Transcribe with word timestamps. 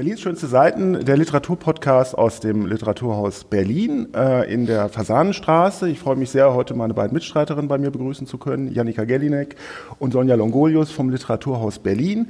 Berlins 0.00 0.22
schönste 0.22 0.46
Seiten, 0.46 1.04
der 1.04 1.18
Literaturpodcast 1.18 2.16
aus 2.16 2.40
dem 2.40 2.64
Literaturhaus 2.64 3.44
Berlin 3.44 4.08
äh, 4.14 4.50
in 4.50 4.64
der 4.64 4.88
Fasanenstraße. 4.88 5.90
Ich 5.90 5.98
freue 5.98 6.16
mich 6.16 6.30
sehr, 6.30 6.54
heute 6.54 6.72
meine 6.72 6.94
beiden 6.94 7.12
Mitstreiterinnen 7.12 7.68
bei 7.68 7.76
mir 7.76 7.90
begrüßen 7.90 8.26
zu 8.26 8.38
können, 8.38 8.72
Janika 8.72 9.04
Gellinek 9.04 9.56
und 9.98 10.14
Sonja 10.14 10.36
Longolius 10.36 10.90
vom 10.90 11.10
Literaturhaus 11.10 11.80
Berlin. 11.80 12.28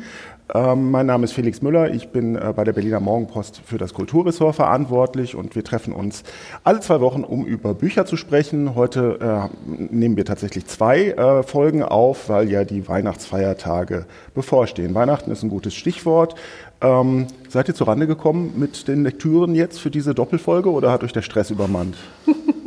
Ähm, 0.52 0.90
mein 0.90 1.06
Name 1.06 1.24
ist 1.24 1.32
Felix 1.32 1.62
Müller, 1.62 1.92
ich 1.94 2.08
bin 2.08 2.34
äh, 2.34 2.52
bei 2.54 2.64
der 2.64 2.72
Berliner 2.72 2.98
Morgenpost 2.98 3.60
für 3.64 3.78
das 3.78 3.94
Kulturressort 3.94 4.56
verantwortlich 4.56 5.36
und 5.36 5.54
wir 5.54 5.62
treffen 5.62 5.92
uns 5.92 6.24
alle 6.64 6.80
zwei 6.80 7.00
Wochen, 7.00 7.22
um 7.22 7.44
über 7.44 7.74
Bücher 7.74 8.04
zu 8.04 8.16
sprechen. 8.16 8.74
Heute 8.74 9.48
äh, 9.50 9.74
nehmen 9.94 10.16
wir 10.16 10.24
tatsächlich 10.24 10.66
zwei 10.66 11.10
äh, 11.10 11.42
Folgen 11.44 11.84
auf, 11.84 12.28
weil 12.28 12.50
ja 12.50 12.64
die 12.64 12.88
Weihnachtsfeiertage 12.88 14.06
bevorstehen. 14.34 14.94
Weihnachten 14.94 15.30
ist 15.30 15.44
ein 15.44 15.50
gutes 15.50 15.74
Stichwort. 15.74 16.34
Ähm, 16.80 17.28
seid 17.48 17.68
ihr 17.68 17.74
zurande 17.74 18.06
gekommen 18.06 18.54
mit 18.56 18.88
den 18.88 19.04
Lektüren 19.04 19.54
jetzt 19.54 19.78
für 19.78 19.90
diese 19.90 20.14
Doppelfolge 20.14 20.70
oder 20.70 20.90
hat 20.90 21.04
euch 21.04 21.12
der 21.12 21.22
Stress 21.22 21.50
übermannt? 21.50 21.96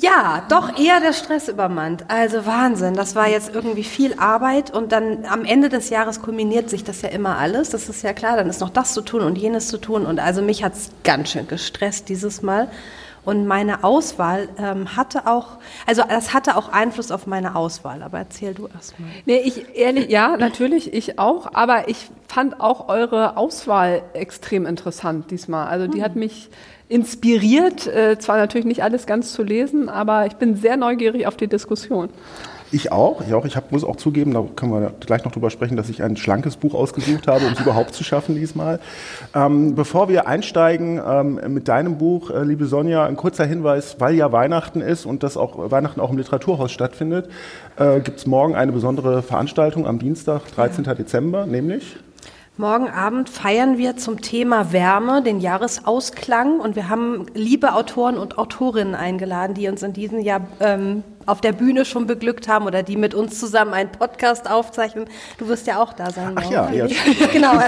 Ja, 0.00 0.42
doch 0.48 0.78
eher 0.78 1.00
der 1.00 1.12
Stress 1.12 1.48
übermannt. 1.48 2.04
Also 2.08 2.46
Wahnsinn, 2.46 2.94
das 2.94 3.14
war 3.14 3.28
jetzt 3.28 3.54
irgendwie 3.54 3.84
viel 3.84 4.14
Arbeit 4.18 4.70
und 4.70 4.92
dann 4.92 5.24
am 5.26 5.44
Ende 5.44 5.68
des 5.68 5.90
Jahres 5.90 6.22
kulminiert 6.22 6.70
sich 6.70 6.84
das 6.84 7.02
ja 7.02 7.08
immer 7.08 7.38
alles. 7.38 7.70
Das 7.70 7.88
ist 7.88 8.02
ja 8.02 8.12
klar, 8.12 8.36
dann 8.36 8.48
ist 8.48 8.60
noch 8.60 8.70
das 8.70 8.92
zu 8.92 9.02
tun 9.02 9.22
und 9.22 9.38
jenes 9.38 9.68
zu 9.68 9.78
tun 9.78 10.06
und 10.06 10.18
also 10.18 10.42
mich 10.42 10.64
hat's 10.64 10.90
ganz 11.04 11.30
schön 11.30 11.48
gestresst 11.48 12.08
dieses 12.08 12.42
Mal. 12.42 12.68
Und 13.26 13.48
meine 13.48 13.82
Auswahl 13.82 14.48
ähm, 14.56 14.96
hatte 14.96 15.26
auch, 15.26 15.58
also 15.84 16.04
das 16.08 16.32
hatte 16.32 16.56
auch 16.56 16.68
Einfluss 16.68 17.10
auf 17.10 17.26
meine 17.26 17.56
Auswahl. 17.56 18.04
Aber 18.04 18.18
erzähl 18.18 18.54
du 18.54 18.68
erst 18.72 19.00
mal. 19.00 19.08
Nee, 19.24 19.38
ich 19.44 19.74
ehrlich, 19.74 20.08
ja, 20.10 20.36
natürlich, 20.36 20.94
ich 20.94 21.18
auch. 21.18 21.52
Aber 21.52 21.88
ich 21.88 22.08
fand 22.28 22.60
auch 22.60 22.88
eure 22.88 23.36
Auswahl 23.36 24.04
extrem 24.12 24.64
interessant 24.64 25.32
diesmal. 25.32 25.66
Also 25.66 25.88
die 25.88 25.98
hm. 25.98 26.04
hat 26.04 26.14
mich 26.14 26.50
inspiriert, 26.88 27.86
äh, 27.86 28.18
zwar 28.18 28.36
natürlich 28.36 28.66
nicht 28.66 28.82
alles 28.82 29.06
ganz 29.06 29.32
zu 29.32 29.42
lesen, 29.42 29.88
aber 29.88 30.26
ich 30.26 30.34
bin 30.34 30.54
sehr 30.56 30.76
neugierig 30.76 31.26
auf 31.26 31.36
die 31.36 31.48
Diskussion. 31.48 32.08
Ich 32.72 32.90
auch, 32.90 33.20
ich 33.24 33.32
auch. 33.32 33.44
Ich 33.44 33.56
hab, 33.56 33.70
muss 33.70 33.84
auch 33.84 33.96
zugeben, 33.96 34.34
da 34.34 34.44
können 34.56 34.72
wir 34.72 34.92
gleich 34.98 35.24
noch 35.24 35.30
drüber 35.30 35.50
sprechen, 35.50 35.76
dass 35.76 35.88
ich 35.88 36.02
ein 36.02 36.16
schlankes 36.16 36.56
Buch 36.56 36.74
ausgesucht 36.74 37.28
habe, 37.28 37.46
um 37.46 37.52
es 37.52 37.60
überhaupt 37.60 37.94
zu 37.94 38.02
schaffen 38.02 38.34
diesmal. 38.34 38.80
Ähm, 39.34 39.76
bevor 39.76 40.08
wir 40.08 40.26
einsteigen 40.26 41.00
ähm, 41.06 41.40
mit 41.54 41.68
deinem 41.68 41.96
Buch, 41.96 42.30
äh, 42.30 42.42
liebe 42.42 42.66
Sonja, 42.66 43.06
ein 43.06 43.16
kurzer 43.16 43.44
Hinweis, 43.46 43.96
weil 44.00 44.16
ja 44.16 44.32
Weihnachten 44.32 44.80
ist 44.80 45.06
und 45.06 45.22
das 45.22 45.36
auch 45.36 45.70
Weihnachten 45.70 46.00
auch 46.00 46.10
im 46.10 46.18
Literaturhaus 46.18 46.72
stattfindet, 46.72 47.28
äh, 47.76 48.00
gibt 48.00 48.18
es 48.18 48.26
morgen 48.26 48.56
eine 48.56 48.72
besondere 48.72 49.22
Veranstaltung 49.22 49.86
am 49.86 50.00
Dienstag, 50.00 50.42
13. 50.52 50.84
Ja. 50.84 50.94
Dezember, 50.94 51.46
nämlich 51.46 51.96
Morgen 52.58 52.88
Abend 52.88 53.28
feiern 53.28 53.76
wir 53.76 53.98
zum 53.98 54.22
Thema 54.22 54.72
Wärme 54.72 55.22
den 55.22 55.40
Jahresausklang 55.40 56.58
und 56.58 56.74
wir 56.74 56.88
haben 56.88 57.26
liebe 57.34 57.74
Autoren 57.74 58.16
und 58.16 58.38
Autorinnen 58.38 58.94
eingeladen, 58.94 59.52
die 59.52 59.68
uns 59.68 59.82
in 59.82 59.92
diesem 59.92 60.20
Jahr 60.20 60.40
ähm, 60.60 61.04
auf 61.26 61.40
der 61.42 61.52
Bühne 61.52 61.84
schon 61.84 62.06
beglückt 62.06 62.48
haben 62.48 62.66
oder 62.66 62.82
die 62.82 62.96
mit 62.96 63.12
uns 63.12 63.38
zusammen 63.38 63.74
einen 63.74 63.90
Podcast 63.90 64.48
aufzeichnen. 64.50 65.06
Du 65.38 65.48
wirst 65.48 65.66
ja 65.66 65.82
auch 65.82 65.92
da 65.92 66.10
sein. 66.10 66.32
Ach 66.36 66.50
ja, 66.50 66.70
ja. 66.70 66.86
genau. 67.32 67.58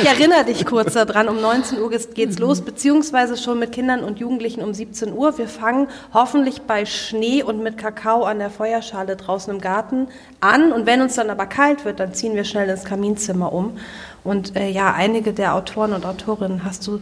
Ich 0.00 0.06
erinnere 0.06 0.44
dich 0.44 0.64
kurz 0.64 0.92
daran. 0.92 1.28
Um 1.28 1.40
19 1.40 1.80
Uhr 1.80 1.90
geht's 1.90 2.38
los, 2.38 2.60
beziehungsweise 2.60 3.36
schon 3.36 3.58
mit 3.58 3.72
Kindern 3.72 4.04
und 4.04 4.20
Jugendlichen 4.20 4.62
um 4.62 4.74
17 4.74 5.12
Uhr. 5.12 5.38
Wir 5.38 5.48
fangen 5.48 5.88
hoffentlich 6.12 6.62
bei 6.62 6.84
Schnee 6.84 7.42
und 7.42 7.62
mit 7.62 7.78
Kakao 7.78 8.24
an 8.24 8.38
der 8.38 8.50
Feuerschale 8.50 9.16
draußen 9.16 9.52
im 9.52 9.60
Garten 9.60 10.08
an. 10.40 10.72
Und 10.72 10.86
wenn 10.86 11.00
uns 11.00 11.14
dann 11.14 11.30
aber 11.30 11.46
kalt 11.46 11.84
wird, 11.84 11.98
dann 11.98 12.12
ziehen 12.14 12.36
wir 12.36 12.44
schnell 12.44 12.68
ins 12.68 12.84
Kaminzimmer 12.84 13.52
um. 13.52 13.78
Und 14.26 14.56
äh, 14.56 14.68
ja, 14.68 14.92
einige 14.92 15.32
der 15.32 15.54
Autoren 15.54 15.92
und 15.92 16.04
Autorinnen 16.04 16.64
hast 16.64 16.86
du 16.86 17.00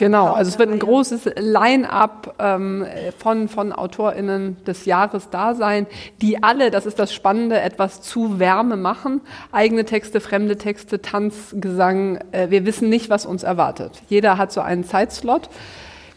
Genau, 0.00 0.32
also 0.32 0.48
es 0.48 0.58
wird 0.58 0.70
ein 0.70 0.78
großes 0.78 1.26
Line-up 1.36 2.36
ähm, 2.38 2.86
von, 3.18 3.50
von 3.50 3.70
AutorInnen 3.74 4.56
des 4.64 4.86
Jahres 4.86 5.28
da 5.28 5.54
sein, 5.54 5.86
die 6.22 6.42
alle, 6.42 6.70
das 6.70 6.86
ist 6.86 6.98
das 6.98 7.12
Spannende, 7.12 7.60
etwas 7.60 8.00
zu 8.00 8.38
Wärme 8.38 8.78
machen. 8.78 9.20
Eigene 9.52 9.84
Texte, 9.84 10.20
fremde 10.20 10.56
Texte, 10.56 11.02
Tanz, 11.02 11.54
Gesang. 11.54 12.18
Äh, 12.32 12.48
wir 12.48 12.64
wissen 12.64 12.88
nicht, 12.88 13.10
was 13.10 13.26
uns 13.26 13.42
erwartet. 13.42 14.00
Jeder 14.08 14.38
hat 14.38 14.52
so 14.52 14.62
einen 14.62 14.84
Zeitslot. 14.84 15.50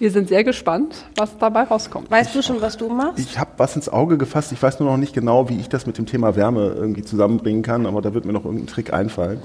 Wir 0.03 0.12
sind 0.12 0.28
sehr 0.28 0.44
gespannt, 0.44 1.06
was 1.16 1.38
dabei 1.38 1.64
rauskommt. 1.64 2.12
Weißt 2.12 2.36
du 2.36 2.41
schon, 2.41 2.62
was 2.62 2.75
du 2.75 2.90
machst? 2.90 3.19
Ich 3.19 3.40
habe 3.40 3.52
was 3.56 3.78
ins 3.78 3.88
Auge 3.88 4.18
gefasst. 4.18 4.52
Ich 4.52 4.62
weiß 4.62 4.81
nur 4.81 4.91
noch 4.91 4.97
nicht 4.97 5.14
genau, 5.14 5.47
wie 5.47 5.58
ich 5.58 5.69
das 5.69 5.88
mit 5.88 5.97
dem 5.97 6.06
Thema 6.06 6.36
Wärme 6.36 6.74
irgendwie 6.75 7.03
zusammenbringen 7.03 7.64
kann, 7.64 7.86
aber 7.86 8.02
da 8.02 8.14
wird 8.14 8.25
mir 8.25 8.34
noch 8.34 8.44
irgendein 8.44 8.68
Trick 8.68 8.91
einfallen. 8.91 9.40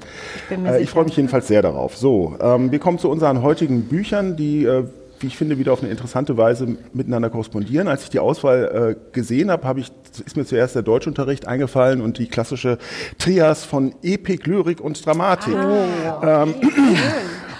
Ich, 0.50 0.58
äh, 0.58 0.82
ich 0.82 0.90
freue 0.90 1.04
mich 1.04 1.14
jedenfalls 1.14 1.46
sehr 1.46 1.62
darauf. 1.62 1.96
So, 1.96 2.36
ähm, 2.40 2.72
wir 2.72 2.80
kommen 2.80 2.98
zu 2.98 3.08
unseren 3.08 3.40
heutigen 3.40 3.82
Büchern, 3.82 4.34
die 4.34 4.64
äh, 4.64 4.82
wie 5.20 5.28
ich 5.28 5.36
finde, 5.36 5.58
wieder 5.58 5.72
auf 5.72 5.82
eine 5.82 5.90
interessante 5.90 6.36
Weise 6.36 6.76
miteinander 6.92 7.30
korrespondieren. 7.30 7.86
Als 7.86 8.02
ich 8.04 8.10
die 8.10 8.18
Auswahl 8.18 8.96
äh, 8.96 9.12
gesehen 9.12 9.52
habe, 9.52 9.78
ich, 9.78 9.92
ist 10.24 10.36
mir 10.36 10.44
zuerst 10.44 10.74
der 10.74 10.82
Deutschunterricht 10.82 11.46
eingefallen 11.46 12.00
und 12.00 12.18
die 12.18 12.26
klassische 12.26 12.78
Trias 13.18 13.64
von 13.64 13.94
Epik, 14.02 14.46
Lyrik 14.46 14.80
und 14.80 15.04
Dramatik. 15.04 15.54
Ah, 15.54 16.42
ähm, 16.44 16.54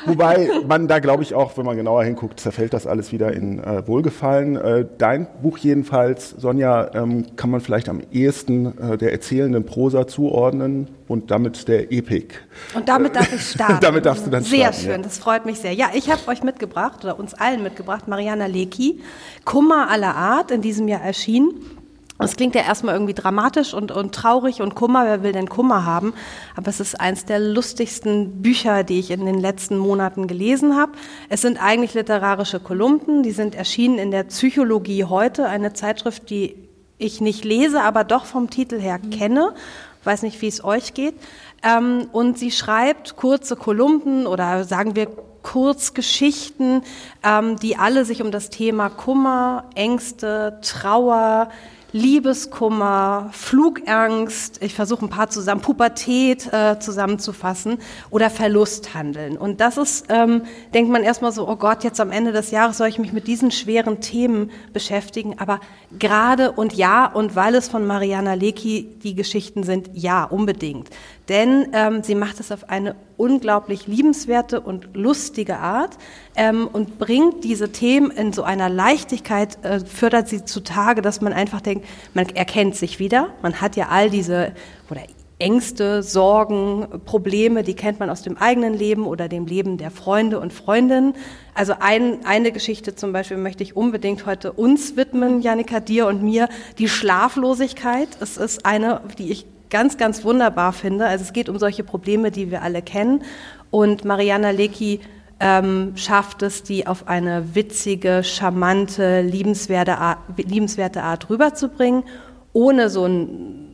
Wobei 0.06 0.48
man 0.66 0.88
da, 0.88 0.98
glaube 0.98 1.22
ich, 1.22 1.34
auch, 1.34 1.56
wenn 1.56 1.64
man 1.64 1.76
genauer 1.76 2.04
hinguckt, 2.04 2.41
zerfällt 2.41 2.72
das 2.72 2.86
alles 2.86 3.12
wieder 3.12 3.32
in 3.32 3.59
äh, 3.59 3.86
Wohlgefallen. 3.86 4.56
Äh, 4.56 4.86
dein 4.98 5.26
Buch 5.42 5.59
jedenfalls, 5.59 6.31
Sonja, 6.31 6.91
ähm, 6.94 7.26
kann 7.36 7.50
man 7.50 7.60
vielleicht 7.60 7.88
am 7.88 8.00
ehesten 8.12 8.78
äh, 8.78 8.98
der 8.98 9.12
erzählenden 9.12 9.64
Prosa 9.64 10.06
zuordnen 10.06 10.88
und 11.09 11.31
damit 11.31 11.69
der 11.69 11.92
Epik. 11.92 12.42
Und 12.75 12.88
damit 12.88 13.16
darf 13.16 13.32
ich 13.32 13.42
starten. 13.50 13.78
damit 13.81 14.06
darfst 14.06 14.26
du 14.26 14.31
dann 14.31 14.42
sehr 14.42 14.59
starten. 14.59 14.75
Sehr 14.75 14.84
schön, 14.84 15.00
ja. 15.00 15.04
das 15.04 15.19
freut 15.19 15.47
mich 15.47 15.59
sehr. 15.59 15.72
Ja, 15.72 15.91
ich 15.94 16.10
habe 16.10 16.20
euch 16.28 16.42
mitgebracht, 16.42 17.04
oder 17.04 17.19
uns 17.19 17.34
allen 17.34 17.62
mitgebracht, 17.62 18.09
Mariana 18.09 18.47
Lecki, 18.47 19.00
Kummer 19.44 19.88
aller 19.91 20.15
Art, 20.15 20.50
in 20.50 20.62
diesem 20.62 20.88
Jahr 20.88 21.03
erschienen. 21.03 21.78
Es 22.20 22.36
klingt 22.36 22.56
ja 22.56 22.62
erstmal 22.62 22.94
irgendwie 22.94 23.14
dramatisch 23.14 23.74
und, 23.74 23.92
und 23.92 24.12
traurig 24.12 24.60
und 24.60 24.74
Kummer, 24.74 25.04
wer 25.04 25.22
will 25.22 25.32
denn 25.32 25.48
Kummer 25.48 25.84
haben? 25.84 26.14
Aber 26.56 26.68
es 26.68 26.80
ist 26.80 27.00
eins 27.00 27.24
der 27.24 27.38
lustigsten 27.38 28.42
Bücher, 28.42 28.82
die 28.82 28.98
ich 28.98 29.12
in 29.12 29.24
den 29.24 29.38
letzten 29.38 29.78
Monaten 29.78 30.26
gelesen 30.26 30.76
habe. 30.76 30.92
Es 31.28 31.42
sind 31.42 31.62
eigentlich 31.62 31.94
literarische 31.94 32.58
Kolumnen, 32.58 33.22
die 33.22 33.30
sind 33.30 33.54
erschienen 33.54 33.98
in 33.98 34.10
der 34.10 34.24
Psychologie 34.24 35.04
heute, 35.04 35.46
eine 35.46 35.74
Zeitschrift, 35.74 36.28
die 36.30 36.56
ich 36.98 37.20
nicht 37.20 37.44
lese, 37.44 37.82
aber 37.82 38.02
doch 38.02 38.24
vom 38.24 38.50
Titel 38.50 38.80
her 38.80 38.98
kenne. 38.98 39.54
weiß 40.02 40.22
nicht, 40.22 40.42
wie 40.42 40.48
es 40.48 40.64
euch 40.64 40.94
geht. 40.94 41.14
Ähm, 41.62 42.08
und 42.10 42.36
sie 42.36 42.50
schreibt 42.50 43.16
kurze 43.16 43.54
Kolumnen 43.54 44.26
oder 44.26 44.64
sagen 44.64 44.96
wir 44.96 45.06
Kurzgeschichten, 45.42 46.82
ähm, 47.22 47.56
die 47.56 47.76
alle 47.76 48.04
sich 48.04 48.22
um 48.22 48.32
das 48.32 48.50
Thema 48.50 48.90
Kummer, 48.90 49.64
Ängste, 49.76 50.58
Trauer, 50.62 51.48
Liebeskummer, 51.93 53.31
Flugangst, 53.32 54.62
ich 54.62 54.75
versuche 54.75 55.06
ein 55.06 55.09
paar 55.09 55.31
zusammen, 55.31 55.62
Pubertät 55.62 56.53
äh, 56.53 56.78
zusammenzufassen 56.78 57.78
oder 58.10 58.28
Verlust 58.28 58.94
handeln. 58.94 59.38
Und 59.38 59.60
das 59.62 59.78
ist, 59.78 60.06
ähm, 60.10 60.43
denkt 60.75 60.91
man 60.91 61.03
erstmal 61.03 61.32
so, 61.32 61.48
oh 61.48 61.56
Gott, 61.56 61.84
jetzt 61.84 61.98
am 62.00 62.10
Ende 62.10 62.32
des 62.32 62.50
Jahres 62.50 62.77
soll 62.77 62.88
ich 62.88 62.98
mich 62.98 63.15
mit 63.15 63.27
diesen 63.27 63.50
schweren 63.50 64.00
Themen 64.00 64.50
beschäftigen. 64.75 65.38
Aber 65.38 65.60
gerade 65.98 66.53
und 66.53 66.75
ja, 66.75 67.06
und 67.06 67.37
weil 67.37 67.54
es 67.54 67.69
von 67.69 67.87
Mariana 67.87 68.34
Lecki 68.34 68.98
die 69.03 69.15
Geschichten 69.15 69.62
sind, 69.62 69.88
ja, 69.94 70.25
unbedingt. 70.25 70.91
Denn 71.31 71.69
ähm, 71.72 72.03
sie 72.03 72.15
macht 72.15 72.38
es 72.38 72.53
auf 72.53 72.69
eine 72.69 72.97
unglaublich 73.18 73.86
liebenswerte 73.86 74.60
und 74.60 74.96
lustige 74.96 75.58
Art 75.58 75.98
ähm, 76.36 76.66
und 76.72 76.98
bringt 76.98 77.44
diese 77.44 77.70
Themen 77.70 78.10
in 78.10 78.32
so 78.32 78.42
einer 78.44 78.70
Leichtigkeit, 78.70 79.62
äh, 79.64 79.80
fördert 79.80 80.28
sie 80.28 80.44
zutage, 80.44 81.02
dass 81.02 81.20
man 81.20 81.34
einfach 81.34 81.60
denkt, 81.60 81.86
man 82.14 82.26
erkennt 82.30 82.76
sich 82.76 82.98
wieder. 82.98 83.28
Man 83.42 83.60
hat 83.60 83.76
ja 83.76 83.88
all 83.88 84.08
diese 84.08 84.52
oder 84.88 85.02
Ängste, 85.40 86.02
Sorgen, 86.02 86.88
Probleme, 87.04 87.62
die 87.62 87.74
kennt 87.74 88.00
man 88.00 88.10
aus 88.10 88.22
dem 88.22 88.36
eigenen 88.38 88.74
Leben 88.74 89.06
oder 89.06 89.28
dem 89.28 89.46
Leben 89.46 89.78
der 89.78 89.92
Freunde 89.92 90.40
und 90.40 90.53
Freundinnen. 90.53 91.14
Also 91.54 91.74
ein, 91.78 92.24
eine 92.24 92.50
Geschichte 92.50 92.97
zum 92.97 93.12
Beispiel 93.12 93.36
möchte 93.36 93.62
ich 93.62 93.76
unbedingt 93.76 94.26
heute 94.26 94.53
uns 94.53 94.97
widmen, 94.97 95.41
Janika, 95.41 95.78
dir 95.78 96.09
und 96.09 96.24
mir, 96.24 96.48
die 96.78 96.88
Schlaflosigkeit. 96.88 98.09
Es 98.21 98.36
ist 98.36 98.66
eine, 98.66 99.00
die 99.18 99.30
ich 99.30 99.47
ganz, 99.70 99.97
ganz 99.97 100.24
wunderbar 100.24 100.72
finde. 100.72 101.06
Also 101.06 101.24
es 101.24 101.32
geht 101.32 101.48
um 101.48 101.59
solche 101.59 101.84
Probleme, 101.84 102.30
die 102.30 102.50
wir 102.50 102.62
alle 102.62 102.82
kennen. 102.82 103.22
Und 103.70 104.04
Mariana 104.04 104.50
Lecki 104.50 105.00
ähm, 105.41 105.92
schafft 105.97 106.42
es, 106.42 106.62
die 106.62 106.86
auf 106.86 107.06
eine 107.09 107.54
witzige, 107.54 108.22
charmante, 108.24 109.22
liebenswerte 109.22 109.98
Art, 109.98 110.18
liebenswerte 110.36 111.03
Art 111.03 111.30
rüberzubringen, 111.30 112.04
ohne 112.53 112.91
so 112.91 113.06
ein 113.06 113.65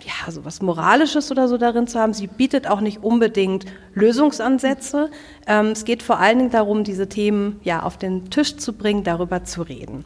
ja, 0.00 0.30
so 0.30 0.44
was 0.44 0.62
Moralisches 0.62 1.30
oder 1.30 1.48
so 1.48 1.58
darin 1.58 1.86
zu 1.86 1.98
haben. 1.98 2.14
Sie 2.14 2.26
bietet 2.26 2.66
auch 2.66 2.80
nicht 2.80 3.02
unbedingt 3.02 3.66
Lösungsansätze. 3.94 5.10
Ähm, 5.46 5.66
es 5.66 5.84
geht 5.84 6.02
vor 6.02 6.18
allen 6.18 6.38
Dingen 6.38 6.50
darum, 6.50 6.82
diese 6.84 7.08
Themen 7.08 7.60
ja 7.62 7.82
auf 7.82 7.98
den 7.98 8.30
Tisch 8.30 8.56
zu 8.56 8.72
bringen, 8.72 9.04
darüber 9.04 9.44
zu 9.44 9.62
reden. 9.62 10.04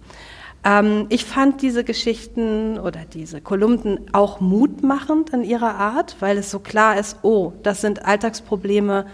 Ähm, 0.66 1.06
ich 1.10 1.24
fand 1.24 1.62
diese 1.62 1.84
Geschichten 1.84 2.78
oder 2.78 3.00
diese 3.14 3.40
Kolumnen 3.40 4.00
auch 4.12 4.40
mutmachend 4.40 5.30
in 5.30 5.44
ihrer 5.44 5.76
Art, 5.76 6.16
weil 6.18 6.36
es 6.38 6.50
so 6.50 6.58
klar 6.58 6.98
ist, 6.98 7.18
oh, 7.22 7.52
das 7.62 7.80
sind 7.80 8.04
Alltagsprobleme, 8.04 9.06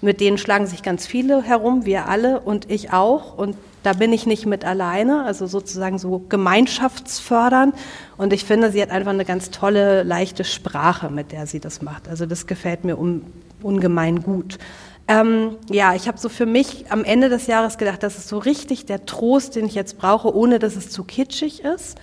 Mit 0.00 0.20
denen 0.20 0.38
schlagen 0.38 0.66
sich 0.66 0.84
ganz 0.84 1.06
viele 1.08 1.42
herum, 1.42 1.84
wir 1.84 2.06
alle 2.06 2.40
und 2.40 2.70
ich 2.70 2.92
auch. 2.92 3.36
Und 3.36 3.56
da 3.82 3.94
bin 3.94 4.12
ich 4.12 4.26
nicht 4.26 4.46
mit 4.46 4.64
alleine, 4.64 5.24
also 5.24 5.46
sozusagen 5.48 5.98
so 5.98 6.24
gemeinschaftsfördernd. 6.28 7.74
Und 8.16 8.32
ich 8.32 8.44
finde, 8.44 8.70
sie 8.70 8.80
hat 8.80 8.90
einfach 8.90 9.10
eine 9.10 9.24
ganz 9.24 9.50
tolle, 9.50 10.04
leichte 10.04 10.44
Sprache, 10.44 11.10
mit 11.10 11.32
der 11.32 11.46
sie 11.46 11.58
das 11.58 11.82
macht. 11.82 12.08
Also 12.08 12.26
das 12.26 12.46
gefällt 12.46 12.84
mir 12.84 12.96
un, 12.96 13.22
ungemein 13.60 14.22
gut. 14.22 14.58
Ähm, 15.08 15.56
ja, 15.70 15.94
ich 15.94 16.06
habe 16.06 16.18
so 16.18 16.28
für 16.28 16.44
mich 16.44 16.92
am 16.92 17.02
Ende 17.02 17.30
des 17.30 17.46
Jahres 17.46 17.78
gedacht, 17.78 18.02
das 18.02 18.18
ist 18.18 18.28
so 18.28 18.36
richtig 18.38 18.84
der 18.84 19.06
Trost, 19.06 19.56
den 19.56 19.64
ich 19.64 19.74
jetzt 19.74 19.96
brauche, 19.98 20.34
ohne 20.34 20.58
dass 20.58 20.76
es 20.76 20.90
zu 20.90 21.02
kitschig 21.02 21.64
ist. 21.64 21.98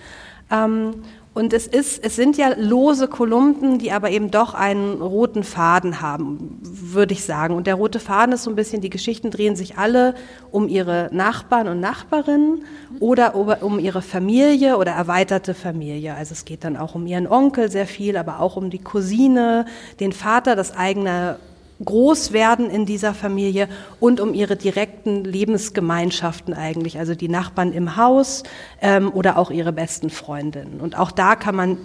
Ähm, 0.50 1.02
und 1.32 1.52
es 1.52 1.66
ist, 1.66 2.02
es 2.02 2.16
sind 2.16 2.38
ja 2.38 2.54
lose 2.56 3.08
Kolumnen, 3.08 3.78
die 3.78 3.92
aber 3.92 4.10
eben 4.10 4.30
doch 4.30 4.54
einen 4.54 5.02
roten 5.02 5.44
Faden 5.44 6.00
haben, 6.00 6.58
würde 6.62 7.12
ich 7.12 7.24
sagen. 7.24 7.54
Und 7.54 7.66
der 7.66 7.74
rote 7.74 8.00
Faden 8.00 8.32
ist 8.32 8.44
so 8.44 8.50
ein 8.50 8.56
bisschen, 8.56 8.80
die 8.80 8.88
Geschichten 8.88 9.30
drehen 9.30 9.54
sich 9.54 9.76
alle 9.76 10.14
um 10.50 10.66
ihre 10.66 11.10
Nachbarn 11.12 11.68
und 11.68 11.78
Nachbarinnen 11.78 12.64
oder 13.00 13.34
um 13.34 13.78
ihre 13.78 14.00
Familie 14.00 14.78
oder 14.78 14.92
erweiterte 14.92 15.52
Familie. 15.52 16.14
Also 16.14 16.32
es 16.32 16.46
geht 16.46 16.64
dann 16.64 16.78
auch 16.78 16.94
um 16.94 17.06
ihren 17.06 17.26
Onkel 17.26 17.70
sehr 17.70 17.86
viel, 17.86 18.16
aber 18.16 18.40
auch 18.40 18.56
um 18.56 18.70
die 18.70 18.82
Cousine, 18.82 19.66
den 20.00 20.12
Vater, 20.12 20.56
das 20.56 20.74
eigene 20.74 21.36
groß 21.84 22.32
werden 22.32 22.70
in 22.70 22.86
dieser 22.86 23.14
Familie 23.14 23.68
und 24.00 24.20
um 24.20 24.32
ihre 24.32 24.56
direkten 24.56 25.24
Lebensgemeinschaften 25.24 26.54
eigentlich, 26.54 26.98
also 26.98 27.14
die 27.14 27.28
Nachbarn 27.28 27.72
im 27.72 27.96
Haus 27.96 28.44
ähm, 28.80 29.12
oder 29.12 29.36
auch 29.36 29.50
ihre 29.50 29.72
besten 29.72 30.10
Freundinnen. 30.10 30.80
Und 30.80 30.98
auch 30.98 31.10
da 31.10 31.36
kann 31.36 31.54
man 31.54 31.78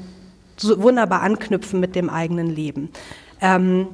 so 0.58 0.82
wunderbar 0.82 1.22
anknüpfen 1.22 1.80
mit 1.80 1.96
dem 1.96 2.10
eigenen 2.10 2.54
Leben. 2.54 2.90
Ähm, 3.42 3.88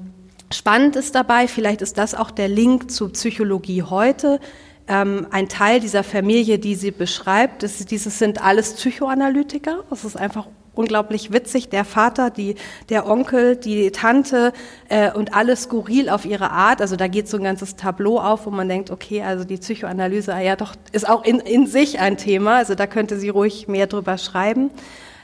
spannend 0.53 0.95
ist 0.95 1.15
dabei, 1.15 1.47
vielleicht 1.47 1.81
ist 1.81 1.97
das 1.97 2.13
auch 2.13 2.29
der 2.29 2.47
Link 2.47 2.91
zu 2.91 3.09
Psychologie 3.09 3.83
heute. 3.83 4.39
Ähm, 4.87 5.27
ein 5.31 5.49
Teil 5.49 5.79
dieser 5.79 6.03
Familie, 6.03 6.59
die 6.59 6.75
sie 6.75 6.91
beschreibt, 6.91 7.63
ist, 7.63 7.89
dieses 7.91 8.19
sind 8.19 8.41
alles 8.41 8.73
Psychoanalytiker. 8.73 9.83
Das 9.89 10.05
ist 10.05 10.15
einfach 10.15 10.47
unglaublich 10.77 11.33
witzig. 11.33 11.69
Der 11.69 11.85
Vater, 11.85 12.29
die, 12.29 12.55
der 12.89 13.07
Onkel, 13.07 13.55
die 13.55 13.91
Tante 13.91 14.53
äh, 14.89 15.11
und 15.11 15.35
alles 15.35 15.63
skurril 15.63 16.09
auf 16.09 16.25
ihre 16.25 16.51
Art. 16.51 16.81
Also 16.81 16.95
da 16.95 17.07
geht 17.07 17.27
so 17.27 17.37
ein 17.37 17.43
ganzes 17.43 17.75
Tableau 17.75 18.19
auf, 18.19 18.45
wo 18.45 18.51
man 18.51 18.69
denkt, 18.69 18.91
okay, 18.91 19.23
also 19.23 19.43
die 19.43 19.57
Psychoanalyse, 19.57 20.31
ja 20.41 20.55
doch, 20.55 20.73
ist 20.91 21.07
auch 21.07 21.23
in, 21.23 21.39
in 21.39 21.67
sich 21.67 21.99
ein 21.99 22.17
Thema. 22.17 22.57
Also 22.57 22.75
da 22.75 22.87
könnte 22.87 23.19
sie 23.19 23.29
ruhig 23.29 23.67
mehr 23.67 23.87
drüber 23.87 24.17
schreiben. 24.17 24.71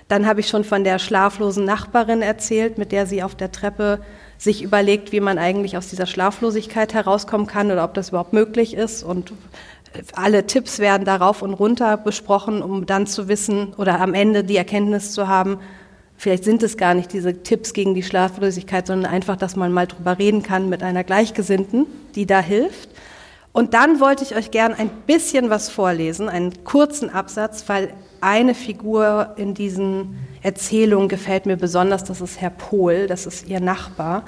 Dann 0.08 0.26
habe 0.28 0.42
ich 0.42 0.48
schon 0.48 0.64
von 0.64 0.84
der 0.84 1.00
schlaflosen 1.00 1.66
Nachbarin 1.66 2.22
erzählt, 2.22 2.78
mit 2.78 2.92
der 2.92 3.08
sie 3.08 3.24
auf 3.24 3.36
der 3.36 3.52
Treppe 3.52 4.00
sich 4.38 4.62
überlegt, 4.62 5.12
wie 5.12 5.22
man 5.22 5.38
eigentlich 5.38 5.78
aus 5.78 5.88
dieser 5.88 6.06
Schlaflosigkeit 6.06 6.94
herauskommen 6.94 7.48
kann 7.48 7.72
oder 7.72 7.84
ob 7.84 7.94
das 7.94 8.10
überhaupt 8.10 8.34
möglich 8.34 8.74
ist 8.76 9.04
und 9.04 9.32
alle 10.16 10.46
Tipps 10.46 10.80
werden 10.80 11.06
darauf 11.06 11.42
und 11.42 11.54
runter 11.54 11.98
besprochen, 11.98 12.62
um 12.62 12.86
dann 12.86 13.08
zu 13.08 13.28
wissen 13.28 13.74
oder 13.78 14.00
am 14.00 14.14
Ende 14.14 14.44
die 14.44 14.58
Erkenntnis 14.58 15.12
zu 15.12 15.28
haben, 15.28 15.60
vielleicht 16.18 16.44
sind 16.44 16.64
es 16.64 16.78
gar 16.78 16.94
nicht 16.94 17.14
diese 17.14 17.44
Tipps 17.44 17.74
gegen 17.74 17.94
die 17.94 18.04
Schlaflosigkeit, 18.04 18.88
sondern 18.88 19.12
einfach, 19.12 19.36
dass 19.36 19.56
man 19.56 19.72
mal 19.72 19.88
drüber 19.88 20.18
reden 20.18 20.44
kann 20.44 20.70
mit 20.70 20.84
einer 20.84 21.04
Gleichgesinnten, 21.04 21.86
die 22.16 22.26
da 22.26 22.40
hilft. 22.40 22.90
Und 23.52 23.76
dann 23.76 24.00
wollte 24.00 24.24
ich 24.24 24.36
euch 24.36 24.50
gern 24.50 24.74
ein 24.74 24.90
bisschen 25.06 25.52
was 25.52 25.70
vorlesen, 25.70 26.28
einen 26.28 26.64
kurzen 26.64 27.12
Absatz, 27.12 27.66
weil 27.68 27.94
eine 28.20 28.56
Figur 28.56 29.34
in 29.36 29.54
diesen 29.54 30.18
Erzählungen 30.42 31.08
gefällt 31.08 31.46
mir 31.46 31.58
besonders, 31.58 32.04
das 32.04 32.20
ist 32.20 32.42
Herr 32.42 32.50
Pohl, 32.50 33.06
das 33.06 33.28
ist 33.28 33.48
ihr 33.48 33.60
Nachbar, 33.60 34.26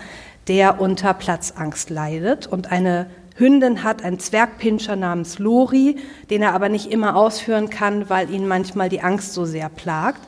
der 0.47 0.79
unter 0.79 1.13
Platzangst 1.15 1.89
leidet 1.89 2.45
und 2.45 2.71
eine 2.71 3.07
Hündin 3.37 3.83
hat 3.83 4.03
einen 4.03 4.19
Zwergpinscher 4.19 4.95
namens 4.95 5.39
Lori, 5.39 5.97
den 6.29 6.41
er 6.41 6.53
aber 6.53 6.69
nicht 6.69 6.91
immer 6.91 7.17
ausführen 7.17 7.69
kann, 7.69 8.09
weil 8.09 8.29
ihn 8.31 8.47
manchmal 8.47 8.87
die 8.87 9.01
Angst 9.01 9.33
so 9.33 9.43
sehr 9.45 9.67
plagt. 9.67 10.21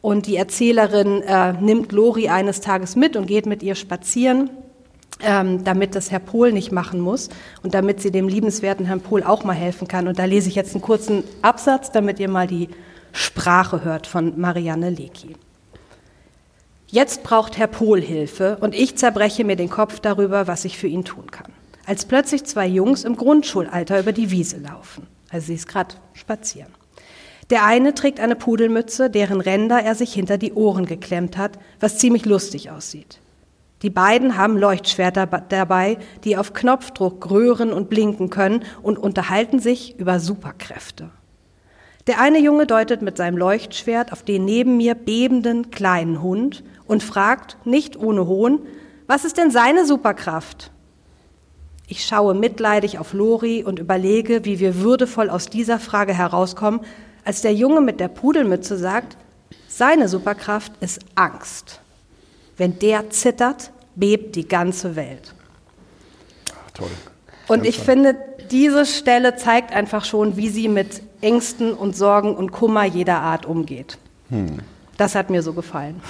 Und 0.00 0.26
die 0.26 0.36
Erzählerin 0.36 1.22
äh, 1.22 1.52
nimmt 1.52 1.92
Lori 1.92 2.28
eines 2.28 2.60
Tages 2.60 2.96
mit 2.96 3.16
und 3.16 3.26
geht 3.26 3.44
mit 3.46 3.62
ihr 3.62 3.74
spazieren, 3.74 4.50
ähm, 5.20 5.62
damit 5.64 5.94
das 5.94 6.10
Herr 6.10 6.20
Pohl 6.20 6.52
nicht 6.52 6.72
machen 6.72 7.00
muss 7.00 7.28
und 7.62 7.74
damit 7.74 8.00
sie 8.00 8.10
dem 8.10 8.28
liebenswerten 8.28 8.86
Herrn 8.86 9.00
Pohl 9.00 9.22
auch 9.22 9.44
mal 9.44 9.54
helfen 9.54 9.86
kann. 9.86 10.08
Und 10.08 10.18
da 10.18 10.24
lese 10.24 10.48
ich 10.48 10.54
jetzt 10.54 10.74
einen 10.74 10.82
kurzen 10.82 11.22
Absatz, 11.42 11.92
damit 11.92 12.18
ihr 12.18 12.30
mal 12.30 12.46
die 12.46 12.68
Sprache 13.12 13.84
hört 13.84 14.06
von 14.06 14.40
Marianne 14.40 14.90
Lecki. 14.90 15.36
Jetzt 16.88 17.22
braucht 17.22 17.58
Herr 17.58 17.66
Pohl 17.66 18.00
Hilfe 18.00 18.56
und 18.60 18.74
ich 18.74 18.96
zerbreche 18.96 19.44
mir 19.44 19.56
den 19.56 19.70
Kopf 19.70 20.00
darüber, 20.00 20.46
was 20.46 20.64
ich 20.64 20.78
für 20.78 20.86
ihn 20.86 21.04
tun 21.04 21.30
kann 21.30 21.53
als 21.86 22.06
plötzlich 22.06 22.44
zwei 22.44 22.66
Jungs 22.66 23.04
im 23.04 23.16
Grundschulalter 23.16 24.00
über 24.00 24.12
die 24.12 24.30
Wiese 24.30 24.58
laufen. 24.58 25.06
Also 25.30 25.48
sie 25.48 25.54
ist 25.54 25.68
gerade 25.68 25.94
spazieren. 26.12 26.72
Der 27.50 27.64
eine 27.64 27.94
trägt 27.94 28.20
eine 28.20 28.36
Pudelmütze, 28.36 29.10
deren 29.10 29.40
Ränder 29.40 29.80
er 29.80 29.94
sich 29.94 30.14
hinter 30.14 30.38
die 30.38 30.54
Ohren 30.54 30.86
geklemmt 30.86 31.36
hat, 31.36 31.58
was 31.80 31.98
ziemlich 31.98 32.24
lustig 32.24 32.70
aussieht. 32.70 33.20
Die 33.82 33.90
beiden 33.90 34.38
haben 34.38 34.56
Leuchtschwerter 34.56 35.26
dabei, 35.26 35.98
die 36.24 36.38
auf 36.38 36.54
Knopfdruck 36.54 37.30
röhren 37.30 37.70
und 37.70 37.90
blinken 37.90 38.30
können 38.30 38.64
und 38.82 38.98
unterhalten 38.98 39.58
sich 39.58 39.98
über 39.98 40.20
Superkräfte. 40.20 41.10
Der 42.06 42.20
eine 42.20 42.38
Junge 42.38 42.66
deutet 42.66 43.02
mit 43.02 43.16
seinem 43.16 43.36
Leuchtschwert 43.36 44.12
auf 44.12 44.22
den 44.22 44.44
neben 44.44 44.78
mir 44.78 44.94
bebenden 44.94 45.70
kleinen 45.70 46.22
Hund 46.22 46.64
und 46.86 47.02
fragt, 47.02 47.58
nicht 47.64 47.98
ohne 47.98 48.26
Hohn, 48.26 48.60
was 49.06 49.24
ist 49.24 49.36
denn 49.36 49.50
seine 49.50 49.84
Superkraft? 49.84 50.70
Ich 51.86 52.04
schaue 52.04 52.34
mitleidig 52.34 52.98
auf 52.98 53.12
Lori 53.12 53.62
und 53.62 53.78
überlege, 53.78 54.44
wie 54.44 54.58
wir 54.58 54.80
würdevoll 54.80 55.28
aus 55.28 55.46
dieser 55.46 55.78
Frage 55.78 56.14
herauskommen, 56.14 56.80
als 57.24 57.42
der 57.42 57.54
Junge 57.54 57.80
mit 57.80 58.00
der 58.00 58.08
Pudelmütze 58.08 58.78
sagt, 58.78 59.16
seine 59.68 60.08
Superkraft 60.08 60.72
ist 60.80 61.00
Angst. 61.14 61.80
Wenn 62.56 62.78
der 62.78 63.10
zittert, 63.10 63.70
bebt 63.96 64.36
die 64.36 64.46
ganze 64.46 64.96
Welt. 64.96 65.34
Ach, 66.52 66.70
toll. 66.70 66.90
Und 67.48 67.66
ich 67.66 67.78
finde, 67.78 68.16
diese 68.50 68.86
Stelle 68.86 69.36
zeigt 69.36 69.72
einfach 69.72 70.04
schon, 70.04 70.36
wie 70.36 70.48
sie 70.48 70.68
mit 70.68 71.02
Ängsten 71.20 71.74
und 71.74 71.96
Sorgen 71.96 72.34
und 72.34 72.52
Kummer 72.52 72.84
jeder 72.84 73.20
Art 73.20 73.46
umgeht. 73.46 73.98
Hm. 74.30 74.58
Das 74.96 75.14
hat 75.14 75.30
mir 75.30 75.42
so 75.42 75.52
gefallen. 75.52 76.00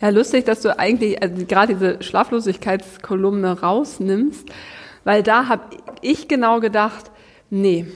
Ja, 0.00 0.10
lustig, 0.10 0.44
dass 0.44 0.60
du 0.60 0.78
eigentlich 0.78 1.20
also 1.20 1.44
gerade 1.46 1.74
diese 1.74 2.02
Schlaflosigkeitskolumne 2.02 3.60
rausnimmst, 3.60 4.48
weil 5.04 5.22
da 5.22 5.48
habe 5.48 5.62
ich 6.02 6.28
genau 6.28 6.60
gedacht, 6.60 7.10
nee, 7.50 7.86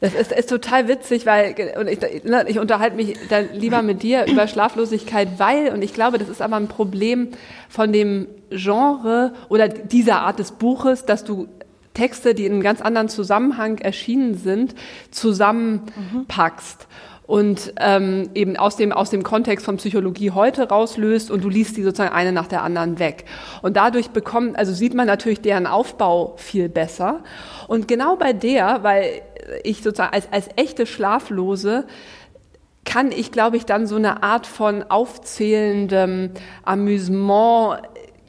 das 0.00 0.14
ist, 0.14 0.32
ist 0.32 0.50
total 0.50 0.88
witzig, 0.88 1.24
weil 1.24 1.54
und 1.78 1.88
ich, 1.88 2.00
ne, 2.24 2.44
ich 2.48 2.58
unterhalte 2.58 2.96
mich 2.96 3.16
dann 3.30 3.48
lieber 3.54 3.80
mit 3.80 4.02
dir 4.02 4.26
über 4.26 4.46
Schlaflosigkeit, 4.46 5.38
weil, 5.38 5.72
und 5.72 5.82
ich 5.82 5.94
glaube, 5.94 6.18
das 6.18 6.28
ist 6.28 6.42
aber 6.42 6.56
ein 6.56 6.68
Problem 6.68 7.28
von 7.70 7.92
dem 7.92 8.28
Genre 8.50 9.32
oder 9.48 9.68
dieser 9.68 10.20
Art 10.20 10.38
des 10.38 10.52
Buches, 10.52 11.06
dass 11.06 11.24
du 11.24 11.48
Texte, 11.94 12.34
die 12.34 12.44
in 12.44 12.52
einem 12.52 12.62
ganz 12.62 12.82
anderen 12.82 13.08
Zusammenhang 13.08 13.78
erschienen 13.78 14.36
sind, 14.36 14.74
zusammenpackst. 15.10 16.80
Mhm 16.80 17.06
und 17.26 17.72
ähm, 17.80 18.30
eben 18.34 18.56
aus 18.56 18.76
dem, 18.76 18.92
aus 18.92 19.10
dem 19.10 19.22
Kontext 19.22 19.64
von 19.64 19.78
Psychologie 19.78 20.30
heute 20.30 20.68
rauslöst 20.68 21.30
und 21.30 21.42
du 21.42 21.48
liest 21.48 21.76
die 21.76 21.82
sozusagen 21.82 22.14
eine 22.14 22.32
nach 22.32 22.46
der 22.46 22.62
anderen 22.62 22.98
weg. 22.98 23.24
Und 23.62 23.76
dadurch 23.76 24.10
bekommt, 24.10 24.56
also 24.56 24.72
sieht 24.72 24.94
man 24.94 25.06
natürlich 25.06 25.40
deren 25.40 25.66
Aufbau 25.66 26.34
viel 26.36 26.68
besser. 26.68 27.24
Und 27.66 27.88
genau 27.88 28.16
bei 28.16 28.32
der, 28.32 28.82
weil 28.82 29.22
ich 29.64 29.82
sozusagen 29.82 30.14
als, 30.14 30.32
als 30.32 30.48
echte 30.56 30.86
Schlaflose 30.86 31.84
kann 32.84 33.10
ich, 33.10 33.32
glaube 33.32 33.56
ich, 33.56 33.66
dann 33.66 33.88
so 33.88 33.96
eine 33.96 34.22
Art 34.22 34.46
von 34.46 34.84
aufzählendem 34.84 36.30
Amüsement 36.64 37.82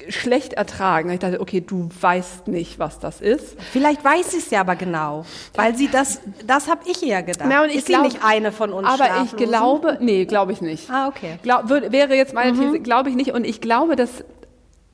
schlecht 0.10 0.54
ertragen. 0.54 1.10
Ich 1.10 1.20
dachte, 1.20 1.40
okay, 1.40 1.62
du 1.62 1.90
weißt 2.00 2.48
nicht, 2.48 2.80
was 2.80 3.00
das 3.00 3.22
ist. 3.22 3.60
Vielleicht 3.72 4.04
weiß 4.04 4.32
sie 4.32 4.38
es 4.38 4.50
ja 4.50 4.62
aber 4.62 4.76
genau, 4.76 5.26
weil 5.56 5.76
sie 5.76 5.90
das, 5.90 6.22
das 6.46 6.70
habe 6.70 6.82
ich 6.86 7.02
ja 7.02 7.22
gedacht. 7.22 7.48
Na, 7.50 7.64
und 7.64 7.70
ich 7.70 7.78
ist 7.78 7.88
glaub, 7.88 8.04
sie 8.04 8.08
nicht 8.10 8.24
eine 8.24 8.52
von 8.52 8.74
uns 8.74 8.88
Aber 8.88 9.24
ich 9.24 9.36
glaube, 9.36 9.98
nee, 10.02 10.26
glaube 10.26 10.52
ich 10.52 10.62
nicht. 10.62 10.90
Ah, 10.90 11.08
okay. 11.08 11.40
Glaub, 11.44 11.70
wäre 11.70 12.16
jetzt 12.16 12.34
meine 12.34 12.54
mhm. 12.54 12.60
These, 12.60 12.80
glaube 12.80 13.10
ich 13.10 13.16
nicht. 13.16 13.32
Und 13.32 13.46
ich 13.46 13.62
glaube, 13.62 13.96
das 13.96 14.24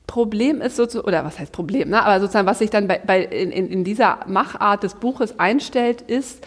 Problem 0.06 0.60
ist 0.60 0.76
sozusagen, 0.76 1.08
oder 1.08 1.24
was 1.24 1.38
heißt 1.38 1.52
Problem, 1.52 1.90
ne? 1.90 2.02
aber 2.04 2.20
sozusagen, 2.20 2.46
was 2.46 2.58
sich 2.58 2.70
dann 2.70 2.86
bei, 2.86 3.00
bei 3.04 3.22
in, 3.22 3.50
in 3.50 3.84
dieser 3.84 4.20
Machart 4.26 4.82
des 4.82 4.94
Buches 4.94 5.38
einstellt, 5.38 6.02
ist, 6.02 6.46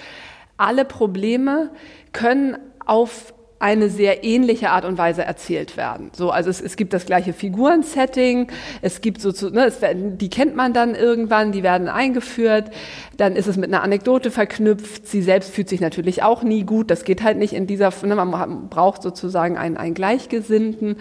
alle 0.58 0.86
Probleme 0.86 1.70
können 2.14 2.58
auf 2.86 3.34
eine 3.60 3.90
sehr 3.90 4.24
ähnliche 4.24 4.70
Art 4.70 4.86
und 4.86 4.98
Weise 4.98 5.24
erzählt 5.24 5.78
werden. 5.78 6.12
So, 6.14 6.30
also 6.30 6.50
es, 6.50 6.62
es 6.62 6.76
gibt 6.76 6.94
das 6.94 7.06
gleiche 7.06 7.34
Figurensetting, 7.34 8.48
es 8.82 9.02
gibt 9.02 9.20
so, 9.20 9.32
ne, 9.50 9.66
es, 9.66 9.80
die 9.94 10.30
kennt 10.30 10.56
man 10.56 10.74
dann 10.74 10.94
irgendwann, 10.94 11.52
die 11.52 11.64
werden 11.64 11.88
eingeführt, 11.88 12.70
dann 13.18 13.36
ist 13.36 13.48
es 13.48 13.58
mit 13.58 13.74
einer 13.74 13.82
Anekdote 13.82 14.30
verknüpft. 14.30 15.08
Sie 15.08 15.24
selbst 15.24 15.52
fühlt 15.52 15.70
sich 15.70 15.82
natürlich 15.82 16.22
auch 16.22 16.44
nie 16.44 16.64
gut, 16.64 16.92
das 16.92 17.04
geht 17.04 17.24
halt 17.24 17.38
nicht 17.38 17.54
in 17.54 17.66
dieser, 17.66 17.92
ne, 18.04 18.16
man 18.16 18.70
braucht 18.70 19.02
sozusagen 19.02 19.58
einen, 19.58 19.78
einen 19.78 19.96
Gleichgesinnten. 19.96 20.98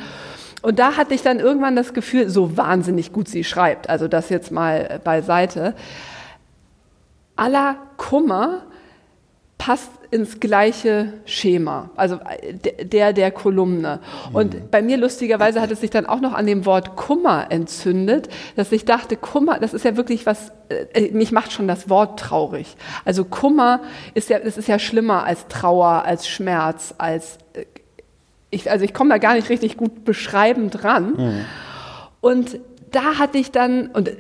Und 0.63 0.79
da 0.79 0.97
hatte 0.97 1.13
ich 1.13 1.23
dann 1.23 1.39
irgendwann 1.39 1.77
das 1.77 1.93
Gefühl, 1.93 2.31
so 2.31 2.57
wahnsinnig 2.57 3.13
gut 3.13 3.29
sie 3.29 3.45
schreibt, 3.45 3.91
also 3.91 4.09
das 4.09 4.31
jetzt 4.31 4.51
mal 4.51 5.01
beiseite, 5.05 5.75
aller 7.37 7.77
Kummer 7.99 8.63
passt 9.67 9.91
ins 10.13 10.39
gleiche 10.39 11.15
Schema, 11.25 11.91
also 11.97 12.21
äh, 12.41 12.85
der 12.85 13.13
der 13.13 13.33
Kolumne. 13.33 13.99
Und 14.33 14.55
mhm. 14.55 14.71
bei 14.71 14.81
mir 14.81 14.97
lustigerweise 14.97 15.61
hat 15.61 15.73
es 15.73 15.81
sich 15.81 15.91
dann 15.91 16.07
auch 16.07 16.21
noch 16.21 16.35
an 16.35 16.47
dem 16.47 16.67
Wort 16.67 16.95
Kummer 16.95 17.47
entzündet, 17.51 18.29
dass 18.55 18.71
ich 18.71 18.85
dachte, 18.85 19.17
Kummer, 19.17 19.59
das 19.59 19.75
ist 19.75 19.85
ja 19.85 19.97
wirklich 19.97 20.25
was, 20.25 20.53
äh, 20.69 21.11
mich 21.11 21.33
macht 21.33 21.51
schon 21.51 21.67
das 21.67 21.91
Wort 21.91 22.21
traurig. 22.21 22.77
Also 23.05 23.25
Kummer 23.25 23.81
ist 24.15 24.31
ja, 24.31 24.39
das 24.39 24.57
ist 24.57 24.69
ja 24.69 24.79
schlimmer 24.79 25.25
als 25.25 25.49
Trauer, 25.49 26.05
als 26.05 26.29
Schmerz, 26.29 26.95
als 26.99 27.39
äh, 27.55 27.65
ich, 28.51 28.71
also 28.71 28.85
ich 28.85 28.95
komme 28.95 29.11
da 29.11 29.19
gar 29.19 29.35
nicht 29.35 29.49
richtig 29.49 29.77
gut 29.77 30.05
beschreibend 30.05 30.85
ran. 30.85 31.15
Mhm. 31.17 31.45
Und 32.21 32.61
da 32.93 33.19
hatte 33.19 33.39
ich 33.39 33.51
dann, 33.51 33.89
und 33.89 34.11
äh, 34.11 34.15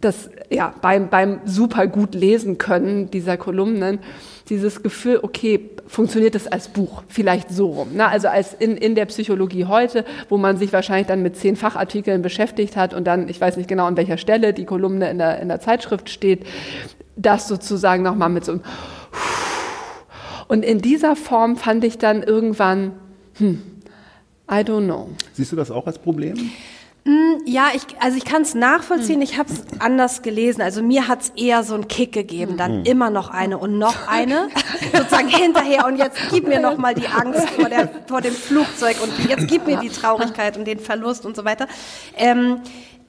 das, 0.00 0.28
ja, 0.50 0.74
beim, 0.82 1.08
beim 1.08 1.40
super 1.44 1.86
gut 1.86 2.16
lesen 2.16 2.58
können 2.58 3.12
dieser 3.12 3.36
Kolumnen, 3.36 4.00
dieses 4.48 4.82
Gefühl, 4.82 5.20
okay, 5.22 5.70
funktioniert 5.86 6.34
das 6.34 6.46
als 6.46 6.68
Buch? 6.68 7.02
Vielleicht 7.08 7.50
so 7.50 7.70
rum. 7.70 7.94
Ne? 7.94 8.06
Also 8.06 8.28
als 8.28 8.54
in, 8.54 8.76
in 8.76 8.94
der 8.94 9.06
Psychologie 9.06 9.64
heute, 9.64 10.04
wo 10.28 10.36
man 10.36 10.56
sich 10.56 10.72
wahrscheinlich 10.72 11.06
dann 11.06 11.22
mit 11.22 11.36
zehn 11.36 11.56
Fachartikeln 11.56 12.22
beschäftigt 12.22 12.76
hat 12.76 12.94
und 12.94 13.04
dann, 13.04 13.28
ich 13.28 13.40
weiß 13.40 13.56
nicht 13.56 13.68
genau, 13.68 13.86
an 13.86 13.96
welcher 13.96 14.18
Stelle 14.18 14.52
die 14.52 14.64
Kolumne 14.64 15.10
in 15.10 15.18
der, 15.18 15.40
in 15.40 15.48
der 15.48 15.60
Zeitschrift 15.60 16.10
steht, 16.10 16.46
das 17.16 17.48
sozusagen 17.48 18.02
nochmal 18.02 18.28
mit 18.28 18.44
so 18.44 18.52
einem 18.52 18.62
und 20.48 20.64
in 20.64 20.80
dieser 20.80 21.16
Form 21.16 21.56
fand 21.56 21.82
ich 21.84 21.98
dann 21.98 22.22
irgendwann, 22.22 22.92
hm, 23.38 23.62
I 24.50 24.60
don't 24.60 24.84
know. 24.84 25.10
Siehst 25.32 25.50
du 25.50 25.56
das 25.56 25.70
auch 25.70 25.86
als 25.86 25.98
Problem? 25.98 26.36
Mm, 27.06 27.46
ja, 27.46 27.68
ich, 27.72 27.82
also 28.00 28.16
ich 28.16 28.24
kann 28.24 28.42
es 28.42 28.56
nachvollziehen. 28.56 29.22
Ich 29.22 29.38
habe 29.38 29.48
es 29.52 29.62
anders 29.78 30.22
gelesen. 30.22 30.60
Also 30.60 30.82
mir 30.82 31.06
hat 31.06 31.22
es 31.22 31.32
eher 31.36 31.62
so 31.62 31.74
einen 31.74 31.86
Kick 31.86 32.10
gegeben. 32.10 32.56
Dann 32.56 32.80
mhm. 32.80 32.84
immer 32.84 33.10
noch 33.10 33.30
eine 33.30 33.58
und 33.58 33.78
noch 33.78 34.08
eine, 34.08 34.48
sozusagen 34.92 35.28
hinterher. 35.28 35.86
Und 35.86 35.98
jetzt 35.98 36.18
gib 36.30 36.48
mir 36.48 36.58
noch 36.58 36.76
mal 36.78 36.94
die 36.94 37.06
Angst 37.06 37.48
vor, 37.50 37.68
der, 37.68 37.88
vor 38.08 38.22
dem 38.22 38.34
Flugzeug 38.34 38.96
und 39.00 39.30
jetzt 39.30 39.46
gib 39.46 39.66
mir 39.66 39.78
die 39.78 39.88
Traurigkeit 39.88 40.56
und 40.56 40.64
den 40.66 40.80
Verlust 40.80 41.24
und 41.24 41.36
so 41.36 41.44
weiter. 41.44 41.68
Ähm, 42.16 42.60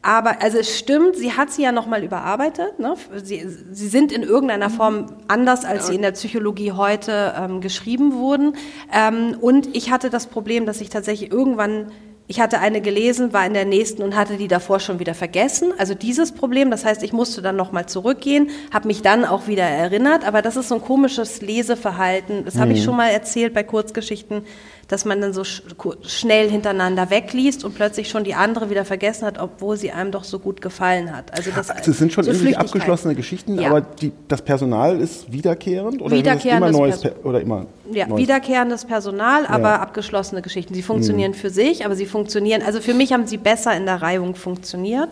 aber 0.03 0.43
also 0.43 0.59
es 0.59 0.77
stimmt, 0.77 1.15
sie 1.15 1.33
hat 1.33 1.51
sie 1.51 1.63
ja 1.63 1.71
nochmal 1.71 2.03
überarbeitet. 2.03 2.77
Ne? 2.77 2.93
Sie, 3.15 3.43
sie 3.71 3.87
sind 3.87 4.11
in 4.11 4.21
irgendeiner 4.21 4.69
Form 4.69 5.07
anders, 5.27 5.65
als 5.65 5.87
sie 5.87 5.95
in 5.95 6.03
der 6.03 6.11
Psychologie 6.11 6.71
heute 6.71 7.33
ähm, 7.35 7.61
geschrieben 7.61 8.13
wurden. 8.13 8.53
Ähm, 8.93 9.35
und 9.41 9.75
ich 9.75 9.89
hatte 9.89 10.11
das 10.11 10.27
Problem, 10.27 10.67
dass 10.67 10.81
ich 10.81 10.89
tatsächlich 10.89 11.31
irgendwann 11.31 11.91
ich 12.29 12.41
hatte 12.41 12.59
eine 12.59 12.81
gelesen, 12.81 13.31
war 13.31 13.45
in 13.45 13.53
der 13.53 13.63
nächsten 13.63 14.03
und 14.03 14.15
hatte 14.15 14.35
die 14.35 14.49
davor 14.49 14.81
schon 14.81 14.99
wieder 14.99 15.13
vergessen. 15.13 15.71
Also 15.77 15.93
dieses 15.93 16.33
Problem, 16.33 16.69
das 16.69 16.83
heißt, 16.83 17.01
ich 17.03 17.13
musste 17.13 17.41
dann 17.41 17.55
nochmal 17.55 17.85
zurückgehen, 17.85 18.49
habe 18.73 18.87
mich 18.87 19.01
dann 19.01 19.23
auch 19.23 19.47
wieder 19.47 19.63
erinnert, 19.63 20.27
aber 20.27 20.41
das 20.41 20.57
ist 20.57 20.67
so 20.67 20.75
ein 20.75 20.81
komisches 20.81 21.41
Leseverhalten. 21.41 22.43
Das 22.43 22.55
mhm. 22.55 22.59
habe 22.59 22.73
ich 22.73 22.83
schon 22.83 22.97
mal 22.97 23.09
erzählt 23.09 23.53
bei 23.53 23.63
Kurzgeschichten 23.63 24.43
dass 24.87 25.03
man 25.03 25.19
dann 25.19 25.33
so 25.33 25.43
sch 25.43 25.63
schnell 26.03 26.49
hintereinander 26.49 27.09
wegliest 27.09 27.65
und 27.65 27.75
plötzlich 27.75 28.09
schon 28.09 28.23
die 28.23 28.35
andere 28.35 28.69
wieder 28.69 28.85
vergessen 28.85 29.25
hat, 29.25 29.37
obwohl 29.39 29.75
sie 29.77 29.91
einem 29.91 30.11
doch 30.11 30.23
so 30.23 30.39
gut 30.39 30.61
gefallen 30.61 31.15
hat. 31.15 31.33
Also 31.33 31.51
das, 31.53 31.69
also 31.69 31.91
es 31.91 31.97
sind 31.97 32.13
schon 32.13 32.23
so 32.23 32.31
irgendwie 32.31 32.55
abgeschlossene 32.55 33.15
Geschichten, 33.15 33.59
ja. 33.59 33.69
aber 33.69 33.81
die, 33.81 34.11
das 34.27 34.41
Personal 34.41 34.99
ist 34.99 35.31
wiederkehrend 35.31 36.01
oder 36.01 36.15
wiederkehrendes 36.15 36.69
immer 36.69 36.79
neues 36.79 37.01
per 37.01 37.25
oder 37.25 37.41
immer 37.41 37.65
ja, 37.91 38.07
neues? 38.07 38.21
wiederkehrendes 38.21 38.85
Personal, 38.85 39.45
aber 39.45 39.69
ja. 39.69 39.79
abgeschlossene 39.79 40.41
Geschichten. 40.41 40.73
Sie 40.73 40.83
funktionieren 40.83 41.31
mhm. 41.31 41.35
für 41.35 41.49
sich, 41.49 41.85
aber 41.85 41.95
sie 41.95 42.05
funktionieren. 42.05 42.61
Also 42.61 42.79
für 42.79 42.93
mich 42.93 43.11
haben 43.11 43.27
sie 43.27 43.37
besser 43.37 43.75
in 43.75 43.85
der 43.85 44.01
Reihung 44.01 44.35
funktioniert. 44.35 45.09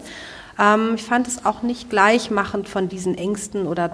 Ähm, 0.57 0.93
ich 0.95 1.03
fand 1.03 1.27
es 1.27 1.45
auch 1.45 1.63
nicht 1.63 1.89
gleichmachend 1.89 2.69
von 2.69 2.87
diesen 2.87 3.17
Ängsten 3.17 3.67
oder 3.67 3.91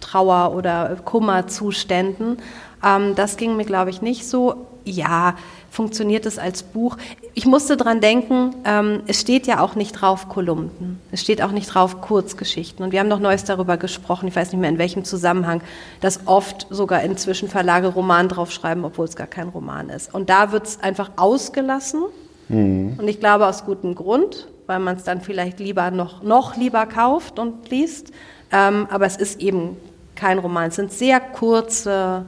Trauer 0.00 0.56
oder 0.56 0.96
Kummerzuständen. 1.04 2.38
Ähm, 2.84 3.14
das 3.14 3.36
ging 3.36 3.56
mir, 3.56 3.64
glaube 3.64 3.90
ich, 3.90 4.02
nicht 4.02 4.26
so 4.28 4.66
ja, 4.84 5.36
funktioniert 5.70 6.26
es 6.26 6.38
als 6.38 6.62
Buch? 6.62 6.96
Ich 7.34 7.46
musste 7.46 7.76
dran 7.76 8.00
denken, 8.00 8.54
ähm, 8.64 9.02
es 9.06 9.20
steht 9.20 9.46
ja 9.46 9.60
auch 9.60 9.74
nicht 9.74 9.92
drauf 9.92 10.28
Kolumnen. 10.28 11.00
Es 11.10 11.22
steht 11.22 11.42
auch 11.42 11.52
nicht 11.52 11.66
drauf 11.66 12.00
Kurzgeschichten. 12.00 12.84
Und 12.84 12.92
wir 12.92 13.00
haben 13.00 13.08
noch 13.08 13.20
Neues 13.20 13.44
darüber 13.44 13.76
gesprochen, 13.76 14.28
ich 14.28 14.36
weiß 14.36 14.52
nicht 14.52 14.60
mehr 14.60 14.70
in 14.70 14.78
welchem 14.78 15.04
Zusammenhang, 15.04 15.62
dass 16.00 16.26
oft 16.26 16.66
sogar 16.70 17.02
inzwischen 17.02 17.48
Verlage 17.48 17.88
Roman 17.88 18.28
draufschreiben, 18.28 18.84
obwohl 18.84 19.06
es 19.06 19.16
gar 19.16 19.26
kein 19.26 19.48
Roman 19.48 19.88
ist. 19.88 20.14
Und 20.14 20.28
da 20.28 20.52
wird 20.52 20.66
es 20.66 20.80
einfach 20.80 21.10
ausgelassen. 21.16 22.04
Mhm. 22.48 22.94
Und 22.98 23.08
ich 23.08 23.20
glaube 23.20 23.46
aus 23.46 23.64
gutem 23.64 23.94
Grund, 23.94 24.48
weil 24.66 24.78
man 24.78 24.96
es 24.96 25.04
dann 25.04 25.20
vielleicht 25.20 25.58
lieber 25.58 25.90
noch, 25.90 26.22
noch 26.22 26.56
lieber 26.56 26.86
kauft 26.86 27.38
und 27.38 27.70
liest. 27.70 28.12
Ähm, 28.50 28.86
aber 28.90 29.06
es 29.06 29.16
ist 29.16 29.40
eben 29.40 29.76
kein 30.14 30.38
Roman. 30.38 30.68
Es 30.68 30.76
sind 30.76 30.92
sehr 30.92 31.20
kurze 31.20 32.26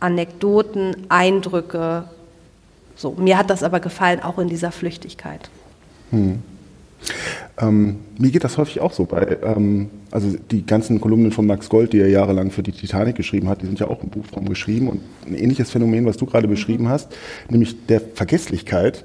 Anekdoten, 0.00 1.06
Eindrücke. 1.08 2.04
So, 2.96 3.12
mir 3.12 3.38
hat 3.38 3.50
das 3.50 3.62
aber 3.62 3.80
gefallen, 3.80 4.20
auch 4.20 4.38
in 4.38 4.48
dieser 4.48 4.72
Flüchtigkeit. 4.72 5.50
Hm. 6.10 6.42
Ähm, 7.58 7.96
mir 8.18 8.30
geht 8.30 8.44
das 8.44 8.58
häufig 8.58 8.80
auch 8.80 8.92
so. 8.92 9.04
Bei, 9.04 9.38
ähm, 9.42 9.90
also 10.10 10.36
die 10.50 10.64
ganzen 10.64 11.00
Kolumnen 11.00 11.32
von 11.32 11.46
Max 11.46 11.68
Gold, 11.68 11.92
die 11.92 12.00
er 12.00 12.08
jahrelang 12.08 12.50
für 12.50 12.62
die 12.62 12.72
Titanic 12.72 13.16
geschrieben 13.16 13.48
hat, 13.48 13.62
die 13.62 13.66
sind 13.66 13.80
ja 13.80 13.88
auch 13.88 14.02
im 14.02 14.10
Buchform 14.10 14.48
geschrieben. 14.48 14.88
Und 14.88 15.00
ein 15.26 15.34
ähnliches 15.34 15.70
Phänomen, 15.70 16.06
was 16.06 16.16
du 16.16 16.26
gerade 16.26 16.48
beschrieben 16.48 16.88
hast, 16.88 17.14
nämlich 17.48 17.86
der 17.86 18.00
Vergesslichkeit, 18.00 19.04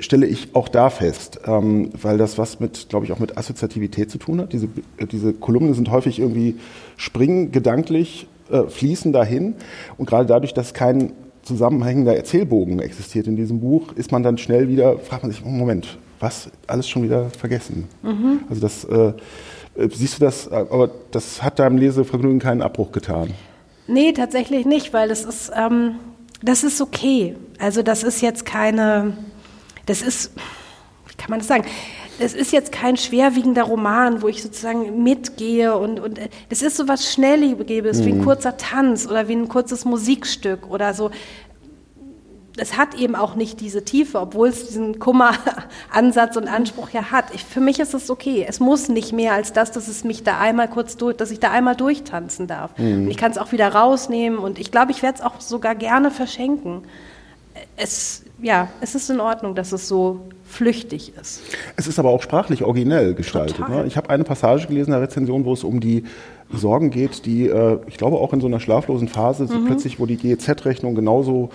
stelle 0.00 0.26
ich 0.26 0.54
auch 0.54 0.68
da 0.68 0.90
fest, 0.90 1.40
ähm, 1.46 1.90
weil 2.00 2.18
das 2.18 2.38
was 2.38 2.60
mit, 2.60 2.88
glaube 2.88 3.06
ich, 3.06 3.12
auch 3.12 3.18
mit 3.18 3.36
Assoziativität 3.36 4.10
zu 4.10 4.18
tun 4.18 4.40
hat. 4.40 4.52
Diese, 4.52 4.68
diese 5.10 5.32
Kolumnen 5.32 5.74
sind 5.74 5.90
häufig 5.90 6.18
irgendwie 6.18 6.56
springen 6.96 7.52
gedanklich 7.52 8.26
äh, 8.50 8.64
fließen 8.68 9.12
dahin. 9.12 9.54
Und 9.96 10.08
gerade 10.08 10.26
dadurch, 10.26 10.54
dass 10.54 10.74
kein 10.74 11.12
zusammenhängender 11.42 12.16
Erzählbogen 12.16 12.80
existiert 12.80 13.26
in 13.26 13.36
diesem 13.36 13.60
Buch, 13.60 13.92
ist 13.92 14.12
man 14.12 14.22
dann 14.22 14.38
schnell 14.38 14.68
wieder, 14.68 14.98
fragt 14.98 15.22
man 15.22 15.32
sich, 15.32 15.42
oh, 15.44 15.48
Moment, 15.48 15.98
was? 16.18 16.50
Alles 16.66 16.88
schon 16.88 17.02
wieder 17.02 17.30
vergessen. 17.30 17.88
Mhm. 18.02 18.40
Also 18.48 18.60
das, 18.60 18.84
äh, 18.84 19.12
äh 19.76 19.88
siehst 19.92 20.20
du 20.20 20.24
das, 20.24 20.48
äh, 20.48 20.54
aber 20.54 20.90
das 21.10 21.42
hat 21.42 21.58
deinem 21.58 21.78
Lesevergnügen 21.78 22.40
keinen 22.40 22.62
Abbruch 22.62 22.92
getan. 22.92 23.30
Nee, 23.86 24.12
tatsächlich 24.12 24.66
nicht, 24.66 24.92
weil 24.92 25.08
das 25.08 25.24
ist, 25.24 25.52
ähm, 25.56 25.96
das 26.42 26.64
ist 26.64 26.80
okay. 26.80 27.36
Also 27.58 27.82
das 27.82 28.02
ist 28.02 28.20
jetzt 28.20 28.44
keine, 28.44 29.16
das 29.86 30.02
ist, 30.02 30.32
wie 31.08 31.16
kann 31.16 31.30
man 31.30 31.38
das 31.38 31.48
sagen? 31.48 31.64
Es 32.18 32.34
ist 32.34 32.52
jetzt 32.52 32.72
kein 32.72 32.96
schwerwiegender 32.96 33.64
Roman, 33.64 34.22
wo 34.22 34.28
ich 34.28 34.42
sozusagen 34.42 35.02
mitgehe 35.02 35.76
und, 35.76 36.00
und 36.00 36.20
es 36.48 36.62
ist 36.62 36.76
so 36.76 36.88
was 36.88 37.12
Schnelllebiges, 37.12 38.00
mhm. 38.00 38.04
wie 38.04 38.12
ein 38.12 38.18
mhm. 38.18 38.24
kurzer 38.24 38.56
Tanz 38.56 39.06
oder 39.06 39.28
wie 39.28 39.34
ein 39.34 39.48
kurzes 39.48 39.84
Musikstück 39.84 40.70
oder 40.70 40.94
so. 40.94 41.10
Es 42.58 42.78
hat 42.78 42.94
eben 42.94 43.16
auch 43.16 43.34
nicht 43.34 43.60
diese 43.60 43.84
Tiefe, 43.84 44.18
obwohl 44.18 44.48
es 44.48 44.66
diesen 44.66 44.98
Kummeransatz 44.98 46.38
und 46.38 46.48
Anspruch 46.48 46.88
ja 46.88 47.10
hat. 47.10 47.34
Ich, 47.34 47.44
für 47.44 47.60
mich 47.60 47.80
ist 47.80 47.92
es 47.92 48.08
okay. 48.08 48.46
Es 48.48 48.60
muss 48.60 48.88
nicht 48.88 49.12
mehr 49.12 49.34
als 49.34 49.52
das, 49.52 49.72
dass 49.72 49.88
es 49.88 50.04
mich 50.04 50.24
da 50.24 50.38
einmal 50.38 50.68
kurz 50.68 50.96
durch, 50.96 51.18
dass 51.18 51.30
ich 51.30 51.38
da 51.38 51.50
einmal 51.50 51.76
durchtanzen 51.76 52.46
darf. 52.46 52.76
Mhm. 52.78 53.10
ich 53.10 53.18
kann 53.18 53.30
es 53.30 53.36
auch 53.36 53.52
wieder 53.52 53.68
rausnehmen 53.68 54.38
und 54.38 54.58
ich 54.58 54.70
glaube, 54.70 54.92
ich 54.92 55.02
werde 55.02 55.18
es 55.18 55.24
auch 55.24 55.40
sogar 55.40 55.74
gerne 55.74 56.10
verschenken. 56.10 56.84
Es, 57.76 58.22
ja, 58.40 58.68
es 58.80 58.94
ist 58.94 59.10
in 59.10 59.20
Ordnung, 59.20 59.54
dass 59.54 59.72
es 59.72 59.88
so 59.88 60.20
flüchtig 60.44 61.12
ist. 61.20 61.42
Es 61.76 61.86
ist 61.86 61.98
aber 61.98 62.10
auch 62.10 62.22
sprachlich 62.22 62.62
originell 62.62 63.14
gestaltet. 63.14 63.68
Ne? 63.68 63.84
Ich 63.86 63.96
habe 63.96 64.10
eine 64.10 64.24
Passage 64.24 64.66
gelesen 64.66 64.90
in 64.90 64.98
der 64.98 65.02
Rezension, 65.02 65.44
wo 65.44 65.52
es 65.52 65.64
um 65.64 65.80
die 65.80 66.04
Sorgen 66.52 66.90
geht, 66.90 67.26
die, 67.26 67.48
äh, 67.48 67.78
ich 67.86 67.96
glaube, 67.96 68.16
auch 68.18 68.32
in 68.32 68.40
so 68.40 68.46
einer 68.46 68.60
schlaflosen 68.60 69.08
Phase, 69.08 69.46
so 69.46 69.58
mhm. 69.58 69.66
plötzlich, 69.66 69.98
wo 69.98 70.06
die 70.06 70.16
GEZ-Rechnung 70.16 70.94
genauso 70.94 71.50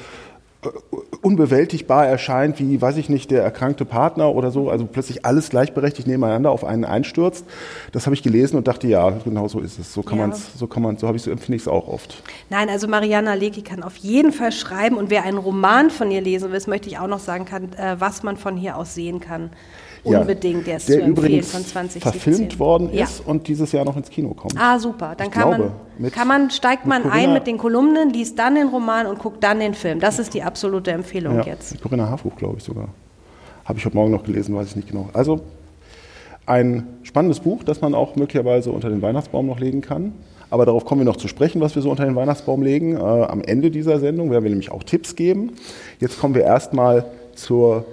unbewältigbar 1.21 2.07
erscheint, 2.07 2.59
wie, 2.59 2.81
weiß 2.81 2.97
ich 2.97 3.09
nicht, 3.09 3.31
der 3.31 3.43
erkrankte 3.43 3.85
Partner 3.85 4.33
oder 4.33 4.51
so, 4.51 4.69
also 4.69 4.85
plötzlich 4.85 5.25
alles 5.25 5.49
gleichberechtigt 5.49 6.07
nebeneinander 6.07 6.51
auf 6.51 6.63
einen 6.63 6.85
einstürzt. 6.85 7.45
Das 7.91 8.05
habe 8.05 8.15
ich 8.15 8.23
gelesen 8.23 8.57
und 8.57 8.67
dachte, 8.67 8.87
ja, 8.87 9.09
genau 9.09 9.47
so 9.47 9.59
ist 9.59 9.79
es. 9.79 9.93
So 9.93 10.03
kann 10.03 10.19
ja. 10.19 10.27
man 10.27 10.35
es, 10.35 10.57
so 10.57 10.67
kann 10.67 10.83
man, 10.83 10.97
so 10.97 11.07
habe 11.07 11.17
ich 11.17 11.23
so 11.23 11.31
empfinde 11.31 11.55
ich 11.55 11.63
es 11.63 11.67
auch 11.67 11.87
oft. 11.87 12.23
Nein, 12.49 12.69
also 12.69 12.87
Mariana 12.87 13.33
Lecki 13.33 13.61
kann 13.61 13.83
auf 13.83 13.97
jeden 13.97 14.31
Fall 14.31 14.51
schreiben 14.51 14.97
und 14.97 15.09
wer 15.09 15.23
einen 15.23 15.37
Roman 15.37 15.89
von 15.89 16.11
ihr 16.11 16.21
lesen 16.21 16.51
will, 16.51 16.61
möchte 16.67 16.89
ich 16.89 16.99
auch 16.99 17.07
noch 17.07 17.19
sagen 17.19 17.45
kann, 17.45 17.73
äh, 17.73 17.95
was 17.99 18.21
man 18.21 18.37
von 18.37 18.55
hier 18.55 18.77
aus 18.77 18.93
sehen 18.93 19.19
kann 19.19 19.49
unbedingt, 20.03 20.67
der 20.67 20.77
ist 20.77 20.89
der 20.89 20.99
zu 20.99 21.03
empfehlen 21.03 21.43
von 21.43 21.65
2017. 21.65 22.01
verfilmt 22.01 22.59
worden 22.59 22.89
ja. 22.93 23.03
ist 23.03 23.25
und 23.25 23.47
dieses 23.47 23.71
Jahr 23.71 23.85
noch 23.85 23.97
ins 23.97 24.09
Kino 24.09 24.33
kommt. 24.33 24.55
Ah, 24.57 24.79
super. 24.79 25.13
Dann 25.17 25.29
kann, 25.29 25.49
glaube, 25.49 25.63
man, 25.63 25.71
mit, 25.97 26.13
kann 26.13 26.27
man, 26.27 26.49
steigt 26.49 26.85
man 26.85 27.03
Corinna, 27.03 27.23
ein 27.23 27.33
mit 27.33 27.47
den 27.47 27.57
Kolumnen, 27.57 28.09
liest 28.09 28.37
dann 28.39 28.55
den 28.55 28.67
Roman 28.67 29.05
und 29.05 29.19
guckt 29.19 29.43
dann 29.43 29.59
den 29.59 29.73
Film. 29.73 29.99
Das 29.99 30.19
ist 30.19 30.33
die 30.33 30.43
absolute 30.43 30.91
Empfehlung 30.91 31.37
ja, 31.37 31.43
jetzt. 31.43 31.81
Corinna 31.81 32.09
Harfuch, 32.09 32.35
glaube 32.35 32.57
ich 32.57 32.63
sogar. 32.63 32.89
Habe 33.65 33.79
ich 33.79 33.85
heute 33.85 33.95
Morgen 33.95 34.11
noch 34.11 34.23
gelesen, 34.23 34.55
weiß 34.55 34.67
ich 34.67 34.75
nicht 34.75 34.89
genau. 34.89 35.09
Also 35.13 35.41
ein 36.45 36.87
spannendes 37.03 37.39
Buch, 37.39 37.63
das 37.63 37.81
man 37.81 37.93
auch 37.93 38.15
möglicherweise 38.15 38.71
unter 38.71 38.89
den 38.89 39.01
Weihnachtsbaum 39.01 39.45
noch 39.45 39.59
legen 39.59 39.81
kann. 39.81 40.13
Aber 40.49 40.65
darauf 40.65 40.83
kommen 40.83 41.01
wir 41.01 41.05
noch 41.05 41.15
zu 41.15 41.29
sprechen, 41.29 41.61
was 41.61 41.75
wir 41.75 41.81
so 41.81 41.89
unter 41.89 42.03
den 42.03 42.15
Weihnachtsbaum 42.15 42.61
legen. 42.61 42.97
Äh, 42.97 42.99
am 42.99 43.41
Ende 43.41 43.71
dieser 43.71 43.99
Sendung 43.99 44.31
werden 44.31 44.43
wir 44.43 44.49
nämlich 44.49 44.71
auch 44.71 44.83
Tipps 44.83 45.15
geben. 45.15 45.53
Jetzt 45.99 46.19
kommen 46.19 46.35
wir 46.35 46.43
erstmal 46.43 47.05
zur 47.35 47.85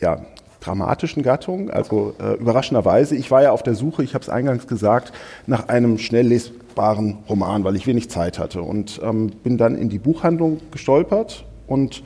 ja, 0.00 0.20
dramatischen 0.60 1.22
Gattung. 1.22 1.70
Also 1.70 2.14
äh, 2.20 2.34
überraschenderweise, 2.34 3.16
ich 3.16 3.30
war 3.30 3.42
ja 3.42 3.52
auf 3.52 3.62
der 3.62 3.74
Suche, 3.74 4.02
ich 4.02 4.14
habe 4.14 4.22
es 4.22 4.28
eingangs 4.28 4.66
gesagt, 4.66 5.12
nach 5.46 5.68
einem 5.68 5.98
schnell 5.98 6.26
lesbaren 6.26 7.18
Roman, 7.28 7.64
weil 7.64 7.76
ich 7.76 7.86
wenig 7.86 8.10
Zeit 8.10 8.38
hatte. 8.38 8.62
Und 8.62 9.00
ähm, 9.02 9.30
bin 9.42 9.58
dann 9.58 9.76
in 9.76 9.88
die 9.88 9.98
Buchhandlung 9.98 10.60
gestolpert 10.70 11.44
und 11.66 12.02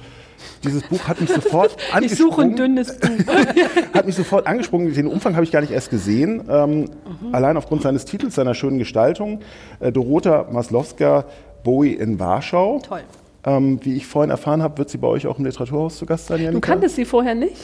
dieses 0.62 0.82
Buch 0.82 1.08
hat 1.08 1.20
mich 1.20 1.30
sofort 1.30 1.76
angesprungen. 1.92 2.04
Ich 2.04 2.18
suche 2.18 2.42
ein 2.42 2.56
dünnes 2.56 2.98
Buch. 2.98 3.08
hat 3.94 4.06
mich 4.06 4.14
sofort 4.14 4.46
angesprungen. 4.46 4.92
Den 4.92 5.06
Umfang 5.06 5.34
habe 5.34 5.44
ich 5.44 5.50
gar 5.50 5.60
nicht 5.60 5.72
erst 5.72 5.90
gesehen. 5.90 6.44
Ähm, 6.48 6.80
mhm. 6.80 6.88
Allein 7.34 7.56
aufgrund 7.56 7.82
seines 7.82 8.04
Titels, 8.04 8.34
seiner 8.34 8.54
schönen 8.54 8.78
Gestaltung. 8.78 9.40
Äh, 9.80 9.92
Dorota 9.92 10.46
Maslowska, 10.50 11.24
Bowie 11.62 11.94
in 11.94 12.18
Warschau. 12.18 12.80
Toll. 12.86 13.02
Ähm, 13.46 13.78
wie 13.82 13.94
ich 13.94 14.06
vorhin 14.06 14.30
erfahren 14.30 14.62
habe, 14.62 14.78
wird 14.78 14.88
sie 14.88 14.96
bei 14.96 15.06
euch 15.06 15.26
auch 15.26 15.38
im 15.38 15.44
Literaturhaus 15.44 15.98
zu 15.98 16.06
Gast 16.06 16.28
sein. 16.28 16.38
Janika? 16.38 16.54
Du 16.54 16.60
kanntest 16.60 16.96
sie 16.96 17.04
vorher 17.04 17.34
nicht? 17.34 17.56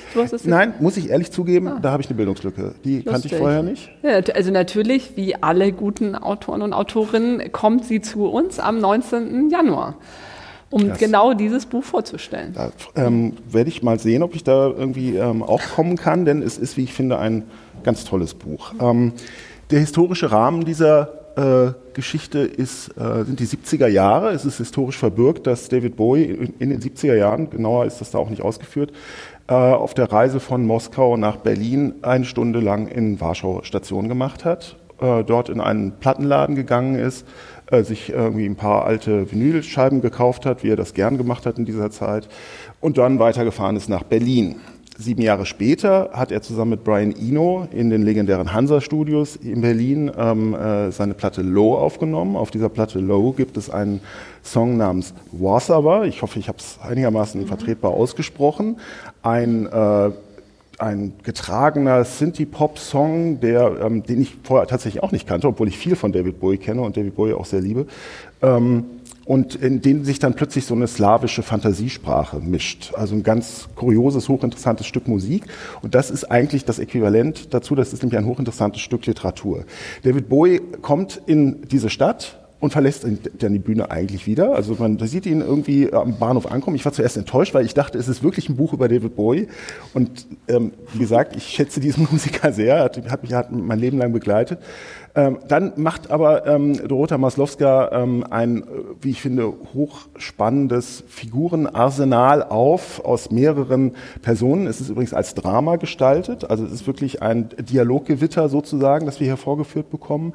Nein, 0.44 0.74
muss 0.78 0.98
ich 0.98 1.08
ehrlich 1.08 1.32
zugeben, 1.32 1.68
ah. 1.68 1.78
da 1.80 1.92
habe 1.92 2.02
ich 2.02 2.08
eine 2.08 2.16
Bildungslücke. 2.16 2.74
Die 2.84 2.96
Lustig. 2.96 3.12
kannte 3.12 3.28
ich 3.28 3.34
vorher 3.36 3.62
nicht. 3.62 3.90
Ja, 4.02 4.20
also 4.34 4.50
natürlich, 4.50 5.16
wie 5.16 5.36
alle 5.36 5.72
guten 5.72 6.14
Autoren 6.14 6.60
und 6.60 6.74
Autorinnen, 6.74 7.50
kommt 7.52 7.86
sie 7.86 8.02
zu 8.02 8.26
uns 8.26 8.58
am 8.58 8.78
19. 8.78 9.48
Januar 9.48 9.94
um 10.70 10.88
das, 10.88 10.98
genau 10.98 11.34
dieses 11.34 11.66
Buch 11.66 11.82
vorzustellen. 11.82 12.54
Da 12.54 12.70
ähm, 12.94 13.36
werde 13.50 13.68
ich 13.68 13.82
mal 13.82 13.98
sehen, 13.98 14.22
ob 14.22 14.34
ich 14.34 14.44
da 14.44 14.68
irgendwie 14.68 15.16
ähm, 15.16 15.42
auch 15.42 15.62
kommen 15.74 15.96
kann, 15.96 16.24
denn 16.24 16.42
es 16.42 16.58
ist, 16.58 16.76
wie 16.76 16.84
ich 16.84 16.94
finde, 16.94 17.18
ein 17.18 17.44
ganz 17.82 18.04
tolles 18.04 18.34
Buch. 18.34 18.72
Ähm, 18.80 19.12
der 19.70 19.80
historische 19.80 20.30
Rahmen 20.30 20.64
dieser 20.64 21.19
äh, 21.36 21.72
Geschichte 21.94 22.40
ist, 22.40 22.88
äh, 22.96 23.24
sind 23.24 23.40
die 23.40 23.46
70er 23.46 23.86
Jahre. 23.86 24.30
Es 24.30 24.44
ist 24.44 24.58
historisch 24.58 24.98
verbürgt, 24.98 25.46
dass 25.46 25.68
David 25.68 25.96
Bowie 25.96 26.24
in, 26.24 26.54
in, 26.58 26.70
den 26.70 26.80
70er 26.80 27.14
Jahren, 27.14 27.50
genauer 27.50 27.86
ist 27.86 28.00
das 28.00 28.10
da 28.10 28.18
auch 28.18 28.30
nicht 28.30 28.42
ausgeführt, 28.42 28.92
äh, 29.48 29.54
auf 29.54 29.94
der 29.94 30.12
Reise 30.12 30.40
von 30.40 30.66
Moskau 30.66 31.16
nach 31.16 31.36
Berlin 31.36 31.94
eine 32.02 32.24
Stunde 32.24 32.60
lang 32.60 32.86
in 32.88 33.20
Warschau 33.20 33.62
Station 33.62 34.08
gemacht 34.08 34.44
hat, 34.44 34.76
äh, 35.00 35.24
dort 35.24 35.48
in 35.48 35.60
einen 35.60 35.98
Plattenladen 35.98 36.54
gegangen 36.54 36.94
ist, 36.94 37.26
äh, 37.70 37.82
sich 37.82 38.10
irgendwie 38.10 38.46
ein 38.46 38.56
paar 38.56 38.84
alte 38.84 39.30
Vinylscheiben 39.30 40.00
gekauft 40.00 40.46
hat, 40.46 40.62
wie 40.62 40.70
er 40.70 40.76
das 40.76 40.94
gern 40.94 41.18
gemacht 41.18 41.46
hat 41.46 41.58
in 41.58 41.64
dieser 41.64 41.90
Zeit, 41.90 42.28
und 42.80 42.98
dann 42.98 43.18
weitergefahren 43.18 43.76
ist 43.76 43.88
nach 43.88 44.02
Berlin. 44.02 44.56
Sieben 45.00 45.22
Jahre 45.22 45.46
später 45.46 46.10
hat 46.12 46.30
er 46.30 46.42
zusammen 46.42 46.72
mit 46.72 46.84
Brian 46.84 47.14
Eno 47.16 47.66
in 47.72 47.88
den 47.88 48.02
legendären 48.02 48.52
Hansa-Studios 48.52 49.36
in 49.36 49.62
Berlin 49.62 50.10
ähm, 50.14 50.54
äh, 50.54 50.90
seine 50.92 51.14
Platte 51.14 51.40
Low 51.40 51.74
aufgenommen. 51.74 52.36
Auf 52.36 52.50
dieser 52.50 52.68
Platte 52.68 52.98
Low 52.98 53.32
gibt 53.32 53.56
es 53.56 53.70
einen 53.70 54.00
Song 54.42 54.76
namens 54.76 55.14
Wasaba. 55.32 56.04
Ich 56.04 56.20
hoffe, 56.20 56.38
ich 56.38 56.48
habe 56.48 56.58
es 56.58 56.78
einigermaßen 56.82 57.40
mhm. 57.40 57.46
vertretbar 57.46 57.92
ausgesprochen. 57.92 58.76
Ein 59.22 59.66
äh, 59.68 60.10
ein 60.76 61.12
getragener 61.22 62.04
Synthie-Pop-Song, 62.04 63.38
ähm, 63.42 64.02
den 64.02 64.22
ich 64.22 64.36
vorher 64.42 64.66
tatsächlich 64.66 65.02
auch 65.02 65.12
nicht 65.12 65.28
kannte, 65.28 65.46
obwohl 65.46 65.68
ich 65.68 65.76
viel 65.76 65.94
von 65.94 66.10
David 66.10 66.40
Bowie 66.40 66.56
kenne 66.56 66.80
und 66.80 66.96
David 66.96 67.16
Bowie 67.16 67.34
auch 67.34 67.44
sehr 67.44 67.60
liebe. 67.60 67.86
Ähm, 68.40 68.84
und 69.30 69.54
in 69.54 69.80
denen 69.80 70.04
sich 70.04 70.18
dann 70.18 70.34
plötzlich 70.34 70.66
so 70.66 70.74
eine 70.74 70.88
slawische 70.88 71.44
Fantasiesprache 71.44 72.40
mischt. 72.40 72.92
Also 72.96 73.14
ein 73.14 73.22
ganz 73.22 73.68
kurioses, 73.76 74.28
hochinteressantes 74.28 74.88
Stück 74.88 75.06
Musik. 75.06 75.44
Und 75.82 75.94
das 75.94 76.10
ist 76.10 76.24
eigentlich 76.24 76.64
das 76.64 76.80
Äquivalent 76.80 77.54
dazu, 77.54 77.76
das 77.76 77.92
ist 77.92 78.02
nämlich 78.02 78.18
ein 78.18 78.26
hochinteressantes 78.26 78.82
Stück 78.82 79.06
Literatur. 79.06 79.66
David 80.02 80.28
Bowie 80.28 80.60
kommt 80.82 81.22
in 81.26 81.62
diese 81.70 81.90
Stadt, 81.90 82.40
und 82.60 82.72
verlässt 82.72 83.06
dann 83.38 83.52
die 83.52 83.58
Bühne 83.58 83.90
eigentlich 83.90 84.26
wieder. 84.26 84.54
Also 84.54 84.76
man 84.78 84.98
sieht 84.98 85.24
ihn 85.24 85.40
irgendwie 85.40 85.92
am 85.92 86.18
Bahnhof 86.18 86.50
ankommen. 86.50 86.76
Ich 86.76 86.84
war 86.84 86.92
zuerst 86.92 87.16
enttäuscht, 87.16 87.54
weil 87.54 87.64
ich 87.64 87.72
dachte, 87.72 87.96
es 87.96 88.06
ist 88.06 88.22
wirklich 88.22 88.50
ein 88.50 88.56
Buch 88.56 88.74
über 88.74 88.86
David 88.86 89.16
Bowie. 89.16 89.48
Und 89.94 90.26
ähm, 90.46 90.72
wie 90.92 90.98
gesagt, 90.98 91.34
ich 91.34 91.44
schätze 91.44 91.80
diesen 91.80 92.06
Musiker 92.10 92.52
sehr, 92.52 92.80
hat, 92.80 93.10
hat 93.10 93.22
mich 93.22 93.32
hat 93.32 93.50
mein 93.50 93.78
Leben 93.78 93.96
lang 93.96 94.12
begleitet. 94.12 94.58
Ähm, 95.14 95.38
dann 95.48 95.72
macht 95.76 96.10
aber 96.10 96.46
ähm, 96.46 96.86
Dorota 96.86 97.18
Maslowska 97.18 97.90
ähm, 97.92 98.24
ein, 98.28 98.62
wie 99.00 99.10
ich 99.10 99.22
finde, 99.22 99.52
hochspannendes 99.74 101.02
Figurenarsenal 101.08 102.44
auf 102.44 103.04
aus 103.04 103.30
mehreren 103.30 103.92
Personen. 104.22 104.66
Es 104.66 104.80
ist 104.80 104.90
übrigens 104.90 105.14
als 105.14 105.34
Drama 105.34 105.76
gestaltet, 105.76 106.48
also 106.48 106.64
es 106.64 106.72
ist 106.72 106.86
wirklich 106.86 107.22
ein 107.22 107.48
Dialoggewitter 107.58 108.48
sozusagen, 108.48 109.06
das 109.06 109.18
wir 109.18 109.26
hier 109.26 109.36
vorgeführt 109.36 109.90
bekommen. 109.90 110.34